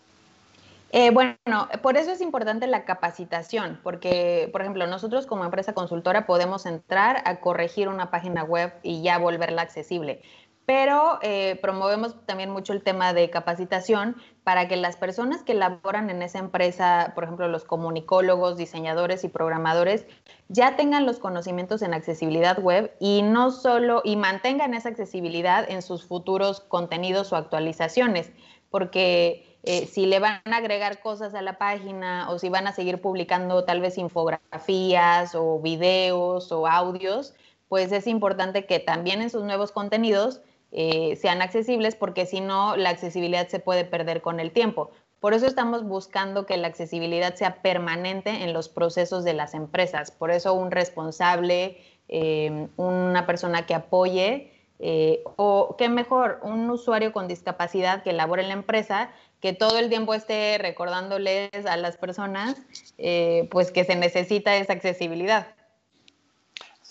Eh, 0.92 1.12
bueno, 1.12 1.36
por 1.84 1.98
eso 1.98 2.12
es 2.12 2.22
importante 2.22 2.66
la 2.66 2.84
capacitación, 2.84 3.80
porque, 3.84 4.50
por 4.52 4.62
ejemplo, 4.62 4.88
nosotros 4.88 5.28
como 5.28 5.46
empresa 5.46 5.74
consultora 5.74 6.26
podemos 6.26 6.66
entrar 6.66 7.22
a 7.26 7.40
corregir 7.40 7.90
una 7.90 8.10
página 8.10 8.44
web 8.44 8.74
y 8.82 9.04
ya 9.04 9.20
volverla 9.20 9.62
accesible, 9.62 10.24
pero 10.66 11.20
eh, 11.22 11.60
promovemos 11.62 12.26
también 12.26 12.50
mucho 12.50 12.74
el 12.74 12.82
tema 12.82 13.14
de 13.14 13.30
capacitación 13.30 14.16
para 14.44 14.68
que 14.68 14.78
las 14.78 14.98
personas 14.98 15.44
que 15.44 15.54
laboran 15.54 16.10
en 16.10 16.24
esa 16.24 16.40
empresa, 16.40 17.12
por 17.14 17.24
ejemplo, 17.24 17.48
los 17.48 17.66
comunicólogos, 17.66 18.58
diseñadores 18.58 19.24
y 19.24 19.30
programadores, 19.30 20.08
ya 20.48 20.76
tengan 20.76 21.06
los 21.06 21.20
conocimientos 21.20 21.84
en 21.84 21.94
accesibilidad 21.94 22.60
web 22.60 22.92
y 23.00 23.22
no 23.22 23.52
solo, 23.52 24.02
y 24.04 24.16
mantengan 24.16 24.74
esa 24.74 24.90
accesibilidad 24.90 25.70
en 25.70 25.84
sus 25.84 26.06
futuros 26.06 26.62
contenidos 26.62 27.32
o 27.32 27.36
actualizaciones 27.36 28.32
porque 28.70 29.49
eh, 29.64 29.88
si 29.88 30.06
le 30.06 30.20
van 30.20 30.42
a 30.46 30.58
agregar 30.58 31.02
cosas 31.02 31.36
a 31.36 31.42
la 31.42 31.58
página 31.58 32.30
o 32.30 32.40
si 32.40 32.50
van 32.50 32.68
a 32.68 32.72
seguir 32.72 33.02
publicando 33.02 33.66
tal 33.66 33.82
vez 33.82 33.98
infografías 33.98 35.36
o 35.36 35.60
videos 35.60 36.52
o 36.52 36.66
audios, 36.66 37.34
pues 37.68 37.92
es 37.92 38.08
importante 38.08 38.66
que 38.66 38.80
también 38.80 39.22
en 39.22 39.30
sus 39.30 39.44
nuevos 39.44 39.72
contenidos 39.72 40.42
eh, 40.72 41.18
sean 41.18 41.42
accesibles 41.42 41.96
porque 41.96 42.26
si 42.26 42.40
no, 42.40 42.78
la 42.78 42.90
accesibilidad 42.90 43.48
se 43.50 43.60
puede 43.60 43.84
perder 43.84 44.22
con 44.22 44.40
el 44.40 44.52
tiempo. 44.52 44.92
Por 45.20 45.34
eso 45.34 45.46
estamos 45.46 45.84
buscando 45.84 46.46
que 46.46 46.56
la 46.56 46.68
accesibilidad 46.68 47.36
sea 47.36 47.62
permanente 47.62 48.44
en 48.44 48.54
los 48.54 48.70
procesos 48.70 49.26
de 49.26 49.34
las 49.34 49.54
empresas. 49.54 50.12
Por 50.12 50.32
eso 50.32 50.54
un 50.54 50.72
responsable, 50.72 51.78
eh, 52.08 52.70
una 52.78 53.26
persona 53.26 53.66
que 53.66 53.76
apoye, 53.76 54.54
o 55.36 55.76
qué 55.78 55.90
mejor, 55.90 56.40
un 56.42 56.70
usuario 56.70 57.12
con 57.12 57.28
discapacidad 57.28 58.02
que 58.02 58.14
labore 58.14 58.44
en 58.44 58.48
la 58.48 58.54
empresa, 58.54 59.12
que 59.42 59.54
todo 59.54 59.80
el 59.80 59.90
tiempo 59.90 60.14
esté 60.14 60.58
recordándoles 60.58 61.66
a 61.66 61.78
las 61.78 61.98
personas 61.98 62.58
eh, 62.98 63.48
pues 63.52 63.72
que 63.72 63.84
se 63.84 63.96
necesita 63.96 64.56
esa 64.58 64.74
accesibilidad. 64.74 65.56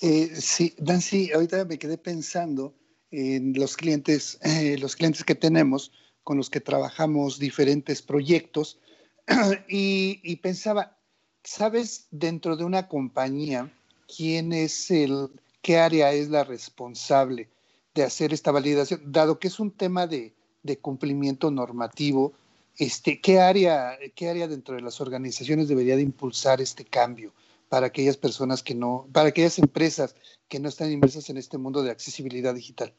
Eh, 0.01 0.30
sí, 0.34 0.74
Nancy, 0.78 1.32
ahorita 1.32 1.64
me 1.64 1.78
quedé 1.78 1.99
pensando 1.99 2.74
en 3.11 3.55
los 3.55 3.76
clientes, 3.76 4.38
los 4.78 4.96
clientes 4.96 5.24
que 5.24 5.34
tenemos, 5.34 5.92
con 6.22 6.36
los 6.36 6.51
que 6.51 6.61
trabajamos 6.61 7.38
diferentes 7.38 8.03
proyectos, 8.03 8.78
y, 9.68 10.20
y 10.22 10.36
pensaba, 10.36 10.96
¿sabes 11.42 12.07
dentro 12.11 12.57
de 12.57 12.64
una 12.64 12.86
compañía 12.86 13.72
quién 14.14 14.53
es 14.53 14.90
el, 14.90 15.30
qué 15.62 15.78
área 15.78 16.12
es 16.12 16.28
la 16.28 16.44
responsable? 16.44 17.49
de 17.99 18.05
hacer 18.05 18.32
esta 18.32 18.53
validación, 18.53 19.01
dado 19.07 19.38
que 19.38 19.49
es 19.49 19.59
un 19.59 19.72
tema 19.72 20.07
de, 20.07 20.32
cumplimiento 20.81 21.51
normativo, 21.51 22.33
este, 22.77 23.21
¿qué, 23.21 23.41
área, 23.41 23.99
¿qué 24.15 24.29
área 24.29 24.47
dentro 24.47 24.75
de 24.77 24.83
las 24.83 25.01
organizaciones 25.01 25.69
debería 25.69 25.97
de 25.97 26.03
impulsar 26.03 26.61
este 26.61 26.85
cambio 26.85 27.33
para 27.69 27.87
aquellas 27.87 28.17
personas 28.17 28.63
que 28.63 28.75
no, 28.75 29.07
para 29.13 29.29
aquellas 29.29 29.59
empresas 29.59 30.15
que 30.49 30.61
no 30.61 30.69
están 30.69 30.93
inmersas 30.93 31.29
en 31.29 31.37
este 31.37 31.59
mundo 31.59 31.83
de 31.83 31.91
accesibilidad 31.91 32.55
digital? 32.55 32.93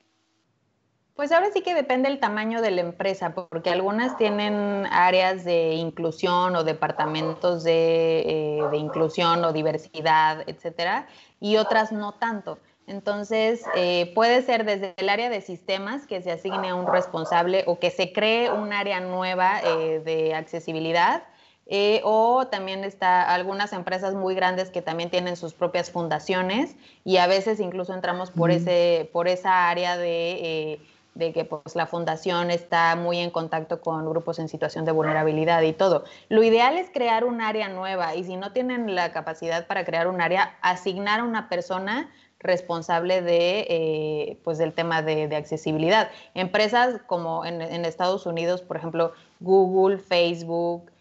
Pues 1.16 1.34
ahora 1.34 1.49
sí 1.51 1.62
que 1.62 1.76
depende 1.76 2.07
el 2.07 2.20
tamaño 2.22 2.62
de 2.62 2.72
la 2.72 2.80
empresa, 2.80 3.34
porque 3.34 3.70
algunas 3.70 4.16
tienen 4.16 4.86
áreas 4.89 5.43
de 5.43 5.74
inclusión 5.74 6.55
o 6.55 6.64
departamentos 6.64 7.64
de, 7.64 8.22
eh, 8.22 8.62
de 8.72 8.78
inclusión 8.78 9.43
o 9.43 9.51
diversidad, 9.51 10.43
etcétera, 10.47 11.07
y 11.41 11.57
otras 11.57 11.91
no 11.91 12.14
tanto. 12.14 12.57
Entonces, 12.89 13.63
eh, 13.75 14.11
puede 14.15 14.41
ser 14.41 14.65
desde 14.65 14.95
el 14.97 15.09
área 15.09 15.29
de 15.29 15.41
sistemas 15.41 16.07
que 16.07 16.23
se 16.23 16.31
asigne 16.31 16.69
a 16.69 16.75
un 16.75 16.87
responsable 16.87 17.63
o 17.67 17.77
que 17.77 17.91
se 17.91 18.11
cree 18.11 18.51
un 18.51 18.73
área 18.73 18.99
nueva 18.99 19.61
eh, 19.63 20.01
de 20.03 20.33
accesibilidad. 20.33 21.23
Eh, 21.67 22.01
o 22.03 22.47
también 22.47 22.83
está 22.83 23.31
algunas 23.31 23.73
empresas 23.73 24.15
muy 24.15 24.33
grandes 24.33 24.71
que 24.71 24.81
también 24.81 25.11
tienen 25.11 25.35
sus 25.35 25.53
propias 25.53 25.91
fundaciones 25.91 26.75
y 27.05 27.17
a 27.17 27.27
veces 27.27 27.59
incluso 27.59 27.93
entramos 27.93 28.31
por, 28.31 28.49
ese, 28.49 29.07
por 29.13 29.27
esa 29.27 29.69
área 29.69 29.95
de, 29.95 30.79
de 31.13 31.31
que 31.31 31.45
pues, 31.45 31.75
la 31.75 31.85
fundación 31.85 32.49
está 32.49 32.95
muy 32.95 33.19
en 33.19 33.29
contacto 33.29 33.81
con 33.81 34.09
grupos 34.09 34.39
en 34.39 34.49
situación 34.49 34.83
de 34.85 34.93
vulnerabilidad 34.93 35.61
y 35.61 35.73
todo. 35.73 36.05
Lo 36.27 36.41
ideal 36.41 36.75
es 36.79 36.89
crear 36.89 37.23
un 37.23 37.39
área 37.39 37.69
nueva 37.69 38.15
y 38.15 38.23
si 38.23 38.35
no 38.35 38.51
tienen 38.51 38.95
la 38.95 39.11
capacidad 39.11 39.67
para 39.67 39.85
crear 39.85 40.07
un 40.07 40.21
área, 40.21 40.57
asignar 40.63 41.19
a 41.19 41.23
una 41.23 41.49
persona 41.49 42.09
responsable 42.39 43.21
de, 43.21 43.59
eh, 43.69 44.39
pues 44.43 44.57
del 44.57 44.73
tema 44.73 45.01
de, 45.01 45.35
accesibilidad. 45.35 46.09
Empresas 46.33 47.01
como 47.07 47.45
en, 47.45 47.61
Estados 47.85 48.25
Unidos, 48.25 48.61
por 48.61 48.77
ejemplo, 48.77 49.13
Google, 49.39 49.97
Facebook, 49.97 50.91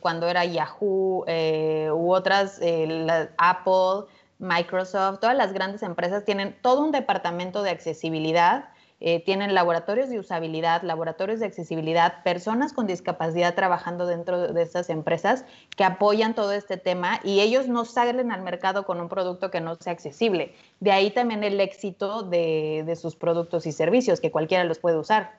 cuando 0.00 0.28
era 0.28 0.44
Yahoo 0.44 1.24
eh, 1.26 1.90
u 1.92 2.12
otras, 2.12 2.60
Apple, 3.36 4.06
Microsoft, 4.38 5.20
todas 5.20 5.36
las 5.36 5.52
grandes 5.52 5.82
empresas 5.82 6.24
tienen 6.24 6.56
todo 6.62 6.82
un 6.82 6.92
departamento 6.92 7.62
de 7.62 7.70
accesibilidad 7.70 8.68
eh, 9.00 9.22
tienen 9.22 9.54
laboratorios 9.54 10.08
de 10.08 10.18
usabilidad, 10.18 10.82
laboratorios 10.82 11.40
de 11.40 11.46
accesibilidad, 11.46 12.22
personas 12.22 12.72
con 12.72 12.86
discapacidad 12.86 13.54
trabajando 13.54 14.06
dentro 14.06 14.52
de 14.52 14.62
estas 14.62 14.88
empresas 14.88 15.44
que 15.76 15.84
apoyan 15.84 16.34
todo 16.34 16.52
este 16.52 16.78
tema 16.78 17.20
y 17.22 17.40
ellos 17.40 17.68
no 17.68 17.84
salen 17.84 18.32
al 18.32 18.42
mercado 18.42 18.86
con 18.86 19.00
un 19.00 19.08
producto 19.08 19.50
que 19.50 19.60
no 19.60 19.76
sea 19.76 19.92
accesible. 19.92 20.54
De 20.80 20.92
ahí 20.92 21.10
también 21.10 21.44
el 21.44 21.60
éxito 21.60 22.22
de, 22.22 22.84
de 22.86 22.96
sus 22.96 23.16
productos 23.16 23.66
y 23.66 23.72
servicios, 23.72 24.20
que 24.20 24.30
cualquiera 24.30 24.64
los 24.64 24.78
puede 24.78 24.96
usar. 24.96 25.38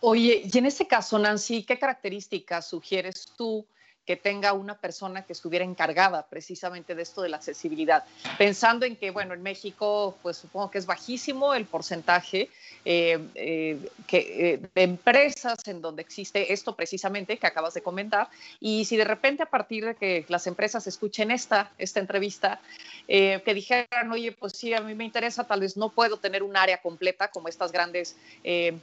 Oye, 0.00 0.42
y 0.44 0.58
en 0.58 0.66
ese 0.66 0.86
caso, 0.86 1.18
Nancy, 1.18 1.64
¿qué 1.64 1.78
características 1.78 2.68
sugieres 2.68 3.32
tú 3.36 3.64
que 4.08 4.16
tenga 4.16 4.54
una 4.54 4.74
persona 4.74 5.26
que 5.26 5.34
estuviera 5.34 5.66
encargada 5.66 6.24
precisamente 6.30 6.94
de 6.94 7.02
esto 7.02 7.20
de 7.20 7.28
la 7.28 7.36
accesibilidad. 7.36 8.04
Pensando 8.38 8.86
en 8.86 8.96
que, 8.96 9.10
bueno, 9.10 9.34
en 9.34 9.42
México, 9.42 10.16
pues 10.22 10.38
supongo 10.38 10.70
que 10.70 10.78
es 10.78 10.86
bajísimo 10.86 11.52
el 11.52 11.66
porcentaje 11.66 12.48
eh, 12.86 13.18
eh, 13.34 13.78
que, 14.06 14.54
eh, 14.54 14.60
de 14.74 14.82
empresas 14.82 15.58
en 15.66 15.82
donde 15.82 16.00
existe 16.00 16.54
esto 16.54 16.74
precisamente 16.74 17.36
que 17.36 17.46
acabas 17.46 17.74
de 17.74 17.82
comentar. 17.82 18.30
Y 18.60 18.86
si 18.86 18.96
de 18.96 19.04
repente 19.04 19.42
a 19.42 19.50
partir 19.50 19.84
de 19.84 19.94
que 19.94 20.24
las 20.28 20.46
empresas 20.46 20.86
escuchen 20.86 21.30
esta, 21.30 21.70
esta 21.76 22.00
entrevista, 22.00 22.62
que 23.06 23.54
dijeran, 23.54 24.12
oye, 24.12 24.32
pues 24.32 24.52
sí, 24.54 24.74
a 24.74 24.82
mí 24.82 24.94
me 24.94 25.04
interesa, 25.04 25.44
tal 25.44 25.60
vez 25.60 25.78
no 25.78 25.90
puedo 25.90 26.18
tener 26.18 26.42
un 26.42 26.56
área 26.56 26.80
completa 26.82 27.28
como 27.28 27.48
estas 27.48 27.72
grandes 27.72 28.16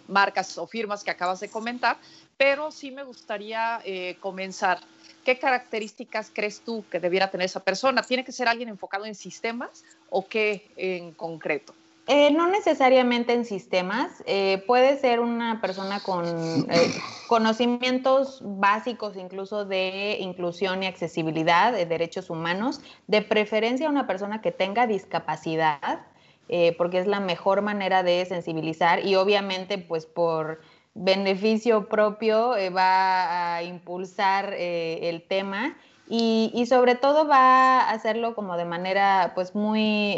marcas 0.07 0.57
o 0.57 0.65
firmas 0.65 1.03
que 1.03 1.11
acabas 1.11 1.39
de 1.39 1.49
comentar, 1.49 1.97
pero 2.37 2.71
sí 2.71 2.91
me 2.91 3.03
gustaría 3.03 3.81
comenzar 4.19 4.79
¿Qué 5.25 5.39
características 5.39 6.31
crees 6.31 6.61
tú 6.61 6.85
que 6.91 6.99
debiera 6.99 7.31
tener 7.31 7.45
esa 7.45 7.59
persona? 7.61 8.03
¿Tiene 8.03 8.23
que 8.23 8.31
ser 8.31 8.47
alguien 8.47 8.69
enfocado 8.69 9.05
en 9.05 9.15
sistemas 9.15 9.83
o 10.11 10.27
qué 10.27 10.69
en 10.77 11.13
concreto? 11.13 11.73
Eh, 12.05 12.29
no 12.31 12.45
necesariamente 12.45 13.33
en 13.33 13.43
sistemas, 13.43 14.23
eh, 14.27 14.63
puede 14.67 14.99
ser 14.99 15.19
una 15.19 15.59
persona 15.61 16.01
con 16.01 16.27
eh, 16.27 16.93
conocimientos 17.27 18.39
básicos 18.43 19.17
incluso 19.17 19.65
de 19.65 20.17
inclusión 20.19 20.83
y 20.83 20.85
accesibilidad, 20.85 21.73
de 21.73 21.87
derechos 21.87 22.29
humanos, 22.29 22.79
de 23.07 23.23
preferencia 23.23 23.89
una 23.89 24.05
persona 24.05 24.41
que 24.41 24.51
tenga 24.51 24.85
discapacidad, 24.85 26.05
porque 26.77 26.99
es 26.99 27.07
la 27.07 27.19
mejor 27.19 27.63
manera 27.63 28.03
de 28.03 28.23
sensibilizar 28.27 29.03
y 29.03 29.15
obviamente 29.15 29.79
pues 29.79 30.05
por 30.05 30.61
beneficio 30.95 31.87
propio 31.87 32.55
va 32.75 33.55
a 33.55 33.63
impulsar 33.63 34.53
el 34.53 35.21
tema 35.27 35.77
y, 36.09 36.51
y, 36.53 36.65
sobre 36.65 36.95
todo 36.95 37.27
va 37.27 37.81
a 37.81 37.91
hacerlo 37.91 38.33
como 38.33 38.57
de 38.57 38.65
manera 38.65 39.33
pues 39.35 39.53
muy 39.53 40.15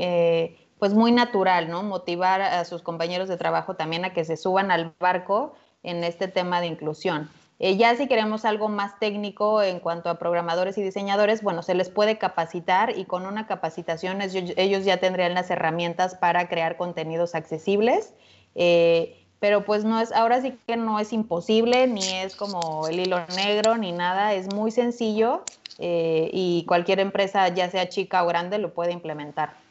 pues 0.79 0.93
muy 0.93 1.11
natural, 1.11 1.69
¿no? 1.69 1.83
Motivar 1.83 2.41
a 2.41 2.63
sus 2.65 2.81
compañeros 2.81 3.27
de 3.27 3.37
trabajo 3.37 3.75
también 3.75 4.05
a 4.05 4.13
que 4.13 4.25
se 4.25 4.37
suban 4.37 4.71
al 4.71 4.93
barco 4.99 5.55
en 5.83 6.03
este 6.03 6.27
tema 6.27 6.61
de 6.61 6.67
inclusión. 6.67 7.29
Eh, 7.59 7.75
ya 7.75 7.95
si 7.95 8.07
queremos 8.07 8.45
algo 8.45 8.69
más 8.69 8.99
técnico 8.99 9.63
en 9.63 9.79
cuanto 9.79 10.09
a 10.09 10.19
programadores 10.19 10.77
y 10.77 10.83
diseñadores, 10.83 11.41
bueno, 11.41 11.63
se 11.63 11.73
les 11.73 11.89
puede 11.89 12.19
capacitar 12.19 12.95
y 12.95 13.05
con 13.05 13.25
una 13.25 13.47
capacitación 13.47 14.21
ellos 14.21 14.85
ya 14.85 14.97
tendrían 14.97 15.33
las 15.33 15.49
herramientas 15.49 16.15
para 16.15 16.47
crear 16.49 16.77
contenidos 16.77 17.33
accesibles. 17.33 18.13
Eh, 18.53 19.26
pero 19.39 19.65
pues 19.65 19.83
no 19.83 19.99
es, 19.99 20.11
ahora 20.11 20.41
sí 20.41 20.53
que 20.65 20.77
no 20.77 20.99
es 20.99 21.13
imposible, 21.13 21.87
ni 21.87 22.01
es 22.01 22.35
como 22.35 22.87
el 22.87 22.99
hilo 22.99 23.19
negro, 23.35 23.77
ni 23.77 23.91
nada, 23.91 24.33
es 24.33 24.47
muy 24.53 24.71
sencillo 24.71 25.43
eh, 25.77 26.29
y 26.33 26.65
cualquier 26.67 26.99
empresa, 26.99 27.47
ya 27.49 27.69
sea 27.69 27.89
chica 27.89 28.23
o 28.23 28.27
grande, 28.27 28.57
lo 28.57 28.73
puede 28.73 28.93
implementar. 28.93 29.66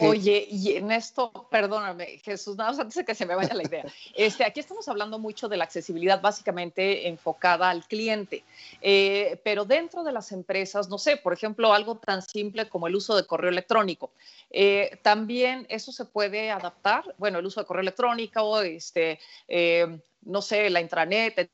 Oye, 0.00 0.46
y 0.50 0.76
en 0.76 0.92
esto, 0.92 1.32
perdóname, 1.50 2.18
Jesús, 2.18 2.56
nada 2.56 2.70
más 2.70 2.78
antes 2.78 2.96
de 2.96 3.04
que 3.04 3.14
se 3.14 3.24
me 3.24 3.34
vaya 3.34 3.54
la 3.54 3.62
idea. 3.62 3.84
Este, 4.14 4.44
aquí 4.44 4.60
estamos 4.60 4.86
hablando 4.88 5.18
mucho 5.18 5.48
de 5.48 5.56
la 5.56 5.64
accesibilidad 5.64 6.20
básicamente 6.20 7.08
enfocada 7.08 7.70
al 7.70 7.86
cliente, 7.86 8.44
eh, 8.80 9.40
pero 9.42 9.64
dentro 9.64 10.04
de 10.04 10.12
las 10.12 10.32
empresas, 10.32 10.88
no 10.88 10.98
sé, 10.98 11.16
por 11.16 11.32
ejemplo, 11.32 11.72
algo 11.72 11.96
tan 11.96 12.22
simple 12.22 12.68
como 12.68 12.86
el 12.86 12.94
uso 12.94 13.16
de 13.16 13.26
correo 13.26 13.50
electrónico. 13.50 14.10
Eh, 14.50 14.98
también 15.02 15.66
eso 15.68 15.92
se 15.92 16.04
puede 16.04 16.50
adaptar, 16.50 17.14
bueno, 17.18 17.38
el 17.38 17.46
uso 17.46 17.60
de 17.60 17.66
correo 17.66 17.82
electrónico, 17.82 18.60
este, 18.60 19.18
eh, 19.48 19.98
no 20.22 20.42
sé, 20.42 20.68
la 20.70 20.80
intranet, 20.80 21.50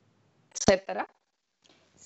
etcétera. 0.52 1.08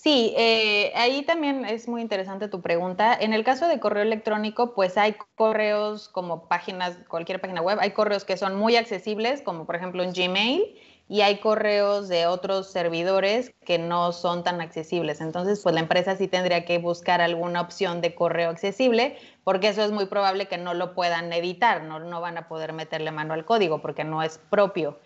Sí, 0.05 0.35
eh, 0.37 0.93
ahí 0.97 1.23
también 1.23 1.65
es 1.65 1.89
muy 1.89 2.03
interesante 2.03 2.49
tu 2.49 2.61
pregunta. 2.61 3.17
En 3.19 3.33
el 3.33 3.43
caso 3.43 3.67
de 3.67 3.81
correo 3.81 4.03
electrónico, 4.03 4.75
pues 4.75 4.99
hay 4.99 5.17
correos 5.35 6.11
como 6.11 6.47
páginas, 6.47 6.99
cualquier 7.09 7.41
página 7.41 7.63
web, 7.63 7.79
hay 7.81 7.93
correos 7.93 8.27
que 8.27 8.37
son 8.37 8.55
muy 8.55 8.77
accesibles, 8.77 9.41
como 9.41 9.65
por 9.65 9.77
ejemplo 9.77 10.03
un 10.05 10.13
Gmail, 10.13 10.75
y 11.09 11.23
hay 11.23 11.39
correos 11.39 12.09
de 12.09 12.27
otros 12.27 12.71
servidores 12.71 13.55
que 13.65 13.79
no 13.79 14.13
son 14.13 14.45
tan 14.45 14.61
accesibles. 14.61 15.23
Entonces, 15.23 15.61
pues 15.63 15.75
la 15.75 15.81
empresa 15.81 16.17
sí 16.17 16.29
tendría 16.29 16.67
que 16.67 16.77
buscar 16.77 17.23
alguna 17.23 17.63
opción 17.63 18.03
de 18.03 18.15
correo 18.15 18.51
accesible, 18.51 19.17
porque 19.43 19.69
eso 19.69 19.83
es 19.83 19.91
muy 19.91 20.05
probable 20.05 20.49
que 20.49 20.59
no 20.59 20.75
lo 20.75 20.95
puedan 20.95 21.33
editar, 21.33 21.83
no, 21.83 21.99
no 21.99 22.21
van 22.21 22.37
a 22.37 22.47
poder 22.47 22.75
meterle 22.75 23.11
mano 23.11 23.33
al 23.33 23.47
código 23.47 23.81
porque 23.81 24.05
no 24.05 24.23
es 24.23 24.37
propio. 24.51 24.99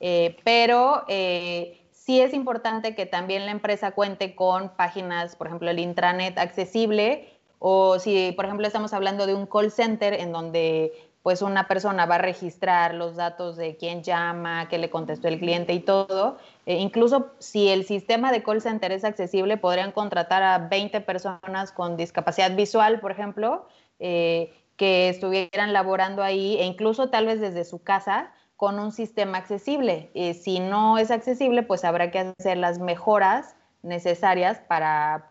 Eh, 0.00 0.38
pero 0.44 1.04
eh, 1.08 1.79
sí 2.10 2.20
es 2.20 2.34
importante 2.34 2.96
que 2.96 3.06
también 3.06 3.46
la 3.46 3.52
empresa 3.52 3.92
cuente 3.92 4.34
con 4.34 4.70
páginas, 4.70 5.36
por 5.36 5.46
ejemplo, 5.46 5.70
el 5.70 5.78
intranet 5.78 6.36
accesible 6.38 7.28
o 7.60 8.00
si, 8.00 8.32
por 8.32 8.46
ejemplo, 8.46 8.66
estamos 8.66 8.92
hablando 8.92 9.28
de 9.28 9.34
un 9.36 9.46
call 9.46 9.70
center 9.70 10.14
en 10.14 10.32
donde 10.32 10.92
pues 11.22 11.40
una 11.40 11.68
persona 11.68 12.06
va 12.06 12.16
a 12.16 12.18
registrar 12.18 12.94
los 12.94 13.14
datos 13.14 13.56
de 13.56 13.76
quién 13.76 14.02
llama, 14.02 14.68
qué 14.68 14.78
le 14.78 14.90
contestó 14.90 15.28
el 15.28 15.38
cliente 15.38 15.72
y 15.72 15.78
todo. 15.78 16.38
E 16.66 16.78
incluso 16.78 17.30
si 17.38 17.68
el 17.68 17.84
sistema 17.84 18.32
de 18.32 18.42
call 18.42 18.60
center 18.60 18.90
es 18.90 19.04
accesible, 19.04 19.56
podrían 19.56 19.92
contratar 19.92 20.42
a 20.42 20.58
20 20.58 21.02
personas 21.02 21.70
con 21.70 21.96
discapacidad 21.96 22.56
visual, 22.56 22.98
por 22.98 23.12
ejemplo, 23.12 23.68
eh, 24.00 24.52
que 24.76 25.10
estuvieran 25.10 25.72
laborando 25.72 26.24
ahí 26.24 26.56
e 26.58 26.64
incluso 26.64 27.08
tal 27.08 27.26
vez 27.26 27.40
desde 27.40 27.64
su 27.64 27.84
casa 27.84 28.32
con 28.60 28.78
un 28.78 28.92
sistema 28.92 29.38
accesible. 29.38 30.10
y 30.12 30.34
si 30.34 30.60
no 30.60 30.98
es 30.98 31.10
accesible, 31.10 31.62
pues 31.62 31.82
habrá 31.82 32.10
que 32.10 32.18
hacer 32.18 32.58
las 32.58 32.78
mejoras 32.78 33.56
necesarias 33.82 34.60
para, 34.68 35.30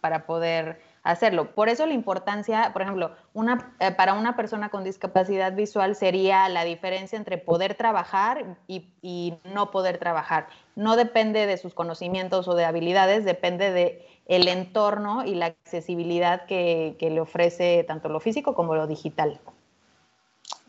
para 0.00 0.24
poder 0.24 0.80
hacerlo. 1.02 1.54
Por 1.54 1.68
eso 1.68 1.84
la 1.84 1.92
importancia, 1.92 2.70
por 2.72 2.80
ejemplo, 2.80 3.10
una, 3.34 3.74
eh, 3.78 3.90
para 3.92 4.14
una 4.14 4.36
persona 4.36 4.70
con 4.70 4.84
discapacidad 4.84 5.52
visual 5.52 5.96
sería 5.96 6.48
la 6.48 6.64
diferencia 6.64 7.18
entre 7.18 7.36
poder 7.36 7.74
trabajar 7.74 8.56
y, 8.66 9.34
no 9.52 9.70
poder 9.70 9.98
trabajar. 9.98 10.46
No 10.74 10.96
depende 10.96 11.46
de 11.46 11.58
sus 11.58 11.74
conocimientos 11.74 12.48
o 12.48 12.54
de 12.54 12.64
habilidades, 12.64 13.26
depende 13.26 13.70
de 13.70 14.06
el 14.24 14.48
entorno 14.48 15.26
y 15.26 15.34
la 15.34 15.46
accesibilidad 15.46 16.46
que, 16.46 16.96
que 16.98 17.10
le 17.10 17.20
ofrece 17.20 17.84
tanto 17.86 18.08
lo 18.08 18.18
físico 18.18 18.54
como 18.54 18.74
lo 18.74 18.86
digital. 18.86 19.42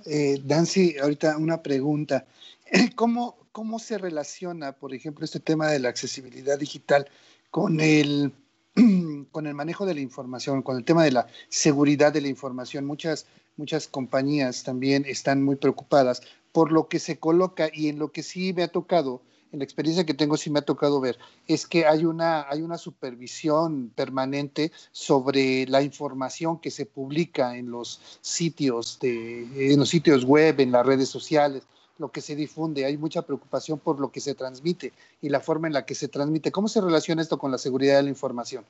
Eh, 0.05 0.41
Dancy, 0.43 0.97
ahorita 0.97 1.37
una 1.37 1.61
pregunta. 1.61 2.25
¿Cómo, 2.95 3.37
¿Cómo 3.51 3.79
se 3.79 3.97
relaciona, 3.97 4.73
por 4.73 4.93
ejemplo, 4.93 5.25
este 5.25 5.39
tema 5.39 5.69
de 5.69 5.79
la 5.79 5.89
accesibilidad 5.89 6.59
digital 6.59 7.07
con 7.51 7.79
el, 7.79 8.33
con 9.31 9.47
el 9.47 9.53
manejo 9.53 9.85
de 9.85 9.93
la 9.93 10.01
información, 10.01 10.61
con 10.61 10.77
el 10.77 10.83
tema 10.83 11.03
de 11.03 11.11
la 11.11 11.27
seguridad 11.49 12.11
de 12.11 12.21
la 12.21 12.27
información? 12.27 12.85
Muchas, 12.85 13.27
muchas 13.55 13.87
compañías 13.87 14.63
también 14.63 15.05
están 15.07 15.43
muy 15.43 15.55
preocupadas 15.55 16.21
por 16.51 16.71
lo 16.71 16.87
que 16.87 16.99
se 16.99 17.17
coloca 17.17 17.69
y 17.73 17.87
en 17.87 17.99
lo 17.99 18.11
que 18.11 18.23
sí 18.23 18.53
me 18.53 18.63
ha 18.63 18.67
tocado 18.67 19.21
en 19.53 19.59
la 19.59 19.65
experiencia 19.65 20.03
que 20.03 20.15
tengo 20.15 20.35
sí 20.35 20.49
me 20.49 20.59
ha 20.59 20.63
tocado 20.63 20.99
ver, 20.99 21.17
es 21.47 21.67
que 21.67 21.85
hay 21.85 22.05
una, 22.05 22.49
hay 22.49 22.61
una 22.63 22.79
supervisión 22.79 23.91
permanente 23.95 24.71
sobre 24.91 25.67
la 25.67 25.83
información 25.83 26.57
que 26.57 26.71
se 26.71 26.87
publica 26.87 27.55
en 27.55 27.69
los 27.69 28.01
sitios 28.21 28.97
de, 28.99 29.71
en 29.71 29.79
los 29.79 29.89
sitios 29.89 30.25
web, 30.25 30.59
en 30.59 30.71
las 30.71 30.83
redes 30.83 31.07
sociales, 31.07 31.63
lo 31.99 32.11
que 32.11 32.21
se 32.21 32.35
difunde, 32.35 32.85
hay 32.85 32.97
mucha 32.97 33.21
preocupación 33.21 33.77
por 33.77 33.99
lo 33.99 34.11
que 34.11 34.19
se 34.19 34.33
transmite 34.33 34.91
y 35.21 35.29
la 35.29 35.39
forma 35.39 35.67
en 35.67 35.73
la 35.73 35.85
que 35.85 35.93
se 35.93 36.07
transmite. 36.07 36.51
¿Cómo 36.51 36.67
se 36.67 36.81
relaciona 36.81 37.21
esto 37.21 37.37
con 37.37 37.51
la 37.51 37.59
seguridad 37.59 37.97
de 37.97 38.03
la 38.03 38.09
información? 38.09 38.65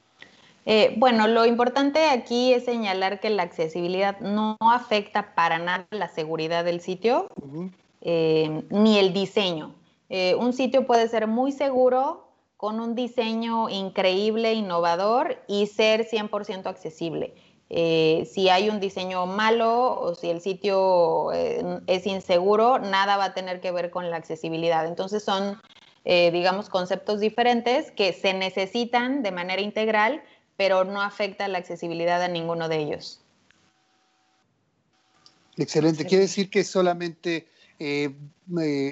Eh, 0.66 0.94
bueno, 0.98 1.28
lo 1.28 1.46
importante 1.46 2.10
aquí 2.10 2.54
es 2.54 2.66
señalar 2.66 3.22
que 3.22 3.30
la 3.30 3.44
accesibilidad 3.44 4.20
no 4.20 4.58
afecta 4.60 5.34
para 5.34 5.60
nada 5.60 5.88
la 5.92 6.10
seguridad 6.10 6.66
del 6.66 6.82
sitio 6.82 7.30
eh, 8.02 8.64
ni 8.70 9.00
el 9.00 9.14
diseño. 9.14 9.74
Eh, 10.16 10.36
un 10.36 10.54
sitio 10.54 10.86
puede 10.86 11.08
ser 11.08 11.26
muy 11.26 11.52
seguro, 11.52 12.28
con 12.56 12.80
un 12.80 12.94
diseño 12.94 13.68
increíble, 13.70 14.54
innovador 14.54 15.42
y 15.48 15.66
ser 15.66 16.08
100% 16.08 16.68
accesible. 16.68 17.34
Eh, 17.72 18.30
si 18.32 18.48
hay 18.48 18.70
un 18.70 18.80
diseño 18.80 19.26
malo 19.26 20.00
o 20.00 20.14
si 20.14 20.30
el 20.30 20.40
sitio 20.40 21.34
eh, 21.34 21.80
es 21.88 22.06
inseguro, 22.06 22.78
nada 22.78 23.18
va 23.18 23.26
a 23.26 23.34
tener 23.34 23.60
que 23.60 23.72
ver 23.72 23.90
con 23.90 24.12
la 24.12 24.18
accesibilidad. 24.18 24.86
Entonces 24.86 25.24
son, 25.24 25.60
digamos, 26.06 26.70
conceptos 26.70 27.20
diferentes 27.20 27.90
que 27.90 28.14
se 28.14 28.36
necesitan 28.36 29.24
de 29.24 29.32
manera 29.32 29.64
integral, 29.64 30.22
pero 30.58 30.84
no 30.84 31.02
afecta 31.02 31.48
la 31.48 31.58
accesibilidad 31.58 32.22
a 32.22 32.28
ninguno 32.28 32.70
de 32.70 32.78
ellos. 32.78 33.20
Excelente. 35.58 36.06
Quiere 36.06 36.26
decir 36.26 36.52
que 36.52 36.64
solamente 36.64 37.48
eh, 37.80 38.14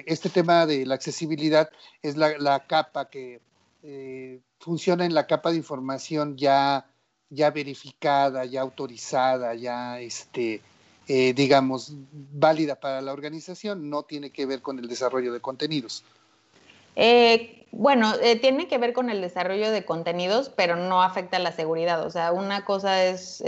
este 0.06 0.28
tema 0.28 0.66
de 0.66 0.86
la 0.86 0.94
accesibilidad 0.94 1.70
es 2.02 2.16
la, 2.16 2.66
capa 2.66 3.08
que 3.08 3.40
eh, 3.82 4.40
funciona 4.58 5.04
en 5.04 5.14
la 5.14 5.26
capa 5.26 5.50
de 5.50 5.56
información 5.56 6.36
ya, 6.36 6.86
ya 7.30 7.50
verificada, 7.50 8.44
ya 8.44 8.60
autorizada, 8.60 9.54
ya 9.54 10.00
este, 10.00 10.60
eh, 11.08 11.32
digamos, 11.34 11.92
válida 12.32 12.74
para 12.74 13.00
la 13.00 13.12
organización, 13.12 13.88
no 13.88 14.02
tiene 14.02 14.30
que 14.30 14.46
ver 14.46 14.62
con 14.62 14.78
el 14.78 14.88
desarrollo 14.88 15.32
de 15.32 15.40
contenidos. 15.40 16.04
bueno, 17.70 18.14
tiene 18.40 18.68
que 18.68 18.78
ver 18.78 18.92
con 18.92 19.10
el 19.10 19.20
desarrollo 19.20 19.70
de 19.70 19.84
contenidos, 19.84 20.50
pero 20.50 20.76
no 20.76 21.02
afecta 21.02 21.38
a 21.38 21.40
la 21.40 21.52
seguridad. 21.52 22.04
O 22.04 22.10
sea, 22.10 22.32
una 22.32 22.64
cosa 22.64 23.04
es 23.04 23.42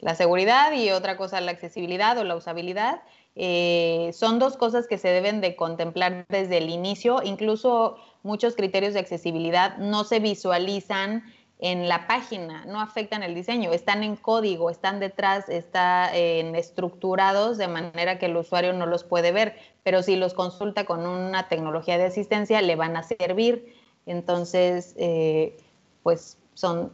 la 0.00 0.14
seguridad 0.14 0.72
y 0.72 0.90
otra 0.90 1.16
cosa 1.16 1.40
la 1.40 1.50
accesibilidad 1.50 2.16
o 2.18 2.24
la 2.24 2.36
usabilidad. 2.36 3.02
Eh, 3.40 4.10
son 4.14 4.40
dos 4.40 4.56
cosas 4.56 4.88
que 4.88 4.98
se 4.98 5.08
deben 5.08 5.40
de 5.40 5.54
contemplar 5.54 6.26
desde 6.28 6.58
el 6.58 6.70
inicio. 6.70 7.20
Incluso 7.22 7.96
muchos 8.24 8.56
criterios 8.56 8.94
de 8.94 9.00
accesibilidad 9.00 9.78
no 9.78 10.02
se 10.02 10.18
visualizan 10.18 11.22
en 11.60 11.88
la 11.88 12.06
página, 12.06 12.64
no 12.66 12.80
afectan 12.80 13.22
el 13.22 13.34
diseño, 13.34 13.72
están 13.72 14.02
en 14.02 14.16
código, 14.16 14.70
están 14.70 15.00
detrás, 15.00 15.48
están 15.48 16.14
estructurados 16.54 17.58
de 17.58 17.66
manera 17.66 18.18
que 18.18 18.26
el 18.26 18.36
usuario 18.36 18.72
no 18.72 18.86
los 18.86 19.02
puede 19.02 19.32
ver, 19.32 19.56
pero 19.82 20.02
si 20.02 20.16
los 20.16 20.34
consulta 20.34 20.84
con 20.84 21.06
una 21.06 21.48
tecnología 21.48 21.98
de 21.98 22.04
asistencia 22.04 22.62
le 22.62 22.76
van 22.76 22.96
a 22.96 23.02
servir. 23.02 23.74
Entonces, 24.06 24.94
eh, 24.98 25.56
pues 26.02 26.38
son 26.54 26.92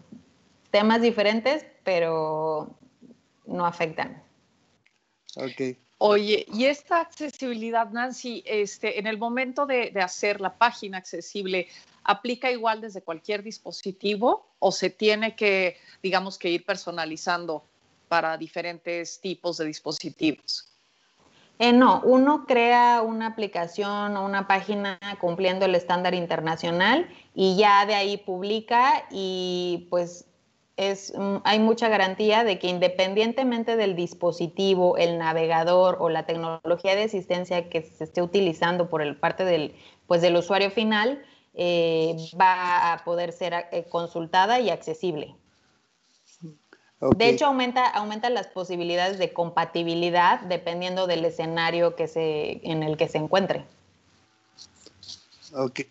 temas 0.71 1.03
diferentes, 1.03 1.67
pero 1.85 2.71
no 3.47 3.67
afectan. 3.67 4.23
Ok. 5.37 5.84
Oye, 5.99 6.45
y 6.53 6.65
esta 6.65 7.01
accesibilidad, 7.01 7.91
Nancy, 7.91 8.43
este, 8.47 8.99
en 8.99 9.07
el 9.07 9.17
momento 9.17 9.65
de, 9.65 9.93
hacer 10.03 10.41
la 10.41 10.57
página 10.59 10.99
accesible, 10.99 11.69
¿aplica 12.03 12.51
igual 12.51 12.81
desde 12.81 13.03
cualquier 13.03 13.43
dispositivo 13.43 14.55
o 14.59 14.73
se 14.73 14.91
tiene 14.91 15.37
que, 15.37 15.77
digamos, 16.03 16.37
que 16.39 16.51
ir 16.51 16.65
personalizando 16.65 17.65
para 18.09 18.37
diferentes 18.37 19.21
tipos 19.21 19.57
de 19.59 19.67
dispositivos? 19.67 20.69
Eh, 21.61 21.73
no, 21.73 22.03
uno 22.05 22.45
crea 22.47 23.01
una 23.03 23.29
aplicación 23.29 24.17
o 24.17 24.25
una 24.25 24.49
página 24.49 24.99
cumpliendo 25.21 25.67
el 25.67 25.77
estándar 25.77 26.13
internacional 26.13 27.09
y 27.33 27.57
ya 27.57 27.87
de 27.87 27.95
ahí 27.95 28.17
publica 28.17 29.07
y 29.13 29.87
pues 29.89 30.27
es, 30.77 31.13
mm, 31.17 31.37
hay 31.45 31.61
mucha 31.61 31.89
garantía 31.89 32.45
de 32.45 32.59
que 32.59 32.69
independientemente 32.69 33.77
del 33.77 33.95
dispositivo, 33.95 34.97
el 34.97 35.19
navegador 35.19 35.99
o 36.01 36.09
la 36.09 36.27
tecnología 36.27 36.97
de 36.97 37.05
asistencia 37.05 37.69
que 37.69 37.83
se 37.83 38.05
esté 38.05 38.23
utilizando 38.23 38.89
por 38.89 39.03
el 39.03 39.17
parte 39.17 39.45
del, 39.45 39.75
pues, 40.07 40.21
del 40.23 40.37
usuario 40.37 40.71
final, 40.71 41.23
eh, 41.55 42.17
va 42.41 42.93
a 42.93 43.05
poder 43.05 43.33
ser 43.33 43.55
eh, 43.71 43.85
consultada 43.89 44.59
y 44.61 44.71
accesible. 44.71 45.37
De 47.17 47.29
hecho, 47.29 47.47
aumenta, 47.47 47.87
aumenta 47.87 48.31
las 48.31 48.47
posibilidades 48.47 49.19
de 49.19 49.33
compatibilidad 49.33 50.41
dependiendo 50.41 51.07
del 51.07 51.25
escenario 51.25 51.97
que 51.97 52.09
se, 52.09 52.61
en 52.69 52.83
el 52.83 52.97
que 52.97 53.09
se 53.09 53.19
encuentre. 53.19 53.65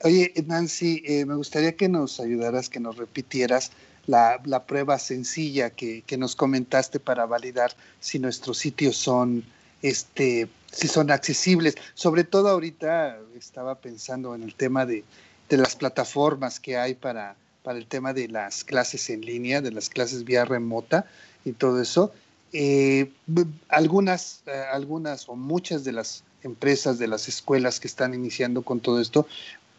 Oye, 0.03 0.33
Nancy, 0.47 1.03
eh, 1.05 1.25
me 1.25 1.35
gustaría 1.35 1.75
que 1.75 1.87
nos 1.87 2.19
ayudaras, 2.19 2.67
que 2.67 2.79
nos 2.79 2.97
repitieras 2.97 3.71
la, 4.07 4.63
prueba 4.65 4.99
sencilla 4.99 5.69
que, 5.69 6.03
nos 6.17 6.35
comentaste 6.35 6.99
para 6.99 7.25
validar 7.25 7.73
si 7.99 8.19
nuestros 8.19 8.57
sitios 8.57 8.97
son, 8.97 9.43
este, 9.81 10.47
si 10.71 10.87
son 10.87 11.11
accesibles. 11.11 11.75
Sobre 11.93 12.23
todo 12.23 12.49
ahorita 12.49 13.17
estaba 13.37 13.75
pensando 13.75 14.35
en 14.35 14.43
el 14.43 14.55
tema 14.55 14.85
de, 14.85 15.03
las 15.49 15.75
plataformas 15.75 16.59
que 16.59 16.77
hay 16.77 16.95
para, 16.95 17.35
para 17.61 17.77
el 17.77 17.85
tema 17.85 18.11
de 18.11 18.27
las 18.27 18.63
clases 18.63 19.11
en 19.11 19.21
línea, 19.21 19.61
de 19.61 19.71
las 19.71 19.87
clases 19.87 20.23
vía 20.23 20.45
remota 20.45 21.05
y 21.45 21.51
todo 21.51 21.79
eso. 21.79 22.11
Eh, 22.53 23.11
algunas, 23.67 24.41
eh, 24.47 24.63
algunas 24.71 25.29
o 25.29 25.35
muchas 25.35 25.83
de 25.83 25.91
las 25.91 26.23
empresas, 26.43 26.99
de 26.99 27.07
las 27.07 27.27
escuelas 27.27 27.79
que 27.79 27.87
están 27.87 28.13
iniciando 28.13 28.63
con 28.63 28.79
todo 28.79 28.99
esto, 28.99 29.27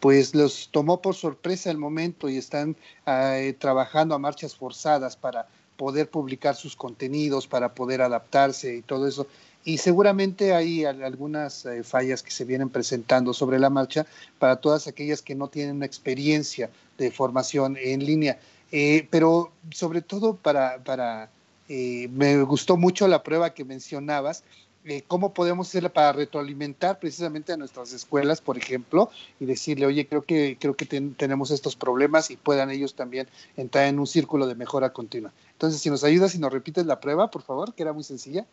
pues 0.05 0.35
los 0.35 0.69
tomó 0.69 1.01
por 1.01 1.15
sorpresa 1.15 1.71
el 1.71 1.79
momento 1.79 2.29
y 2.29 2.37
están 2.37 2.75
eh, 3.07 3.55
trabajando 3.57 4.13
a 4.13 4.19
marchas 4.19 4.55
forzadas 4.55 5.15
para 5.15 5.47
poder 5.77 6.11
publicar 6.11 6.55
sus 6.55 6.75
contenidos, 6.75 7.47
para 7.47 7.73
poder 7.73 8.03
adaptarse 8.03 8.75
y 8.75 8.81
todo 8.83 9.07
eso. 9.07 9.25
Y 9.63 9.79
seguramente 9.79 10.53
hay 10.53 10.85
algunas 10.85 11.65
eh, 11.65 11.83
fallas 11.83 12.21
que 12.21 12.29
se 12.29 12.45
vienen 12.45 12.69
presentando 12.69 13.33
sobre 13.33 13.57
la 13.57 13.71
marcha 13.71 14.05
para 14.37 14.57
todas 14.57 14.85
aquellas 14.85 15.23
que 15.23 15.33
no 15.33 15.47
tienen 15.47 15.81
experiencia 15.81 16.69
de 16.99 17.09
formación 17.09 17.75
en 17.75 18.05
línea. 18.05 18.37
Eh, 18.71 19.07
pero 19.09 19.53
sobre 19.71 20.03
todo 20.03 20.35
para, 20.35 20.83
para 20.83 21.31
me 21.67 22.43
gustó 22.43 22.77
mucho 22.77 23.07
la 23.07 23.23
prueba 23.23 23.55
que 23.55 23.65
mencionabas, 23.65 24.43
eh, 24.85 25.03
cómo 25.07 25.33
podemos 25.33 25.67
hacerla 25.67 25.89
para 25.89 26.11
retroalimentar 26.11 26.99
precisamente 26.99 27.51
a 27.51 27.57
nuestras 27.57 27.91
escuelas, 27.91 28.39
por 28.39 28.57
ejemplo, 28.57 29.09
y 29.39 29.45
decirle, 29.45 29.87
oye, 29.87 30.07
creo 30.07 30.21
que, 30.21 30.57
creo 30.59 30.75
que 30.75 30.85
tenemos 30.85 31.49
estos 31.49 31.75
problemas 31.75 32.29
y 32.29 32.37
puedan 32.37 32.69
ellos 32.69 32.93
también 32.93 33.27
entrar 33.57 33.85
en 33.87 33.97
un 33.99 34.05
círculo 34.05 34.45
de 34.45 34.53
mejora 34.53 34.91
continua. 34.93 35.31
Entonces, 35.53 35.81
si 35.81 35.89
nos 35.89 36.03
ayudas 36.03 36.35
y 36.35 36.39
nos 36.39 36.53
repites 36.53 36.85
la 36.85 36.99
prueba, 36.99 37.31
por 37.31 37.41
favor, 37.41 37.73
que 37.73 37.81
era 37.83 37.93
muy 37.93 38.03
sencilla. 38.03 38.45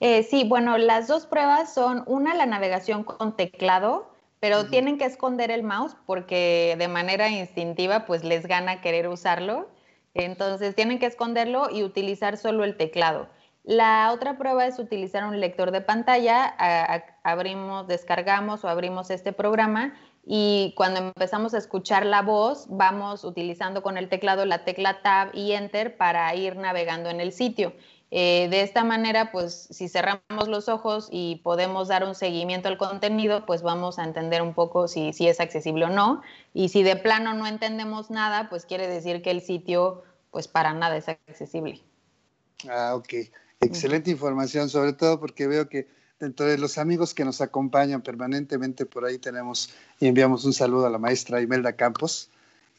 Eh, 0.00 0.22
sí, 0.22 0.44
bueno, 0.44 0.78
las 0.78 1.06
dos 1.06 1.26
pruebas 1.26 1.72
son 1.72 2.02
una, 2.06 2.34
la 2.34 2.46
navegación 2.46 3.04
con 3.04 3.36
teclado, 3.36 4.10
pero 4.40 4.66
tienen 4.66 4.98
que 4.98 5.04
esconder 5.04 5.50
el 5.50 5.62
mouse 5.62 5.96
porque 6.06 6.76
de 6.78 6.88
manera 6.88 7.28
instintiva 7.28 8.04
pues 8.06 8.24
les 8.24 8.46
gana 8.46 8.80
querer 8.80 9.08
usarlo. 9.08 9.68
Entonces 10.14 10.74
tienen 10.74 10.98
que 10.98 11.06
esconderlo 11.06 11.70
y 11.70 11.82
utilizar 11.82 12.36
solo 12.36 12.64
el 12.64 12.76
teclado. 12.76 13.28
La 13.64 14.12
otra 14.12 14.36
prueba 14.36 14.66
es 14.66 14.78
utilizar 14.78 15.24
un 15.24 15.40
lector 15.40 15.70
de 15.70 15.80
pantalla, 15.80 16.54
abrimos, 17.22 17.86
descargamos 17.86 18.62
o 18.62 18.68
abrimos 18.68 19.10
este 19.10 19.32
programa 19.32 19.94
y 20.26 20.74
cuando 20.76 21.00
empezamos 21.00 21.54
a 21.54 21.58
escuchar 21.58 22.04
la 22.04 22.20
voz, 22.20 22.66
vamos 22.68 23.24
utilizando 23.24 23.82
con 23.82 23.96
el 23.96 24.10
teclado 24.10 24.44
la 24.44 24.64
tecla 24.64 25.00
Tab 25.00 25.30
y 25.32 25.52
Enter 25.52 25.96
para 25.96 26.34
ir 26.34 26.56
navegando 26.56 27.08
en 27.08 27.20
el 27.20 27.32
sitio. 27.32 27.72
Eh, 28.10 28.48
de 28.50 28.60
esta 28.60 28.84
manera, 28.84 29.32
pues 29.32 29.66
si 29.70 29.88
cerramos 29.88 30.46
los 30.46 30.68
ojos 30.68 31.08
y 31.10 31.36
podemos 31.36 31.88
dar 31.88 32.04
un 32.04 32.14
seguimiento 32.14 32.68
al 32.68 32.76
contenido, 32.76 33.44
pues 33.44 33.62
vamos 33.62 33.98
a 33.98 34.04
entender 34.04 34.40
un 34.40 34.54
poco 34.54 34.88
si, 34.88 35.12
si 35.12 35.26
es 35.26 35.40
accesible 35.40 35.86
o 35.86 35.88
no. 35.88 36.22
Y 36.52 36.68
si 36.68 36.82
de 36.82 36.96
plano 36.96 37.34
no 37.34 37.46
entendemos 37.46 38.10
nada, 38.10 38.48
pues 38.50 38.66
quiere 38.66 38.86
decir 38.86 39.20
que 39.20 39.30
el 39.30 39.40
sitio, 39.40 40.04
pues 40.30 40.48
para 40.48 40.74
nada 40.74 40.96
es 40.96 41.08
accesible. 41.08 41.82
Ah, 42.68 42.94
ok. 42.94 43.14
Excelente 43.64 44.10
información, 44.10 44.68
sobre 44.68 44.92
todo 44.92 45.20
porque 45.20 45.46
veo 45.46 45.68
que 45.68 45.88
dentro 46.20 46.46
de 46.46 46.58
los 46.58 46.78
amigos 46.78 47.14
que 47.14 47.24
nos 47.24 47.40
acompañan 47.40 48.02
permanentemente 48.02 48.86
por 48.86 49.04
ahí 49.04 49.18
tenemos 49.18 49.70
y 50.00 50.06
enviamos 50.06 50.44
un 50.44 50.52
saludo 50.52 50.86
a 50.86 50.90
la 50.90 50.98
maestra 50.98 51.40
Imelda 51.40 51.74
Campos. 51.74 52.30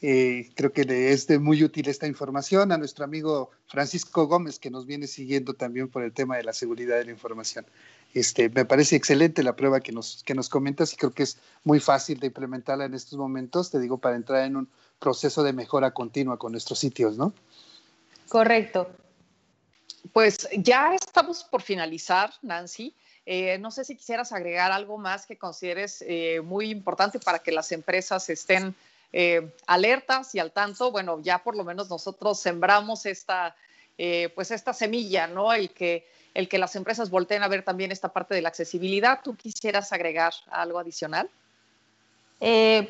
Eh, 0.02 0.50
creo 0.54 0.72
que 0.72 0.84
le 0.84 1.12
es 1.12 1.26
de 1.26 1.38
muy 1.38 1.64
útil 1.64 1.88
esta 1.88 2.06
información 2.06 2.70
a 2.70 2.76
nuestro 2.76 3.04
amigo 3.04 3.50
Francisco 3.66 4.26
Gómez, 4.26 4.58
que 4.58 4.70
nos 4.70 4.84
viene 4.84 5.06
siguiendo 5.06 5.54
también 5.54 5.88
por 5.88 6.02
el 6.02 6.12
tema 6.12 6.36
de 6.36 6.44
la 6.44 6.52
seguridad 6.52 6.98
de 6.98 7.06
la 7.06 7.10
información. 7.12 7.64
Este, 8.12 8.50
me 8.50 8.64
parece 8.66 8.96
excelente 8.96 9.42
la 9.42 9.56
prueba 9.56 9.80
que 9.80 9.92
nos, 9.92 10.22
que 10.24 10.34
nos 10.34 10.48
comentas 10.48 10.92
y 10.92 10.96
creo 10.96 11.12
que 11.12 11.22
es 11.22 11.38
muy 11.64 11.80
fácil 11.80 12.20
de 12.20 12.26
implementarla 12.26 12.84
en 12.84 12.94
estos 12.94 13.18
momentos, 13.18 13.70
te 13.70 13.80
digo, 13.80 13.98
para 13.98 14.16
entrar 14.16 14.44
en 14.44 14.56
un 14.56 14.68
proceso 14.98 15.42
de 15.42 15.52
mejora 15.52 15.92
continua 15.92 16.38
con 16.38 16.52
nuestros 16.52 16.78
sitios, 16.78 17.16
¿no? 17.16 17.32
Correcto. 18.28 18.90
Pues 20.12 20.48
ya 20.56 20.94
estamos 20.94 21.44
por 21.44 21.62
finalizar, 21.62 22.32
Nancy. 22.42 22.94
Eh, 23.24 23.58
no 23.58 23.70
sé 23.70 23.84
si 23.84 23.96
quisieras 23.96 24.32
agregar 24.32 24.70
algo 24.70 24.98
más 24.98 25.26
que 25.26 25.36
consideres 25.36 26.04
eh, 26.06 26.40
muy 26.44 26.70
importante 26.70 27.18
para 27.18 27.40
que 27.40 27.50
las 27.50 27.72
empresas 27.72 28.28
estén 28.30 28.74
eh, 29.12 29.52
alertas 29.66 30.34
y 30.34 30.38
al 30.38 30.52
tanto. 30.52 30.92
Bueno, 30.92 31.20
ya 31.22 31.38
por 31.38 31.56
lo 31.56 31.64
menos 31.64 31.90
nosotros 31.90 32.38
sembramos 32.38 33.04
esta, 33.06 33.56
pues 34.34 34.50
esta 34.50 34.72
semilla, 34.72 35.26
¿no? 35.26 35.52
El 35.52 35.70
que, 35.70 36.06
el 36.34 36.48
que 36.48 36.58
las 36.58 36.76
empresas 36.76 37.10
volteen 37.10 37.42
a 37.42 37.48
ver 37.48 37.64
también 37.64 37.90
esta 37.90 38.12
parte 38.12 38.34
de 38.34 38.42
la 38.42 38.48
accesibilidad. 38.48 39.20
¿Tú 39.24 39.34
quisieras 39.34 39.92
agregar 39.92 40.32
algo 40.50 40.78
adicional? 40.78 41.28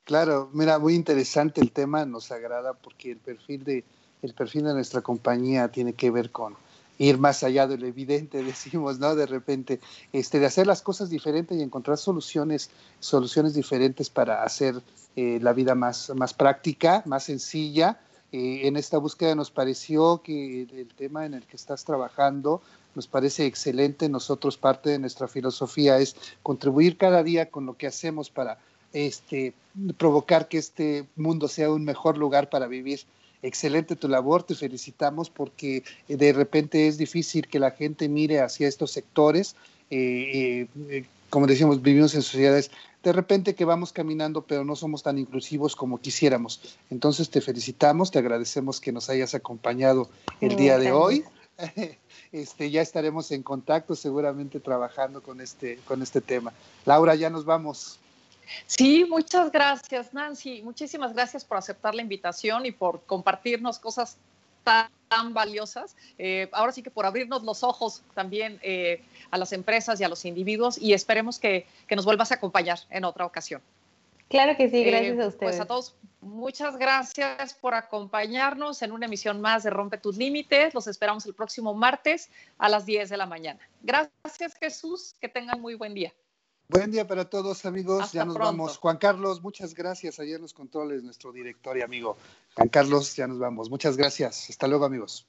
Claro, 0.03 0.49
mira, 0.53 0.79
muy 0.79 0.95
interesante 0.95 1.61
el 1.61 1.71
tema, 1.71 2.05
nos 2.05 2.31
agrada 2.31 2.73
porque 2.73 3.11
el 3.11 3.19
perfil 3.19 3.63
de, 3.63 3.85
el 4.21 4.33
perfil 4.33 4.63
de 4.63 4.73
nuestra 4.73 5.01
compañía 5.01 5.69
tiene 5.69 5.93
que 5.93 6.11
ver 6.11 6.31
con 6.31 6.57
ir 6.99 7.17
más 7.17 7.43
allá 7.43 7.65
de 7.65 7.77
lo 7.77 7.87
evidente, 7.87 8.43
decimos, 8.43 8.99
¿no? 8.99 9.15
De 9.15 9.25
repente, 9.25 9.79
este, 10.13 10.39
de 10.39 10.45
hacer 10.45 10.67
las 10.67 10.83
cosas 10.83 11.09
diferentes 11.09 11.57
y 11.57 11.63
encontrar 11.63 11.97
soluciones, 11.97 12.69
soluciones 12.99 13.55
diferentes 13.55 14.11
para 14.11 14.43
hacer 14.43 14.79
eh, 15.15 15.39
la 15.41 15.53
vida 15.53 15.73
más, 15.73 16.11
más 16.15 16.35
práctica, 16.35 17.01
más 17.07 17.23
sencilla. 17.23 17.99
Eh, 18.31 18.67
en 18.67 18.77
esta 18.77 18.99
búsqueda 18.99 19.33
nos 19.33 19.49
pareció 19.49 20.21
que 20.21 20.61
el 20.61 20.93
tema 20.95 21.25
en 21.25 21.33
el 21.33 21.47
que 21.47 21.55
estás 21.55 21.83
trabajando 21.83 22.61
nos 22.93 23.07
parece 23.07 23.45
excelente. 23.45 24.07
Nosotros 24.09 24.57
parte 24.57 24.91
de 24.91 24.99
nuestra 24.99 25.27
filosofía 25.27 25.97
es 25.97 26.15
contribuir 26.43 26.97
cada 26.97 27.23
día 27.23 27.49
con 27.49 27.65
lo 27.65 27.75
que 27.75 27.87
hacemos 27.87 28.29
para 28.29 28.59
este, 28.93 29.53
provocar 29.97 30.47
que 30.47 30.57
este 30.57 31.07
mundo 31.15 31.47
sea 31.47 31.71
un 31.71 31.85
mejor 31.85 32.17
lugar 32.17 32.49
para 32.49 32.67
vivir. 32.67 33.01
Excelente 33.41 33.95
tu 33.95 34.07
labor, 34.07 34.43
te 34.43 34.55
felicitamos 34.55 35.29
porque 35.29 35.83
eh, 36.07 36.17
de 36.17 36.33
repente 36.33 36.87
es 36.87 36.97
difícil 36.97 37.47
que 37.47 37.59
la 37.59 37.71
gente 37.71 38.09
mire 38.09 38.41
hacia 38.41 38.67
estos 38.67 38.91
sectores. 38.91 39.55
Eh, 39.89 40.67
eh, 40.89 41.05
como 41.29 41.47
decíamos, 41.47 41.81
vivimos 41.81 42.13
en 42.15 42.21
sociedades 42.21 42.71
de 43.03 43.13
repente 43.13 43.55
que 43.55 43.63
vamos 43.63 43.93
caminando, 43.93 44.41
pero 44.41 44.65
no 44.65 44.75
somos 44.75 45.03
tan 45.03 45.17
inclusivos 45.17 45.75
como 45.75 45.99
quisiéramos. 45.99 46.77
Entonces 46.89 47.29
te 47.29 47.39
felicitamos, 47.39 48.11
te 48.11 48.19
agradecemos 48.19 48.81
que 48.81 48.91
nos 48.91 49.09
hayas 49.09 49.33
acompañado 49.33 50.09
el 50.41 50.55
día 50.55 50.77
de 50.77 50.91
hoy. 50.91 51.23
Este, 52.31 52.69
ya 52.69 52.83
estaremos 52.83 53.31
en 53.31 53.41
contacto, 53.41 53.95
seguramente 53.95 54.59
trabajando 54.59 55.23
con 55.23 55.41
este, 55.41 55.77
con 55.77 56.03
este 56.03 56.21
tema. 56.21 56.53
Laura, 56.85 57.15
ya 57.15 57.31
nos 57.31 57.43
vamos. 57.43 57.97
Sí, 58.65 59.05
muchas 59.07 59.51
gracias, 59.51 60.13
Nancy. 60.13 60.61
Muchísimas 60.61 61.13
gracias 61.13 61.45
por 61.45 61.57
aceptar 61.57 61.95
la 61.95 62.01
invitación 62.01 62.65
y 62.65 62.71
por 62.71 63.03
compartirnos 63.05 63.79
cosas 63.79 64.17
tan, 64.63 65.33
valiosas. 65.33 65.95
Eh, 66.19 66.47
ahora 66.51 66.71
sí 66.71 66.83
que 66.83 66.91
por 66.91 67.05
abrirnos 67.05 67.43
los 67.43 67.63
ojos 67.63 68.03
también 68.13 68.59
eh, 68.61 69.01
a 69.31 69.37
las 69.37 69.53
empresas 69.53 69.99
y 69.99 70.03
a 70.03 70.09
los 70.09 70.23
individuos 70.25 70.77
y 70.77 70.93
esperemos 70.93 71.39
que, 71.39 71.65
nos 71.89 72.05
vuelvas 72.05 72.31
a 72.31 72.35
acompañar 72.35 72.79
en 72.91 73.03
otra 73.05 73.25
ocasión. 73.25 73.61
Claro 74.27 74.55
que 74.55 74.69
sí, 74.69 74.83
gracias 74.83 75.17
a 75.17 75.23
eh, 75.23 75.27
ustedes. 75.27 75.35
Pues 75.39 75.59
a 75.59 75.65
todos, 75.65 75.95
muchas 76.21 76.77
gracias 76.77 77.55
por 77.55 77.73
acompañarnos 77.73 78.83
en 78.83 78.91
una 78.91 79.07
emisión 79.07 79.41
más 79.41 79.63
de 79.63 79.71
Rompe 79.71 79.97
tus 79.97 80.17
Límites. 80.17 80.75
Los 80.75 80.85
esperamos 80.85 81.25
el 81.25 81.33
próximo 81.33 81.73
martes 81.73 82.29
a 82.59 82.69
las 82.69 82.85
10 82.85 83.09
de 83.09 83.17
la 83.17 83.25
mañana. 83.25 83.59
Gracias, 83.81 84.53
Jesús. 84.59 85.15
Que 85.19 85.29
tengan 85.29 85.59
muy 85.59 85.73
buen 85.73 85.95
día. 85.95 86.13
Buen 86.71 86.91
día 86.91 87.07
para 87.07 87.27
todos, 87.27 87.65
amigos. 87.65 88.11
ya 88.11 88.25
nos 88.25 88.37
vamos. 88.37 88.77
Juan 88.77 88.97
Carlos, 88.97 89.41
muchas 89.41 89.73
gracias. 89.73 90.19
Ayer 90.19 90.35
en 90.35 90.43
los 90.43 90.53
controles, 90.53 91.01
nuestro 91.01 91.31
director 91.31 91.75
y 91.75 91.81
amigo. 91.81 92.15
Juan 92.53 92.69
Carlos, 92.69 93.15
ya 93.15 93.25
nos 93.25 93.39
vamos. 93.39 93.71
Muchas 93.71 93.97
gracias. 93.97 94.51
Hasta 94.51 94.67
luego, 94.67 94.85
amigos. 94.85 95.25